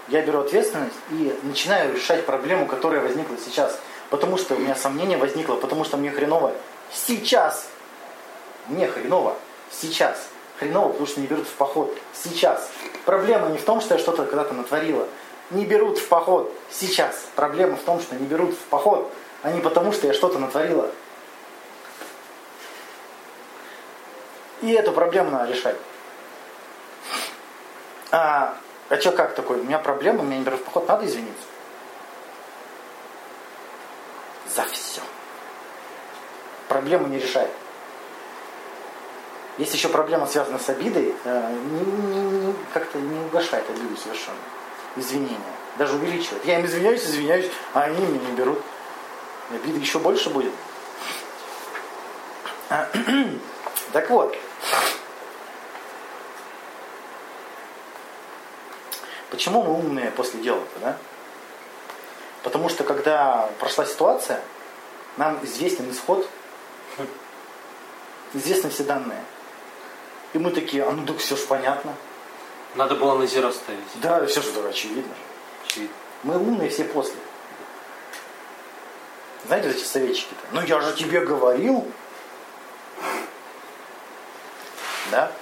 Я 0.08 0.20
беру 0.22 0.40
ответственность 0.40 0.96
и 1.12 1.38
начинаю 1.44 1.94
решать 1.94 2.26
проблему, 2.26 2.66
которая 2.66 3.00
возникла 3.00 3.36
сейчас. 3.36 3.78
Потому 4.08 4.36
что 4.36 4.56
у 4.56 4.58
меня 4.58 4.74
сомнение 4.74 5.16
возникло, 5.16 5.54
потому 5.54 5.84
что 5.84 5.96
мне 5.96 6.10
хреново 6.10 6.52
сейчас. 6.92 7.68
Мне 8.66 8.88
хреново 8.88 9.36
сейчас. 9.70 10.26
Хреново, 10.58 10.88
потому 10.88 11.06
что 11.06 11.20
не 11.20 11.28
берут 11.28 11.46
в 11.46 11.52
поход 11.52 11.96
сейчас. 12.24 12.68
Проблема 13.04 13.48
не 13.50 13.58
в 13.58 13.64
том, 13.64 13.80
что 13.80 13.94
я 13.94 14.00
что-то 14.00 14.24
когда-то 14.24 14.52
натворила. 14.52 15.06
Не 15.50 15.64
берут 15.64 15.98
в 15.98 16.08
поход 16.08 16.52
сейчас. 16.72 17.14
Проблема 17.36 17.76
в 17.76 17.82
том, 17.82 18.00
что 18.00 18.16
не 18.16 18.26
берут 18.26 18.54
в 18.54 18.64
поход, 18.70 19.08
а 19.44 19.52
не 19.52 19.60
потому, 19.60 19.92
что 19.92 20.08
я 20.08 20.14
что-то 20.14 20.40
натворила. 20.40 20.90
И 24.62 24.72
эту 24.72 24.90
проблему 24.90 25.30
надо 25.30 25.52
решать. 25.52 25.76
А, 28.10 28.56
а 28.88 28.96
что 28.98 29.12
как 29.12 29.34
такой? 29.34 29.60
У 29.60 29.64
меня 29.64 29.78
проблема, 29.78 30.22
меня 30.22 30.38
не 30.38 30.44
берут 30.44 30.60
в 30.60 30.64
поход, 30.64 30.88
надо 30.88 31.06
извиниться. 31.06 31.44
За 34.54 34.64
все. 34.64 35.00
Проблему 36.68 37.06
не 37.06 37.18
решает. 37.18 37.50
Есть 39.58 39.74
еще 39.74 39.88
проблема, 39.88 40.26
связанная 40.26 40.58
с 40.58 40.68
обидой, 40.68 41.14
э, 41.24 42.52
как-то 42.72 42.98
не 42.98 43.26
угошает 43.26 43.68
обиду 43.68 43.96
совершенно. 43.96 44.38
Извинения. 44.96 45.38
Даже 45.78 45.94
увеличивает. 45.94 46.44
Я 46.44 46.58
им 46.58 46.66
извиняюсь, 46.66 47.04
извиняюсь, 47.04 47.50
а 47.74 47.82
они 47.82 48.04
меня 48.04 48.26
не 48.26 48.32
берут. 48.32 48.60
Обиды 49.50 49.78
еще 49.78 49.98
больше 49.98 50.30
будет. 50.30 50.52
Так 53.92 54.08
вот. 54.08 54.36
Почему 59.30 59.62
мы 59.62 59.74
умные 59.74 60.10
после 60.10 60.40
дела-то, 60.40 60.80
да? 60.80 60.96
Потому 62.42 62.68
что 62.68 62.84
когда 62.84 63.48
прошла 63.58 63.86
ситуация, 63.86 64.42
нам 65.16 65.42
известен 65.44 65.90
исход, 65.90 66.28
известны 68.34 68.70
все 68.70 68.84
данные. 68.84 69.22
И 70.32 70.38
мы 70.38 70.50
такие, 70.50 70.84
а 70.84 70.90
ну 70.90 71.06
так 71.06 71.18
все 71.18 71.36
же 71.36 71.46
понятно. 71.46 71.94
Надо 72.74 72.94
было 72.94 73.18
на 73.18 73.26
зеро 73.26 73.50
ставить. 73.50 73.80
Да, 73.96 74.24
все 74.26 74.42
же 74.42 74.50
очевидно. 74.68 75.14
Очевидно. 75.64 75.94
Мы 76.22 76.36
умные 76.36 76.70
все 76.70 76.84
после. 76.84 77.16
Знаете, 79.46 79.68
вот 79.68 79.76
эти 79.76 79.84
советчики-то? 79.84 80.40
Ну 80.52 80.62
я 80.62 80.80
же 80.80 80.94
тебе 80.94 81.20
говорил. 81.20 81.86
Да? 85.10 85.32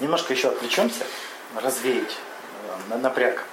Немножко 0.00 0.32
еще 0.32 0.48
отвлечемся, 0.48 1.04
развеять 1.54 2.10
э, 2.68 2.90
на- 2.90 2.98
напряг. 2.98 3.44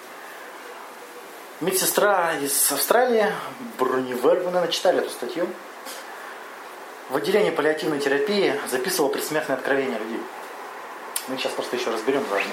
Медсестра 1.60 2.34
из 2.42 2.72
Австралии, 2.72 3.32
Брунивер, 3.78 4.40
вы, 4.40 4.46
наверное, 4.46 4.68
читали 4.72 5.00
эту 5.00 5.12
статью. 5.12 5.48
В 7.10 7.18
отделении 7.18 7.52
паллиативной 7.52 8.00
терапии 8.00 8.60
записывала 8.70 9.12
предсмертные 9.12 9.58
откровения 9.58 10.00
людей. 10.00 10.22
Мы 11.28 11.38
сейчас 11.38 11.52
просто 11.52 11.76
еще 11.76 11.92
разберем 11.92 12.24
важно. 12.32 12.52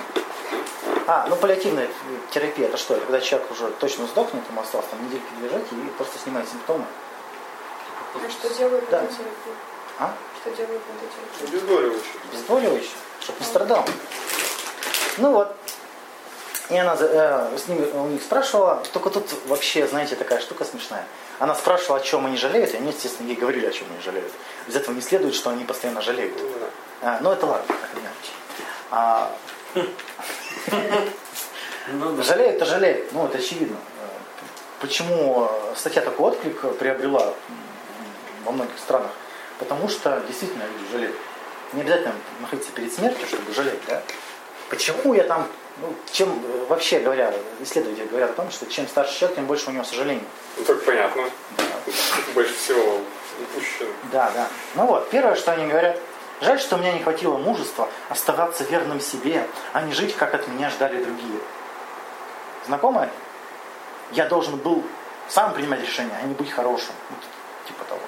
А, 1.06 1.26
ну 1.30 1.36
паллиативная 1.36 1.88
терапия, 2.30 2.66
это 2.66 2.76
что? 2.76 2.94
Это 2.94 3.06
когда 3.06 3.20
человек 3.22 3.50
уже 3.50 3.70
точно 3.80 4.06
сдохнет, 4.08 4.42
ему 4.50 4.60
осталось 4.60 4.86
там 4.90 5.02
недельки 5.06 5.24
лежать 5.42 5.64
и 5.72 5.90
просто 5.96 6.18
снимает 6.18 6.46
симптомы. 6.50 6.84
А 8.14 8.30
что 8.30 8.52
делают 8.52 8.84
Да. 8.90 9.00
на 9.00 9.04
этой 9.04 9.14
терапии? 9.16 9.52
А? 10.00 10.14
Что 10.42 10.50
делают 10.50 10.82
на 10.86 10.92
этой 10.98 11.08
терапии? 11.40 11.56
Обезболивающий. 11.56 12.10
Обезболивающее, 12.30 12.96
чтобы 13.28 13.40
не 13.40 13.46
страдал. 13.46 13.84
Ну 15.18 15.32
вот. 15.32 15.54
И 16.70 16.76
она 16.76 16.96
э, 16.98 17.58
с 17.58 17.68
ними, 17.68 17.84
у 17.92 18.06
них 18.06 18.22
спрашивала, 18.22 18.82
только 18.92 19.10
тут 19.10 19.26
вообще, 19.46 19.86
знаете, 19.86 20.16
такая 20.16 20.40
штука 20.40 20.64
смешная. 20.64 21.04
Она 21.38 21.54
спрашивала, 21.54 21.98
о 21.98 22.00
чем 22.00 22.26
они 22.26 22.36
жалеют, 22.36 22.72
и 22.72 22.76
они, 22.78 22.88
естественно, 22.88 23.26
ей 23.26 23.36
говорили, 23.36 23.66
о 23.66 23.70
чем 23.70 23.86
они 23.90 24.00
жалеют. 24.02 24.32
Из 24.66 24.76
этого 24.76 24.94
не 24.94 25.02
следует, 25.02 25.34
что 25.34 25.50
они 25.50 25.64
постоянно 25.64 26.00
жалеют. 26.00 26.38
А, 27.02 27.18
ну 27.20 27.32
это 27.32 27.46
ладно. 27.46 27.74
А, 28.90 29.30
Ну. 31.90 32.22
Жалеют-то 32.22 32.66
жалеют, 32.66 33.12
ну 33.12 33.26
это 33.26 33.38
очевидно. 33.38 33.76
Почему 34.80 35.50
статья 35.74 36.02
такой 36.02 36.32
отклик 36.32 36.60
приобрела 36.78 37.32
во 38.44 38.52
многих 38.52 38.78
странах? 38.78 39.10
Потому 39.58 39.88
что 39.88 40.22
действительно 40.26 40.64
люди 40.64 40.92
жалеют. 40.92 41.16
Не 41.72 41.82
обязательно 41.82 42.14
находиться 42.40 42.72
перед 42.72 42.92
смертью, 42.92 43.26
чтобы 43.26 43.52
жалеть, 43.52 43.80
да? 43.86 44.02
Почему 44.70 45.14
я 45.14 45.24
там, 45.24 45.46
ну, 45.80 45.94
чем 46.12 46.30
э, 46.30 46.66
вообще 46.68 47.00
говоря, 47.00 47.32
исследователи 47.60 48.06
говорят 48.06 48.30
о 48.30 48.34
том, 48.34 48.50
что 48.50 48.66
чем 48.66 48.88
старше 48.88 49.18
человек, 49.18 49.36
тем 49.36 49.46
больше 49.46 49.68
у 49.68 49.72
него 49.72 49.84
сожалений. 49.84 50.22
Ну 50.56 50.64
так 50.64 50.82
понятно. 50.84 51.24
Больше 52.34 52.54
всего 52.54 53.00
упущено. 53.40 53.90
Да, 54.12 54.30
да. 54.34 54.48
Ну 54.74 54.86
вот, 54.86 55.10
первое, 55.10 55.34
что 55.36 55.52
они 55.52 55.66
говорят, 55.66 55.98
жаль, 56.40 56.58
что 56.60 56.76
у 56.76 56.78
меня 56.78 56.92
не 56.92 57.02
хватило 57.02 57.36
мужества 57.36 57.88
оставаться 58.08 58.64
верным 58.64 59.00
себе, 59.00 59.46
а 59.72 59.82
не 59.82 59.92
жить, 59.92 60.14
как 60.16 60.34
от 60.34 60.48
меня 60.48 60.70
ждали 60.70 61.02
другие. 61.02 61.40
Знакомо 62.66 63.04
это? 63.04 63.12
Я 64.12 64.26
должен 64.26 64.56
был 64.56 64.84
сам 65.28 65.52
принимать 65.52 65.82
решения, 65.82 66.18
а 66.22 66.26
не 66.26 66.34
быть 66.34 66.50
хорошим. 66.50 66.94
Вот, 67.10 67.20
типа 67.66 67.84
того. 67.84 68.00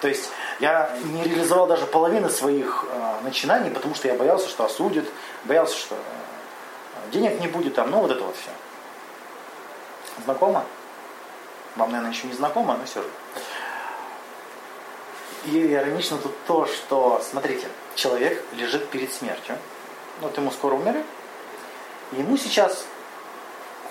То 0.00 0.08
есть 0.08 0.30
я 0.60 0.94
не 1.04 1.24
реализовал 1.24 1.66
даже 1.66 1.86
половины 1.86 2.28
своих 2.28 2.84
э, 2.88 3.14
начинаний, 3.22 3.70
потому 3.70 3.94
что 3.94 4.08
я 4.08 4.14
боялся, 4.14 4.48
что 4.48 4.64
осудят, 4.64 5.06
боялся, 5.44 5.76
что 5.76 5.94
э, 5.94 7.10
денег 7.12 7.40
не 7.40 7.48
будет 7.48 7.74
там, 7.74 7.90
ну 7.90 8.00
вот 8.00 8.10
это 8.10 8.22
вот 8.22 8.36
все. 8.36 8.50
Знакомо? 10.24 10.64
Вам, 11.76 11.90
наверное, 11.90 12.12
еще 12.12 12.26
не 12.26 12.34
знакомо, 12.34 12.76
но 12.76 12.84
все 12.84 13.02
же. 13.02 13.08
И 15.46 15.72
иронично 15.72 16.18
тут 16.18 16.34
то, 16.46 16.66
что, 16.66 17.22
смотрите, 17.28 17.66
человек 17.94 18.44
лежит 18.52 18.88
перед 18.90 19.10
смертью. 19.12 19.56
Вот 20.20 20.36
ему 20.36 20.50
скоро 20.50 20.74
умерли. 20.74 21.04
И 22.12 22.16
ему 22.16 22.36
сейчас 22.36 22.84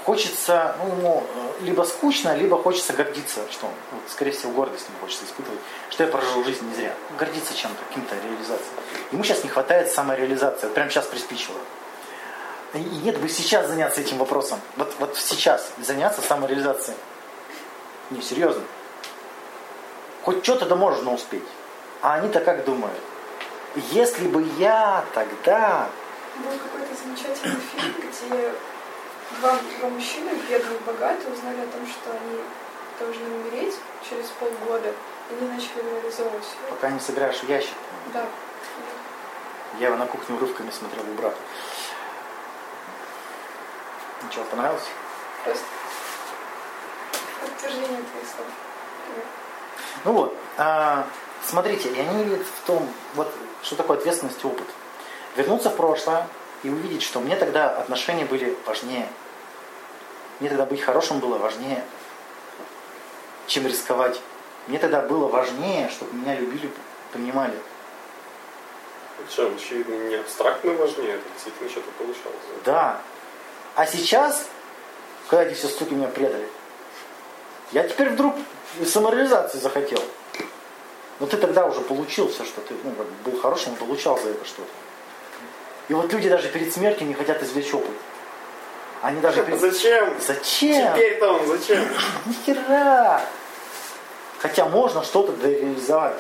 хочется, 0.06 0.76
ну, 0.80 0.88
ему 0.90 1.24
э, 1.36 1.64
либо 1.64 1.84
скучно, 1.84 2.36
либо 2.36 2.58
хочется 2.58 2.94
гордиться, 2.94 3.42
что 3.52 3.68
он, 3.68 3.74
вот, 3.92 4.02
скорее 4.10 4.32
всего, 4.32 4.52
гордость 4.52 4.88
ему 4.88 4.98
хочется 5.02 5.26
испытывать, 5.26 5.60
что 5.90 6.04
я 6.04 6.10
прожил 6.10 6.44
жизнь 6.44 6.68
не 6.68 6.76
зря. 6.76 6.94
Гордиться 7.18 7.54
чем-то, 7.56 7.84
каким-то 7.88 8.16
реализацией. 8.16 8.72
Ему 9.12 9.24
сейчас 9.24 9.44
не 9.44 9.50
хватает 9.50 9.92
самореализации. 9.92 10.68
Вот 10.68 10.74
прямо 10.74 10.90
сейчас 10.90 11.06
приспичило. 11.06 11.58
И 12.74 12.80
нет 12.80 13.20
бы 13.20 13.28
сейчас 13.30 13.68
заняться 13.68 14.02
этим 14.02 14.18
вопросом. 14.18 14.60
Вот, 14.78 14.94
вот 15.00 15.18
сейчас 15.18 15.72
заняться 15.80 16.22
самореализацией. 16.22 16.98
Не, 18.12 18.22
серьезно. 18.22 18.64
Хоть 20.24 20.44
что-то 20.44 20.66
да 20.66 20.76
можно 20.76 21.14
успеть. 21.14 21.44
А 22.02 22.16
они-то 22.16 22.40
как 22.40 22.66
думают? 22.66 23.00
Если 23.92 24.28
бы 24.28 24.46
я 24.58 25.04
тогда... 25.14 25.88
Был 26.38 26.52
какой-то 26.52 26.96
замечательный 27.04 27.60
фильм, 27.76 27.96
где 27.98 28.54
два, 29.38 29.58
два 29.80 29.90
мужчины, 29.90 30.32
бедные 30.50 30.78
и 30.78 30.84
богатые, 30.84 31.34
узнали 31.34 31.62
о 31.62 31.68
том, 31.68 31.88
что 31.88 32.12
они 32.12 32.40
должны 33.00 33.36
умереть 33.36 33.76
через 34.08 34.28
полгода. 34.40 34.94
Они 35.32 35.48
начали 35.48 35.84
реализовывать. 35.84 36.48
Пока 36.70 36.90
не 36.90 37.00
собираешь 37.00 37.42
ящик. 37.44 37.76
Да. 38.14 38.26
Я 39.80 39.88
его 39.88 39.98
на 39.98 40.08
кухне 40.08 40.36
урывками 40.36 40.72
смотрел 40.72 41.04
у 41.04 41.14
брата. 41.14 41.38
Ничего, 44.24 44.44
понравилось? 44.46 44.88
Просто 45.44 45.66
подтверждение 47.42 47.88
твоих 47.88 48.28
слов. 48.28 48.48
Ну 50.06 50.14
вот, 50.14 50.38
а, 50.58 51.06
смотрите, 51.46 51.90
и 51.90 52.00
они 52.00 52.24
видят 52.24 52.46
в 52.46 52.66
том, 52.66 52.90
вот 53.16 53.32
что 53.62 53.76
такое 53.76 53.98
ответственность 53.98 54.44
и 54.44 54.48
опыт. 54.48 54.68
Вернуться 55.36 55.70
в 55.70 55.76
прошлое 55.76 56.28
и 56.64 56.70
увидеть, 56.70 57.04
что 57.04 57.20
мне 57.20 57.36
тогда 57.36 57.70
отношения 57.70 58.26
были 58.26 58.58
важнее. 58.66 59.08
Мне 60.40 60.50
тогда 60.50 60.66
быть 60.66 60.82
хорошим 60.82 61.20
было 61.20 61.38
важнее, 61.38 61.84
чем 63.48 63.68
рисковать. 63.68 64.20
Мне 64.68 64.80
тогда 64.80 65.02
было 65.02 65.28
важнее, 65.28 65.90
чтобы 65.90 66.14
меня 66.16 66.36
любили, 66.36 66.70
понимали. 67.12 67.56
Чем, 69.36 69.56
очевидно, 69.56 69.94
не 70.10 70.16
абстрактно 70.16 70.72
важнее, 70.74 71.16
это 71.16 71.24
действительно 71.34 71.70
что-то 71.70 71.92
получалось. 71.92 72.38
Да. 72.66 73.02
А 73.76 73.86
сейчас, 73.86 74.48
когда 75.28 75.44
эти 75.44 75.56
все 75.56 75.68
суки 75.68 75.94
меня 75.94 76.08
предали, 76.08 76.48
я 77.72 77.88
теперь 77.88 78.10
вдруг 78.10 78.36
самореализации 78.86 79.60
захотел. 79.60 80.02
Но 81.20 81.28
ты 81.28 81.36
тогда 81.38 81.66
уже 81.66 81.82
получил 81.82 82.30
все, 82.30 82.46
что 82.46 82.62
ты 82.62 82.74
ну, 82.84 82.94
был 83.26 83.40
хорошим, 83.40 83.76
получал 83.76 84.18
за 84.18 84.30
это 84.30 84.46
что-то. 84.46 84.70
И 85.90 85.94
вот 85.94 86.12
люди 86.14 86.30
даже 86.30 86.48
перед 86.50 86.74
смертью 86.74 87.08
не 87.08 87.14
хотят 87.14 87.42
извлечь 87.44 87.74
опыт. 87.74 87.92
Они 89.02 89.20
даже 89.22 89.44
перед... 89.44 89.60
Зачем? 89.60 90.14
Зачем? 90.20 90.94
Теперь-то 90.94 91.34
он 91.34 91.48
зачем? 91.48 91.84
Нихера! 92.26 93.22
Хотя 94.40 94.66
можно 94.66 95.04
что-то 95.04 95.34
реализовать. 95.46 96.18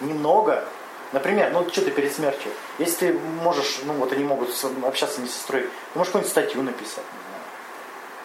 Немного. 0.00 0.64
Например, 1.12 1.50
ну 1.52 1.68
что 1.70 1.82
ты 1.82 1.90
перед 1.90 2.12
смертью? 2.14 2.52
Если 2.78 3.08
ты 3.08 3.12
можешь, 3.42 3.80
ну 3.84 3.94
вот 3.94 4.12
они 4.12 4.24
могут 4.24 4.50
общаться 4.84 5.20
не 5.20 5.28
с 5.28 5.34
сестрой, 5.34 5.62
ты 5.62 5.68
можешь 5.98 6.12
какую-нибудь 6.12 6.30
статью 6.30 6.62
написать, 6.62 7.04
не 7.12 7.20
знаю. 7.28 7.42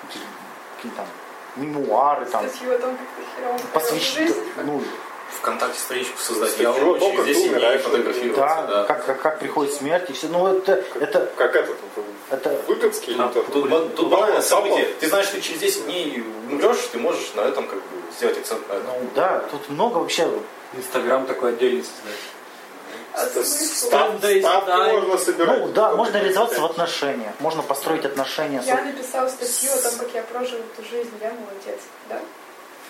Какие- 0.07 0.23
Какие 0.75 0.91
там 0.91 1.05
мемуары 1.55 2.25
там. 2.25 2.47
Статью 2.47 2.75
о 2.75 2.77
том, 2.77 2.97
как 2.97 3.07
ты 3.15 3.99
херово 3.99 3.99
жизнь. 3.99 4.51
ну, 4.65 4.83
Вконтакте 5.39 5.79
страничку 5.79 6.17
создать. 6.19 6.57
Я 6.57 6.71
как 6.71 7.21
здесь 7.23 7.37
ты 7.37 7.43
и 7.43 7.49
не 7.49 7.55
умираешь, 7.55 7.81
фотографироваться. 7.81 8.41
да, 8.45 8.67
да. 8.67 8.83
Как, 8.85 9.05
как, 9.05 9.21
как 9.21 9.39
приходит 9.39 9.73
смерть 9.73 10.09
и 10.09 10.13
все. 10.13 10.27
Ну 10.27 10.47
это, 10.47 10.83
это, 10.99 11.31
Как 11.37 11.55
этот, 11.55 11.75
это 12.29 12.61
Выгодский 12.67 13.15
А? 13.19 13.29
Тут, 13.29 13.95
тут 13.95 14.09
банальное 14.09 14.41
Сапон. 14.41 14.69
событие. 14.69 14.93
Ты 14.99 15.07
знаешь, 15.09 15.27
что 15.27 15.41
через 15.41 15.59
10 15.59 15.85
дней 15.85 16.23
умрешь, 16.49 16.77
ты 16.91 16.97
можешь 16.97 17.33
на 17.35 17.41
этом 17.41 17.67
как 17.67 17.79
бы 17.79 17.83
сделать 18.17 18.37
акцент 18.37 18.67
на 18.69 18.73
этом. 18.73 18.87
ну, 19.01 19.09
да, 19.15 19.43
тут 19.51 19.69
много 19.69 19.97
вообще. 19.97 20.27
Инстаграм 20.75 21.25
такой 21.25 21.51
отдельный 21.51 21.83
создать. 21.83 22.19
А 23.13 23.43
Ставки 23.43 24.41
можно 24.91 25.17
собирать. 25.17 25.59
Ну 25.59 25.67
да, 25.67 25.95
можно 25.95 26.17
реализоваться 26.17 26.61
в 26.61 26.65
отношениях, 26.65 27.33
можно 27.39 27.61
построить 27.61 28.05
отношения. 28.05 28.61
Я 28.65 28.83
написала 28.83 29.27
статью 29.29 29.71
о 29.71 29.77
том, 29.77 29.99
как 29.99 30.13
я 30.13 30.23
прожил 30.23 30.57
эту 30.57 30.87
жизнь. 30.89 31.11
Я 31.21 31.31
молодец, 31.31 31.79
да? 32.09 32.19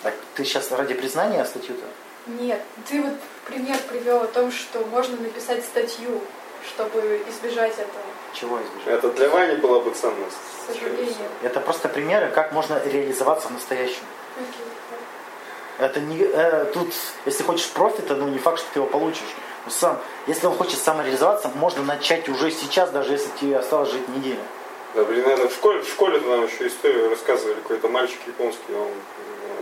Так, 0.02 0.14
ты 0.34 0.44
сейчас 0.44 0.70
ради 0.72 0.94
признания 0.94 1.44
статью-то? 1.44 1.84
Нет, 2.26 2.62
ты 2.88 3.02
вот 3.02 3.14
пример 3.46 3.76
привел 3.88 4.22
о 4.22 4.26
том, 4.26 4.50
что 4.50 4.80
можно 4.86 5.16
написать 5.16 5.64
статью, 5.64 6.20
чтобы 6.66 7.22
избежать 7.28 7.72
этого. 7.72 8.02
Чего 8.32 8.58
избежать? 8.62 8.98
Это 8.98 9.10
для 9.10 9.28
Вани 9.28 9.56
была 9.56 9.80
бы 9.80 9.90
ценность. 9.90 10.36
К 10.66 10.72
сожалению. 10.72 11.14
Это 11.42 11.60
просто 11.60 11.88
примеры, 11.88 12.30
как 12.30 12.52
можно 12.52 12.80
реализоваться 12.84 13.48
в 13.48 13.52
настоящем. 13.52 14.02
Окей. 14.36 14.64
Это 15.78 16.00
не, 16.00 16.18
э, 16.22 16.66
тут, 16.72 16.88
если 17.26 17.42
хочешь 17.42 17.68
профита, 17.70 18.14
ну 18.14 18.28
не 18.28 18.38
факт, 18.38 18.60
что 18.60 18.68
ты 18.72 18.78
его 18.78 18.86
получишь. 18.86 19.34
Но 19.64 19.70
сам, 19.70 19.98
если 20.26 20.46
он 20.46 20.56
хочет 20.56 20.78
самореализоваться, 20.78 21.50
можно 21.54 21.82
начать 21.82 22.28
уже 22.28 22.50
сейчас, 22.50 22.90
даже 22.90 23.12
если 23.12 23.28
тебе 23.40 23.58
осталось 23.58 23.90
жить 23.90 24.08
неделю. 24.08 24.40
Да, 24.94 25.02
блин, 25.04 25.26
это 25.26 25.48
в 25.48 25.52
школе, 25.52 25.82
в 25.82 25.88
школе 25.88 26.20
нам 26.20 26.46
еще 26.46 26.68
историю 26.68 27.10
рассказывали. 27.10 27.54
Какой-то 27.54 27.88
мальчик 27.88 28.20
японский, 28.26 28.72
он 28.72 28.88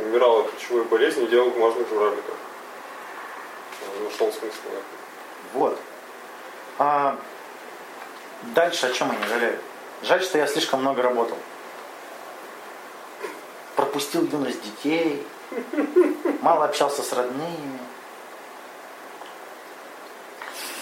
умирал 0.04 0.40
от 0.40 0.50
ключевой 0.50 0.84
болезни 0.84 1.24
и 1.24 1.28
делал 1.28 1.50
бумажных 1.50 1.88
журавликов. 1.88 2.34
Он 3.96 4.04
Нашел 4.04 4.32
смысл. 4.32 4.56
Вот. 5.54 5.78
А 6.78 7.18
дальше 8.54 8.86
о 8.86 8.92
чем 8.92 9.10
они 9.10 9.24
жалеют? 9.26 9.60
Жаль, 10.02 10.22
что 10.22 10.38
я 10.38 10.46
слишком 10.46 10.80
много 10.80 11.02
работал. 11.02 11.36
Пропустил 13.76 14.26
юность 14.26 14.62
детей, 14.62 15.24
мало 16.40 16.64
общался 16.64 17.02
с 17.02 17.12
родными. 17.12 17.78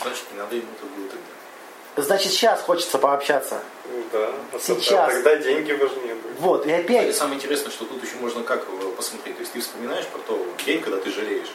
Значит, 0.02 0.24
не 0.32 0.38
надо 0.38 0.56
ему 0.56 0.68
было 0.80 1.08
тогда. 1.08 2.02
Значит, 2.02 2.32
сейчас 2.32 2.62
хочется 2.62 2.98
пообщаться. 2.98 3.60
Ну 3.92 4.04
Да. 4.12 4.28
А 4.52 4.58
то- 4.58 4.60
Сейчас. 4.60 5.10
а 5.10 5.12
тогда 5.12 5.36
деньги 5.36 5.72
важнее 5.72 6.14
были. 6.14 6.34
Вот, 6.38 6.66
и 6.66 6.70
И 6.70 6.72
опять, 6.72 7.14
самое 7.14 7.36
интересное, 7.36 7.70
что 7.70 7.84
тут 7.84 8.02
еще 8.02 8.16
можно 8.16 8.42
как 8.42 8.62
э, 8.68 8.92
посмотреть. 8.96 9.36
То 9.36 9.40
есть 9.40 9.52
ты 9.52 9.60
вспоминаешь 9.60 10.06
про 10.06 10.18
тот 10.20 10.40
день, 10.64 10.80
когда 10.80 10.98
ты 11.00 11.10
жалеешь. 11.10 11.50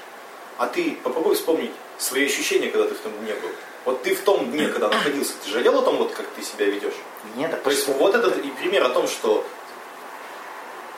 А 0.57 0.67
ты 0.67 0.97
попробуй 1.03 1.35
вспомнить 1.35 1.71
свои 1.97 2.25
ощущения, 2.25 2.69
когда 2.69 2.87
ты 2.87 2.95
в 2.95 2.99
том 2.99 3.11
дне 3.19 3.33
был. 3.35 3.49
Вот 3.85 4.01
ты 4.03 4.15
в 4.15 4.21
том 4.21 4.49
дне, 4.51 4.67
когда 4.67 4.87
находился, 4.87 5.33
ты 5.43 5.49
жалел 5.51 5.77
о 5.79 5.81
том, 5.81 5.97
вот 5.97 6.11
как 6.13 6.25
ты 6.27 6.41
себя 6.41 6.65
ведешь? 6.65 6.93
нет, 7.35 7.51
так 7.51 7.61
То 7.63 7.69
есть 7.71 7.87
вот 7.87 8.15
этот 8.15 8.37
и 8.43 8.49
пример 8.49 8.83
о 8.83 8.89
том, 8.89 9.07
что 9.07 9.45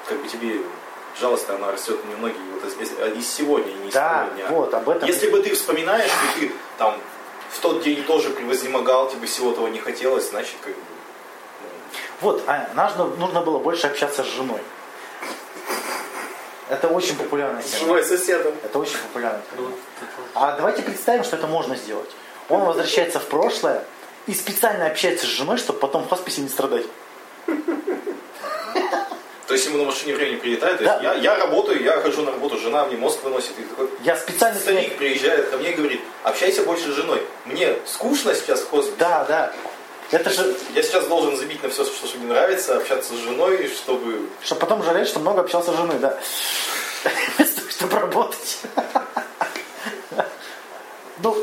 как 0.07 0.21
бы 0.21 0.27
тебе 0.29 0.61
жалость 1.19 1.49
она 1.49 1.71
растет 1.71 1.97
немногие 2.05 2.39
вот 2.53 2.63
из, 2.65 2.75
из- 2.91 3.17
из 3.17 3.27
сегодня 3.29 3.71
и 3.71 3.75
не 3.75 3.87
из 3.89 3.93
да, 3.93 4.29
дня. 4.35 4.47
вот, 4.49 4.73
об 4.73 4.87
этом. 4.89 5.07
Если 5.07 5.29
бы 5.29 5.41
ты 5.41 5.53
вспоминаешь, 5.55 6.09
что 6.09 6.39
ты 6.39 6.51
там 6.77 6.97
в 7.49 7.59
тот 7.59 7.81
день 7.81 8.03
тоже 8.03 8.29
превознемогал, 8.29 9.09
тебе 9.09 9.27
всего 9.27 9.51
этого 9.51 9.67
не 9.67 9.79
хотелось, 9.79 10.29
значит, 10.29 10.55
как 10.61 10.73
бы, 10.73 10.79
ну, 11.61 11.67
Вот, 12.21 12.43
а, 12.47 12.69
нужно, 12.75 13.05
нужно 13.17 13.41
было 13.41 13.59
больше 13.59 13.87
общаться 13.87 14.23
с 14.23 14.27
женой. 14.27 14.61
Это 16.69 16.87
очень 16.89 17.15
популярная 17.15 17.61
С 17.61 17.65
тема. 17.67 17.79
женой 17.85 18.03
соседа. 18.03 18.51
Это 18.63 18.79
очень 18.79 18.97
популярная 18.97 19.41
тема. 19.55 19.71
А 20.33 20.55
давайте 20.57 20.81
представим, 20.81 21.23
что 21.23 21.35
это 21.37 21.47
можно 21.47 21.75
сделать. 21.75 22.09
Он 22.49 22.61
возвращается 22.61 23.19
в 23.19 23.25
прошлое 23.27 23.83
и 24.25 24.33
специально 24.33 24.87
общается 24.87 25.25
с 25.25 25.29
женой, 25.29 25.57
чтобы 25.57 25.79
потом 25.79 26.03
в 26.03 26.09
хосписе 26.09 26.41
не 26.41 26.49
страдать. 26.49 26.85
То 29.47 29.53
есть 29.53 29.65
ему 29.65 29.77
на 29.77 29.85
машине 29.85 30.13
времени 30.13 30.35
прилетает, 30.35 30.77
то 30.79 30.83
Да. 30.83 30.93
есть 30.95 31.03
я, 31.03 31.13
я 31.13 31.37
работаю, 31.37 31.81
я 31.81 32.01
хожу 32.01 32.21
на 32.23 32.31
работу, 32.31 32.57
жена 32.57 32.85
мне 32.85 32.97
мозг 32.97 33.23
выносит, 33.23 33.57
и 33.57 33.61
такой 33.63 33.89
Я 34.03 34.17
специально... 34.17 34.59
старик 34.59 34.97
приезжает 34.97 35.49
ко 35.49 35.55
мне 35.57 35.71
и 35.71 35.73
говорит, 35.73 36.01
общайся 36.23 36.63
больше 36.63 36.91
с 36.91 36.95
женой. 36.95 37.21
Мне 37.45 37.73
скучно 37.85 38.35
сейчас 38.35 38.59
в 38.59 38.69
хосписе. 38.69 38.97
Да, 38.99 39.23
да. 39.23 39.53
Это 40.11 40.29
же, 40.29 40.55
Я 40.73 40.83
сейчас 40.83 41.05
должен 41.07 41.35
забить 41.35 41.61
на 41.63 41.69
все, 41.69 41.83
что, 41.83 42.07
что 42.07 42.17
мне 42.17 42.27
нравится, 42.27 42.77
общаться 42.77 43.13
с 43.13 43.17
женой, 43.17 43.67
чтобы... 43.67 44.29
чтобы 44.41 44.61
потом 44.61 44.83
жалеть, 44.83 45.09
что 45.09 45.19
много 45.19 45.41
общался 45.41 45.73
с 45.73 45.75
женой, 45.75 45.99
да. 45.99 46.17
Чтобы 47.69 47.99
работать. 47.99 48.59
Ну, 51.19 51.35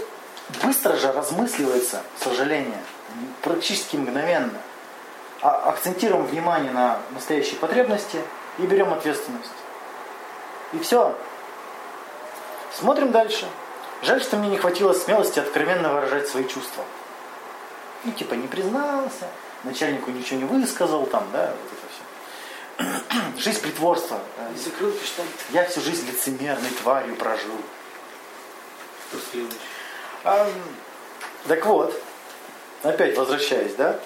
быстро 0.63 0.97
же 0.97 1.13
размысливается 1.13 2.03
сожаление. 2.19 2.83
Практически 3.43 3.97
мгновенно. 3.97 4.59
А 5.43 5.71
акцентируем 5.71 6.27
внимание 6.27 6.73
на 6.73 7.01
настоящие 7.11 7.57
потребности 7.57 8.19
и 8.59 8.63
берем 8.63 8.93
ответственность. 8.93 9.51
И 10.73 10.79
все. 10.79 11.15
Смотрим 12.73 13.13
дальше. 13.13 13.47
Жаль, 14.03 14.23
что 14.23 14.37
мне 14.37 14.49
не 14.49 14.59
хватило 14.59 14.93
смелости 14.93 15.39
откровенно 15.39 15.93
выражать 15.93 16.29
свои 16.29 16.45
чувства. 16.45 16.85
Ну, 18.05 18.13
типа, 18.13 18.35
не 18.35 18.47
признался, 18.47 19.27
начальнику 19.63 20.11
ничего 20.11 20.41
не 20.41 20.45
высказал, 20.45 21.07
там, 21.07 21.27
да, 21.33 21.53
вот 21.63 21.73
это 21.73 21.87
все. 21.95 23.39
Жизнь 23.43 23.63
притворства. 23.63 24.21
да. 24.37 24.49
Ли? 24.49 25.29
Я 25.51 25.65
всю 25.65 25.81
жизнь 25.81 26.07
лицемерной 26.07 26.71
тварью 26.83 27.17
прожил. 27.17 27.55
А, 30.25 30.47
так 31.47 31.65
вот, 31.67 32.03
опять 32.83 33.17
возвращаясь, 33.17 33.75
да, 33.75 34.01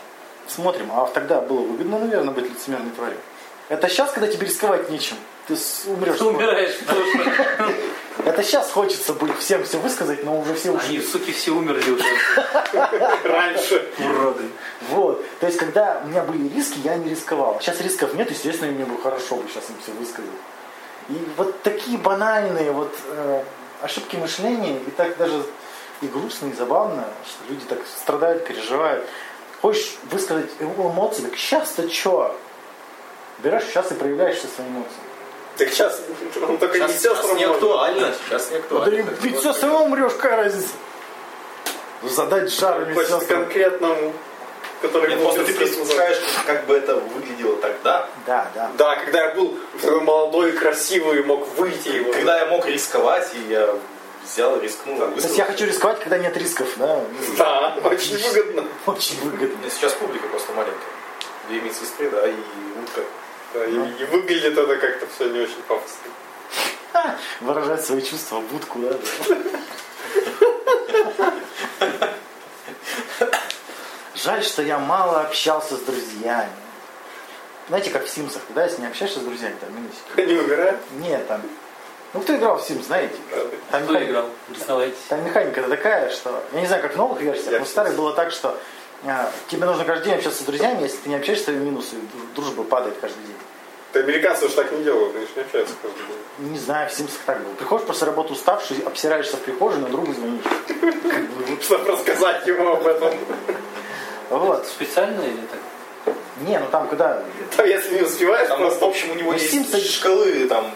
смотрим, 0.46 0.90
а 0.92 1.06
тогда 1.06 1.40
было 1.40 1.60
выгодно, 1.60 1.98
наверное, 1.98 2.34
быть 2.34 2.50
лицемерной 2.50 2.90
тварью. 2.90 3.18
Это 3.68 3.88
сейчас, 3.88 4.12
когда 4.12 4.28
тебе 4.28 4.46
рисковать 4.46 4.90
нечем. 4.90 5.16
Ты 5.46 5.54
умрешь. 5.86 6.18
Ты 6.18 6.24
умираешь, 6.24 6.78
Это 8.24 8.42
сейчас 8.42 8.70
хочется 8.70 9.12
быть 9.14 9.36
всем 9.38 9.64
все 9.64 9.78
высказать, 9.78 10.24
но 10.24 10.40
уже 10.40 10.54
все 10.54 10.70
они, 10.70 10.78
ушли. 10.78 11.02
суки, 11.02 11.32
все 11.32 11.52
умерли 11.52 11.90
уже. 11.90 12.04
Раньше. 13.24 13.90
Уроды. 13.98 14.44
Вот. 14.90 15.24
То 15.40 15.46
есть, 15.46 15.58
когда 15.58 16.00
у 16.04 16.08
меня 16.08 16.22
были 16.22 16.48
риски, 16.48 16.78
я 16.84 16.96
не 16.96 17.10
рисковал. 17.10 17.58
Сейчас 17.60 17.80
рисков 17.80 18.14
нет, 18.14 18.30
естественно, 18.30 18.72
мне 18.72 18.84
бы 18.84 19.00
хорошо 19.00 19.36
бы 19.36 19.48
сейчас 19.48 19.68
им 19.70 19.76
все 19.82 19.92
высказать. 19.92 20.30
И 21.08 21.14
вот 21.36 21.62
такие 21.62 21.96
банальные 21.96 22.70
вот 22.72 22.94
э, 23.10 23.42
ошибки 23.80 24.16
мышления, 24.16 24.78
и 24.78 24.90
так 24.90 25.16
даже 25.16 25.42
и 26.02 26.06
грустно, 26.06 26.48
и 26.48 26.52
забавно, 26.52 27.04
что 27.26 27.52
люди 27.52 27.64
так 27.66 27.78
страдают, 27.86 28.46
переживают. 28.46 29.06
Хочешь 29.60 29.96
высказать 30.10 30.50
эмоции, 30.60 31.22
так 31.22 31.36
сейчас-то 31.36 31.88
что? 31.90 32.36
Берешь 33.38 33.64
сейчас 33.64 33.90
и 33.90 33.94
проявляешь 33.94 34.38
все 34.38 34.48
свои 34.48 34.66
эмоции. 34.68 35.07
Так 35.58 35.68
сейчас 35.70 36.00
он 36.48 36.56
только 36.58 36.78
не 36.78 36.86
Сейчас, 36.88 37.02
сестрам 37.02 37.16
сейчас 37.22 37.36
не 37.36 37.44
актуально, 37.44 38.14
сейчас 38.26 38.50
не 38.50 38.56
Да 38.58 38.62
актуально. 38.62 38.94
и 39.00 39.02
ведь 39.22 39.36
все 39.38 39.52
равно 39.52 39.84
умрешь, 39.84 40.12
какая 40.12 40.36
разница? 40.36 40.68
Задать 42.02 42.52
жар 42.52 42.82
или 42.82 42.94
Хочется 42.94 43.18
сестрам. 43.20 43.42
конкретному, 43.44 44.12
который 44.80 45.10
Нет, 45.10 45.20
просто 45.20 45.40
ты 45.44 45.52
30 45.52 45.60
лет 45.60 45.68
назад. 45.70 45.86
представляешь, 45.86 46.18
как 46.46 46.66
бы 46.66 46.76
это 46.76 46.94
выглядело 46.96 47.56
тогда, 47.56 48.08
Да, 48.24 48.48
да. 48.54 48.70
Да, 48.78 48.96
когда 48.96 49.24
я 49.24 49.34
был 49.34 49.58
такой 49.82 50.00
молодой, 50.00 50.52
красивый, 50.52 51.24
мог 51.24 51.48
выйти 51.56 51.88
его. 51.88 52.12
когда 52.12 52.38
я 52.38 52.46
мог 52.46 52.64
рисковать, 52.66 53.28
и 53.34 53.52
я 53.52 53.74
взял 54.24 54.56
и 54.58 54.62
рискнул. 54.62 54.96
То 54.98 55.10
есть 55.16 55.36
я 55.36 55.44
хочу 55.44 55.66
рисковать, 55.66 55.98
когда 55.98 56.18
нет 56.18 56.36
рисков, 56.36 56.68
да? 56.76 57.00
Да, 57.36 57.76
очень 57.82 58.16
выгодно. 58.16 58.64
Очень 58.86 59.20
выгодно. 59.22 59.68
Сейчас 59.70 59.92
публика 59.94 60.28
просто 60.28 60.52
маленькая. 60.52 60.78
Две 61.48 61.60
медсестры, 61.62 62.10
да, 62.10 62.28
и 62.28 62.32
утка. 62.80 63.00
Да, 63.54 63.64
и, 63.64 63.72
и 63.72 64.04
выглядит 64.04 64.58
это 64.58 64.76
как-то 64.76 65.06
все 65.14 65.30
не 65.30 65.40
очень 65.40 65.62
пафосно. 65.66 66.10
Выражать 67.40 67.84
свои 67.84 68.02
чувства 68.02 68.40
в 68.40 68.44
будку, 68.52 68.78
да? 68.80 68.92
да. 69.28 69.36
Жаль, 74.14 74.42
что 74.42 74.62
я 74.62 74.78
мало 74.78 75.20
общался 75.22 75.76
с 75.76 75.80
друзьями. 75.80 76.50
Знаете, 77.68 77.90
как 77.90 78.06
в 78.06 78.10
Симсах, 78.10 78.42
да, 78.50 78.64
если 78.64 78.80
не 78.80 78.86
общаешься 78.88 79.20
с 79.20 79.22
друзьями, 79.22 79.56
там 79.60 79.74
минусик. 79.74 80.02
Они 80.16 80.34
умирают. 80.34 80.80
Нет, 80.98 81.26
там... 81.28 81.42
Ну, 82.14 82.20
кто 82.20 82.34
играл 82.34 82.58
в 82.58 82.68
Sims, 82.68 82.84
знаете? 82.84 83.14
Там 83.70 83.82
Кто 83.84 83.92
механика- 83.92 84.10
играл? 84.10 84.30
Признавайтесь. 84.48 84.98
Там 85.08 85.24
механика 85.24 85.62
такая, 85.62 86.10
что... 86.10 86.42
Я 86.52 86.60
не 86.60 86.66
знаю, 86.66 86.82
как 86.82 86.94
в 86.94 86.96
новых 86.96 87.20
версиях, 87.20 87.52
Я 87.52 87.58
но 87.58 87.64
в 87.66 87.68
старых 87.68 87.94
было 87.96 88.14
так, 88.14 88.32
что 88.32 88.58
тебе 89.48 89.64
нужно 89.66 89.84
каждый 89.84 90.06
день 90.06 90.14
общаться 90.14 90.42
с 90.42 90.46
друзьями, 90.46 90.82
если 90.82 90.96
ты 90.98 91.08
не 91.08 91.14
общаешься, 91.16 91.46
то 91.46 91.52
минусы, 91.52 91.96
дру- 91.96 92.34
дружба 92.34 92.64
падает 92.64 92.96
каждый 93.00 93.22
день. 93.24 93.36
Да, 93.94 94.00
американцы 94.00 94.46
уж 94.46 94.52
так 94.52 94.70
не 94.72 94.84
делают, 94.84 95.14
они 95.16 95.24
же 95.24 95.30
не 95.36 95.42
общаются 95.42 95.74
каждый 95.80 95.98
день. 95.98 96.52
Не 96.52 96.58
знаю, 96.58 96.88
в 96.90 96.92
Симсах 96.92 97.20
так 97.24 97.40
было. 97.42 97.54
Приходишь 97.54 97.86
после 97.86 98.06
работы 98.06 98.32
уставший, 98.34 98.76
обсираешься 98.84 99.36
в 99.36 99.40
прихожей, 99.40 99.80
на 99.80 99.88
другу 99.88 100.12
звонишь. 100.12 100.42
Чтобы 101.62 101.90
рассказать 101.92 102.46
ему 102.46 102.68
об 102.72 102.86
этом. 102.86 103.14
Вот. 104.30 104.66
Специально 104.66 105.20
или 105.22 105.40
так? 105.50 106.14
Не, 106.46 106.58
ну 106.58 106.66
там 106.70 106.86
куда... 106.88 107.22
Там, 107.56 107.66
если 107.66 107.96
не 107.96 108.02
успеваешь, 108.02 108.48
Там, 108.48 108.58
просто... 108.58 108.84
в 108.84 108.88
общем, 108.88 109.10
у 109.10 109.14
него 109.14 109.32
Ну, 109.32 109.38
есть 109.38 109.52
Симпсон- 109.52 109.80
шкалы, 109.80 110.46
там, 110.48 110.70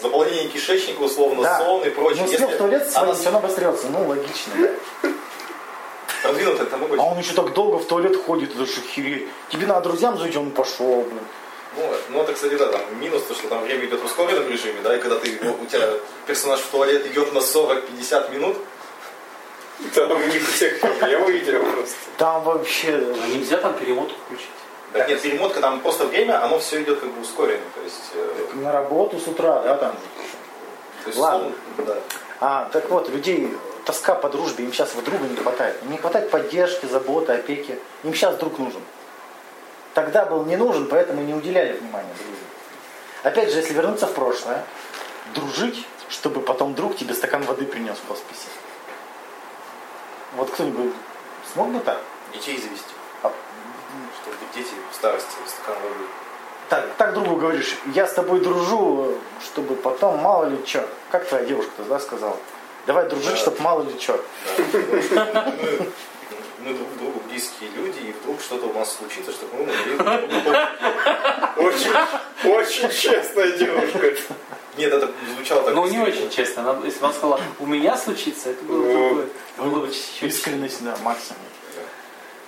заполнение 0.00 0.48
кишечника, 0.48 1.00
условно, 1.00 1.42
Да. 1.42 1.58
сон 1.58 1.82
и 1.84 1.90
прочее. 1.90 2.22
Не 2.24 2.30
успел 2.34 2.48
в 2.48 2.56
туалет 2.56 2.82
она 2.82 2.90
свалить, 2.90 3.16
все 3.18 3.24
равно 3.30 3.38
обострется. 3.40 3.86
Ну, 3.88 4.06
логично. 4.08 4.52
Продвинутая, 6.46 6.66
там 6.66 6.82
А 6.82 6.86
очень... 6.86 6.98
он 7.12 7.18
еще 7.18 7.34
так 7.34 7.52
долго 7.52 7.78
в 7.78 7.86
туалет 7.86 8.16
ходит, 8.24 8.54
это 8.54 8.66
же 8.66 8.80
охереть. 8.80 9.26
Тебе 9.50 9.66
надо 9.66 9.88
друзьям 9.88 10.16
звонить, 10.16 10.36
он 10.36 10.50
пошел, 10.50 11.02
блин. 11.02 11.20
Ну, 11.76 11.92
ну, 12.08 12.22
это, 12.22 12.32
кстати, 12.32 12.54
да, 12.54 12.68
там 12.68 12.80
минус, 12.98 13.22
то, 13.24 13.34
что 13.34 13.48
там 13.48 13.62
время 13.62 13.84
идет 13.84 14.00
в 14.00 14.04
ускоренном 14.06 14.48
режиме, 14.48 14.80
да, 14.82 14.96
и 14.96 14.98
когда 15.00 15.16
ты, 15.18 15.38
у 15.60 15.66
тебя 15.66 15.90
персонаж 16.26 16.60
в 16.60 16.70
туалет 16.70 17.06
идет 17.06 17.32
на 17.34 17.38
40-50 17.38 18.32
минут, 18.32 18.56
Там 19.94 20.10
у 20.10 20.18
них 20.26 20.48
всех 20.48 20.80
проблемы 20.80 21.32
видео 21.32 21.60
просто. 21.62 21.96
Там 22.16 22.42
вообще... 22.44 23.14
А 23.22 23.26
нельзя 23.28 23.58
там 23.58 23.74
перемотку 23.74 24.14
включить? 24.24 24.48
да, 24.94 25.06
нет, 25.06 25.20
перемотка, 25.20 25.60
там 25.60 25.80
просто 25.80 26.06
время, 26.06 26.42
оно 26.42 26.58
все 26.58 26.82
идет 26.82 26.98
как 27.00 27.10
бы 27.10 27.20
ускоренно, 27.20 27.60
то 27.74 27.82
есть... 27.82 28.10
э, 28.14 28.54
На 28.54 28.72
работу 28.72 29.18
с 29.20 29.26
утра, 29.26 29.60
да, 29.62 29.76
там. 29.76 29.92
то 31.04 31.08
есть 31.10 31.18
Ладно. 31.18 31.52
сон, 31.76 31.84
да. 31.84 31.96
А, 32.40 32.70
так 32.72 32.88
вот, 32.88 33.10
людей 33.10 33.52
тоска 33.86 34.16
по 34.16 34.28
дружбе, 34.28 34.64
им 34.64 34.72
сейчас 34.72 34.94
вот 34.94 35.04
друга 35.04 35.26
не 35.26 35.36
хватает. 35.36 35.80
Им 35.84 35.92
не 35.92 35.96
хватает 35.96 36.30
поддержки, 36.30 36.86
заботы, 36.86 37.32
опеки. 37.32 37.78
Им 38.02 38.12
сейчас 38.12 38.36
друг 38.36 38.58
нужен. 38.58 38.82
Тогда 39.94 40.26
был 40.26 40.44
не 40.44 40.56
нужен, 40.56 40.88
поэтому 40.88 41.22
не 41.22 41.32
уделяли 41.32 41.78
внимания 41.78 42.12
друзьям. 42.18 42.50
Опять 43.22 43.50
же, 43.50 43.58
если 43.60 43.72
вернуться 43.72 44.06
в 44.08 44.12
прошлое, 44.12 44.64
дружить, 45.34 45.86
чтобы 46.08 46.40
потом 46.40 46.74
друг 46.74 46.96
тебе 46.96 47.14
стакан 47.14 47.42
воды 47.44 47.64
принес 47.64 47.96
в 47.96 48.08
хосписе. 48.08 48.48
Вот 50.34 50.50
кто-нибудь 50.50 50.92
смог 51.52 51.70
бы 51.70 51.80
так? 51.80 52.00
Детей 52.34 52.58
завести, 52.58 52.92
А, 53.22 53.32
чтобы 54.20 54.36
дети 54.54 54.74
в 54.90 54.94
старости 54.94 55.30
стакан 55.46 55.76
воды. 55.80 56.04
Так, 56.68 56.94
так 56.96 57.14
другу 57.14 57.36
говоришь, 57.36 57.76
я 57.94 58.08
с 58.08 58.12
тобой 58.12 58.40
дружу, 58.40 59.16
чтобы 59.44 59.76
потом 59.76 60.18
мало 60.18 60.46
ли 60.46 60.58
что. 60.66 60.88
Как 61.12 61.28
твоя 61.28 61.44
девушка 61.44 61.70
тогда 61.76 62.00
сказала? 62.00 62.36
Давай 62.86 63.08
дружить, 63.08 63.30
Да. 63.30 63.36
чтобы 63.36 63.60
мало 63.62 63.82
ли 63.82 63.90
что. 64.00 64.22
Да. 65.10 65.52
Мы, 65.60 66.72
мы 66.72 66.74
друг 66.74 66.88
другу 66.98 67.20
близкие 67.28 67.70
люди, 67.76 67.98
и 68.08 68.12
вдруг 68.12 68.40
что-то 68.40 68.66
у 68.66 68.72
нас 68.72 68.96
случится, 68.96 69.32
чтобы 69.32 69.56
мы 69.56 69.66
могли 69.66 69.96
Очень, 71.56 72.50
очень 72.50 72.90
честная 72.90 73.50
девушка. 73.56 74.14
Нет, 74.76 74.92
это 74.92 75.10
звучало 75.34 75.62
так. 75.62 75.74
Ну, 75.74 75.86
не 75.86 75.98
очень 75.98 76.28
честно. 76.30 76.62
Она- 76.70 76.84
если 76.84 76.98
бы 77.00 77.06
она 77.06 77.14
сказала, 77.14 77.40
у 77.60 77.66
меня 77.66 77.96
случится, 77.96 78.50
это 78.50 78.62
было 78.64 78.76
Ну, 78.82 78.92
другое. 79.08 79.26
Было 79.56 79.80
бы 79.86 79.92
чуть-чуть. 79.92 80.22
Искренность, 80.30 80.82
да, 80.84 80.96
максимум. 81.02 81.40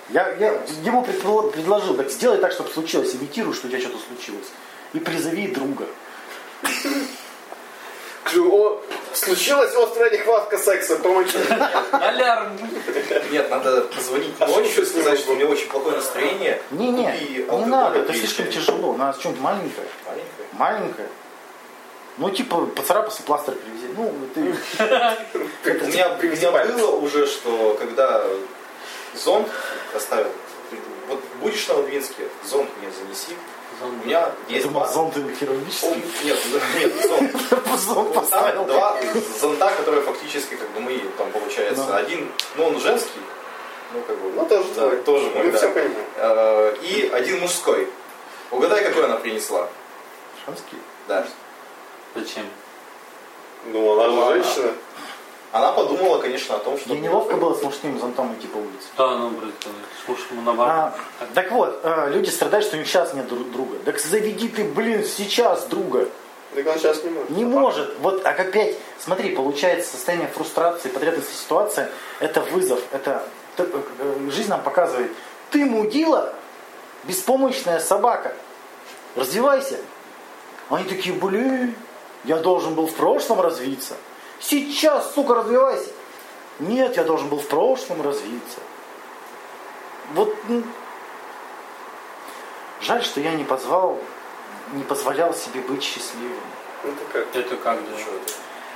Я, 0.09 0.29
я 0.35 0.59
ему 0.83 1.03
предложил, 1.03 1.95
так 1.95 2.09
сделай 2.09 2.37
так, 2.39 2.51
чтобы 2.51 2.69
случилось, 2.71 3.13
имитируй, 3.15 3.53
что 3.53 3.67
у 3.67 3.69
тебя 3.69 3.79
что-то 3.79 3.97
случилось. 4.07 4.47
И 4.93 4.99
призови 4.99 5.47
друга. 5.49 5.85
О, 8.37 8.78
случилась 9.35 9.75
острая 9.75 10.09
нехватка 10.11 10.57
секса, 10.57 10.95
помоги. 10.97 11.37
Алярм! 11.91 12.57
Нет, 13.31 13.49
надо 13.49 13.81
позвонить 13.81 14.33
А 14.39 14.47
ночью, 14.47 14.85
сказать, 14.85 15.19
что 15.19 15.31
у 15.31 15.35
меня 15.35 15.47
очень 15.47 15.67
плохое 15.69 15.95
настроение. 15.97 16.61
Не-не, 16.71 17.45
не 17.47 17.65
надо, 17.65 17.99
это 17.99 18.13
слишком 18.13 18.47
тяжело. 18.47 18.95
Надо 18.95 19.19
что-нибудь 19.19 19.41
маленькое. 19.41 19.87
Маленькое. 20.05 20.47
Маленькое. 20.53 21.07
Ну, 22.17 22.29
типа, 22.29 22.65
поцарапался, 22.65 23.23
пластырь 23.23 23.55
привези. 23.55 23.87
Ну, 23.95 24.13
ты... 24.33 24.41
У 24.41 25.87
меня, 25.87 26.09
было 26.65 26.91
уже, 26.97 27.25
что 27.27 27.77
когда 27.79 28.23
зонт 29.15 29.47
оставил, 29.95 30.31
вот 31.07 31.23
будешь 31.41 31.65
на 31.67 31.75
Латвинске, 31.75 32.23
зонт 32.45 32.69
мне 32.81 32.91
занеси. 32.91 33.35
У 33.81 34.05
меня 34.05 34.29
есть 34.49 34.65
думал, 34.65 34.81
два... 34.81 34.91
зонт 34.91 35.15
О, 35.17 35.21
хирургический. 35.39 36.03
Нет, 36.23 36.37
нет, 36.79 37.07
зонт. 37.07 37.31
Зонт 37.79 37.95
Вот 38.07 38.13
там 38.13 38.23
поставил. 38.23 38.65
два 38.65 38.97
зонта, 39.39 39.71
которые 39.77 40.01
фактически, 40.03 40.55
как 40.55 40.69
бы, 40.71 40.81
мои, 40.81 40.99
там, 41.17 41.31
получается, 41.31 41.85
Да. 41.87 41.97
один, 41.97 42.29
ну, 42.55 42.65
он 42.67 42.79
женский, 42.79 43.19
ну, 43.93 44.01
как 44.01 44.17
бы, 44.17 44.31
Ну, 44.31 44.45
тоже 44.45 44.67
да, 44.75 44.81
твой. 44.89 44.97
тоже 45.03 45.29
мой, 45.29 45.43
Мы 45.43 45.51
да. 45.51 45.57
все 45.57 45.69
понимаем. 45.69 45.95
Э, 46.17 46.75
И 46.81 47.09
один 47.13 47.39
мужской. 47.39 47.87
Угадай, 48.51 48.83
какой 48.83 49.05
она 49.05 49.15
принесла. 49.15 49.69
Шамский. 50.45 50.77
Да. 51.07 51.25
Зачем? 52.15 52.45
Ну, 53.65 53.93
она 53.93 54.07
Ну, 54.07 54.15
же 54.15 54.21
она- 54.21 54.33
женщина. 54.43 54.71
Она 55.51 55.71
подумала, 55.71 56.19
конечно, 56.19 56.55
о 56.55 56.59
том, 56.59 56.77
что... 56.77 56.93
Ей 56.93 56.99
неловко 57.01 57.35
было 57.35 57.55
с 57.55 57.63
мужским 57.63 57.99
зонтом 57.99 58.33
идти 58.35 58.47
по 58.47 58.57
улице. 58.57 58.87
Да, 58.97 59.17
ну, 59.17 59.29
брат, 59.31 59.51
слушай, 60.05 60.25
ему 60.31 60.41
наоборот. 60.41 60.71
А, 60.71 60.93
так 61.33 61.51
вот, 61.51 61.79
э, 61.83 62.09
люди 62.11 62.29
страдают, 62.29 62.65
что 62.65 62.75
у 62.75 62.79
них 62.79 62.87
сейчас 62.87 63.13
нет 63.15 63.25
дру- 63.31 63.49
друга. 63.51 63.77
Так 63.83 63.99
заведи 63.99 64.47
ты, 64.47 64.63
блин, 64.63 65.03
сейчас 65.03 65.65
друга. 65.65 66.07
Так 66.53 66.67
он 66.67 66.77
сейчас 66.77 67.03
не 67.03 67.09
может. 67.09 67.29
Не 67.31 67.45
может. 67.45 67.99
Вот, 67.99 68.25
а 68.25 68.29
опять, 68.29 68.75
смотри, 68.99 69.35
получается 69.35 69.89
состояние 69.91 70.27
фрустрации, 70.27 70.89
потребности 70.89 71.33
ситуации, 71.33 71.87
это 72.19 72.41
вызов, 72.41 72.79
это 72.91 73.23
т- 73.55 73.67
э, 73.99 74.29
жизнь 74.31 74.49
нам 74.49 74.61
показывает. 74.61 75.11
Ты 75.49 75.65
мудила, 75.65 76.33
беспомощная 77.05 77.79
собака. 77.79 78.33
Развивайся. 79.15 79.77
Они 80.69 80.83
такие, 80.83 81.15
блин, 81.15 81.73
я 82.23 82.37
должен 82.37 82.75
был 82.75 82.85
в 82.85 82.93
прошлом 82.93 83.41
развиться. 83.41 83.95
Сейчас, 84.39 85.13
сука, 85.13 85.35
развивайся. 85.35 85.91
Нет, 86.59 86.97
я 86.97 87.03
должен 87.03 87.29
был 87.29 87.39
в 87.39 87.47
прошлом 87.47 88.01
развиться. 88.01 88.59
Вот 90.13 90.35
м, 90.49 90.63
жаль, 92.81 93.03
что 93.03 93.19
я 93.21 93.33
не 93.33 93.43
позвал, 93.43 93.99
не 94.73 94.83
позволял 94.83 95.33
себе 95.33 95.61
быть 95.61 95.83
счастливым. 95.83 96.39
Ну, 96.83 96.91
так 96.91 97.25
как? 97.25 97.35
Это 97.35 97.55
как 97.57 97.77
это? 97.77 98.33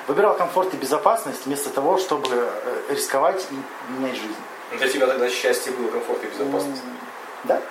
Выбирал 0.07 0.36
комфорт 0.36 0.74
и 0.74 0.78
безопасность 0.78 1.45
вместо 1.45 1.70
того, 1.70 1.97
чтобы 1.97 2.28
э, 2.30 2.82
рисковать 2.89 3.45
и 3.49 3.91
менять 3.91 4.16
жизнь. 4.16 4.36
Для 4.78 4.89
тебя 4.89 5.07
тогда 5.07 5.30
счастье 5.30 5.72
было, 5.72 5.88
комфорт 5.89 6.24
и 6.24 6.28
безопасность. 6.28 6.82
Да. 7.45 7.61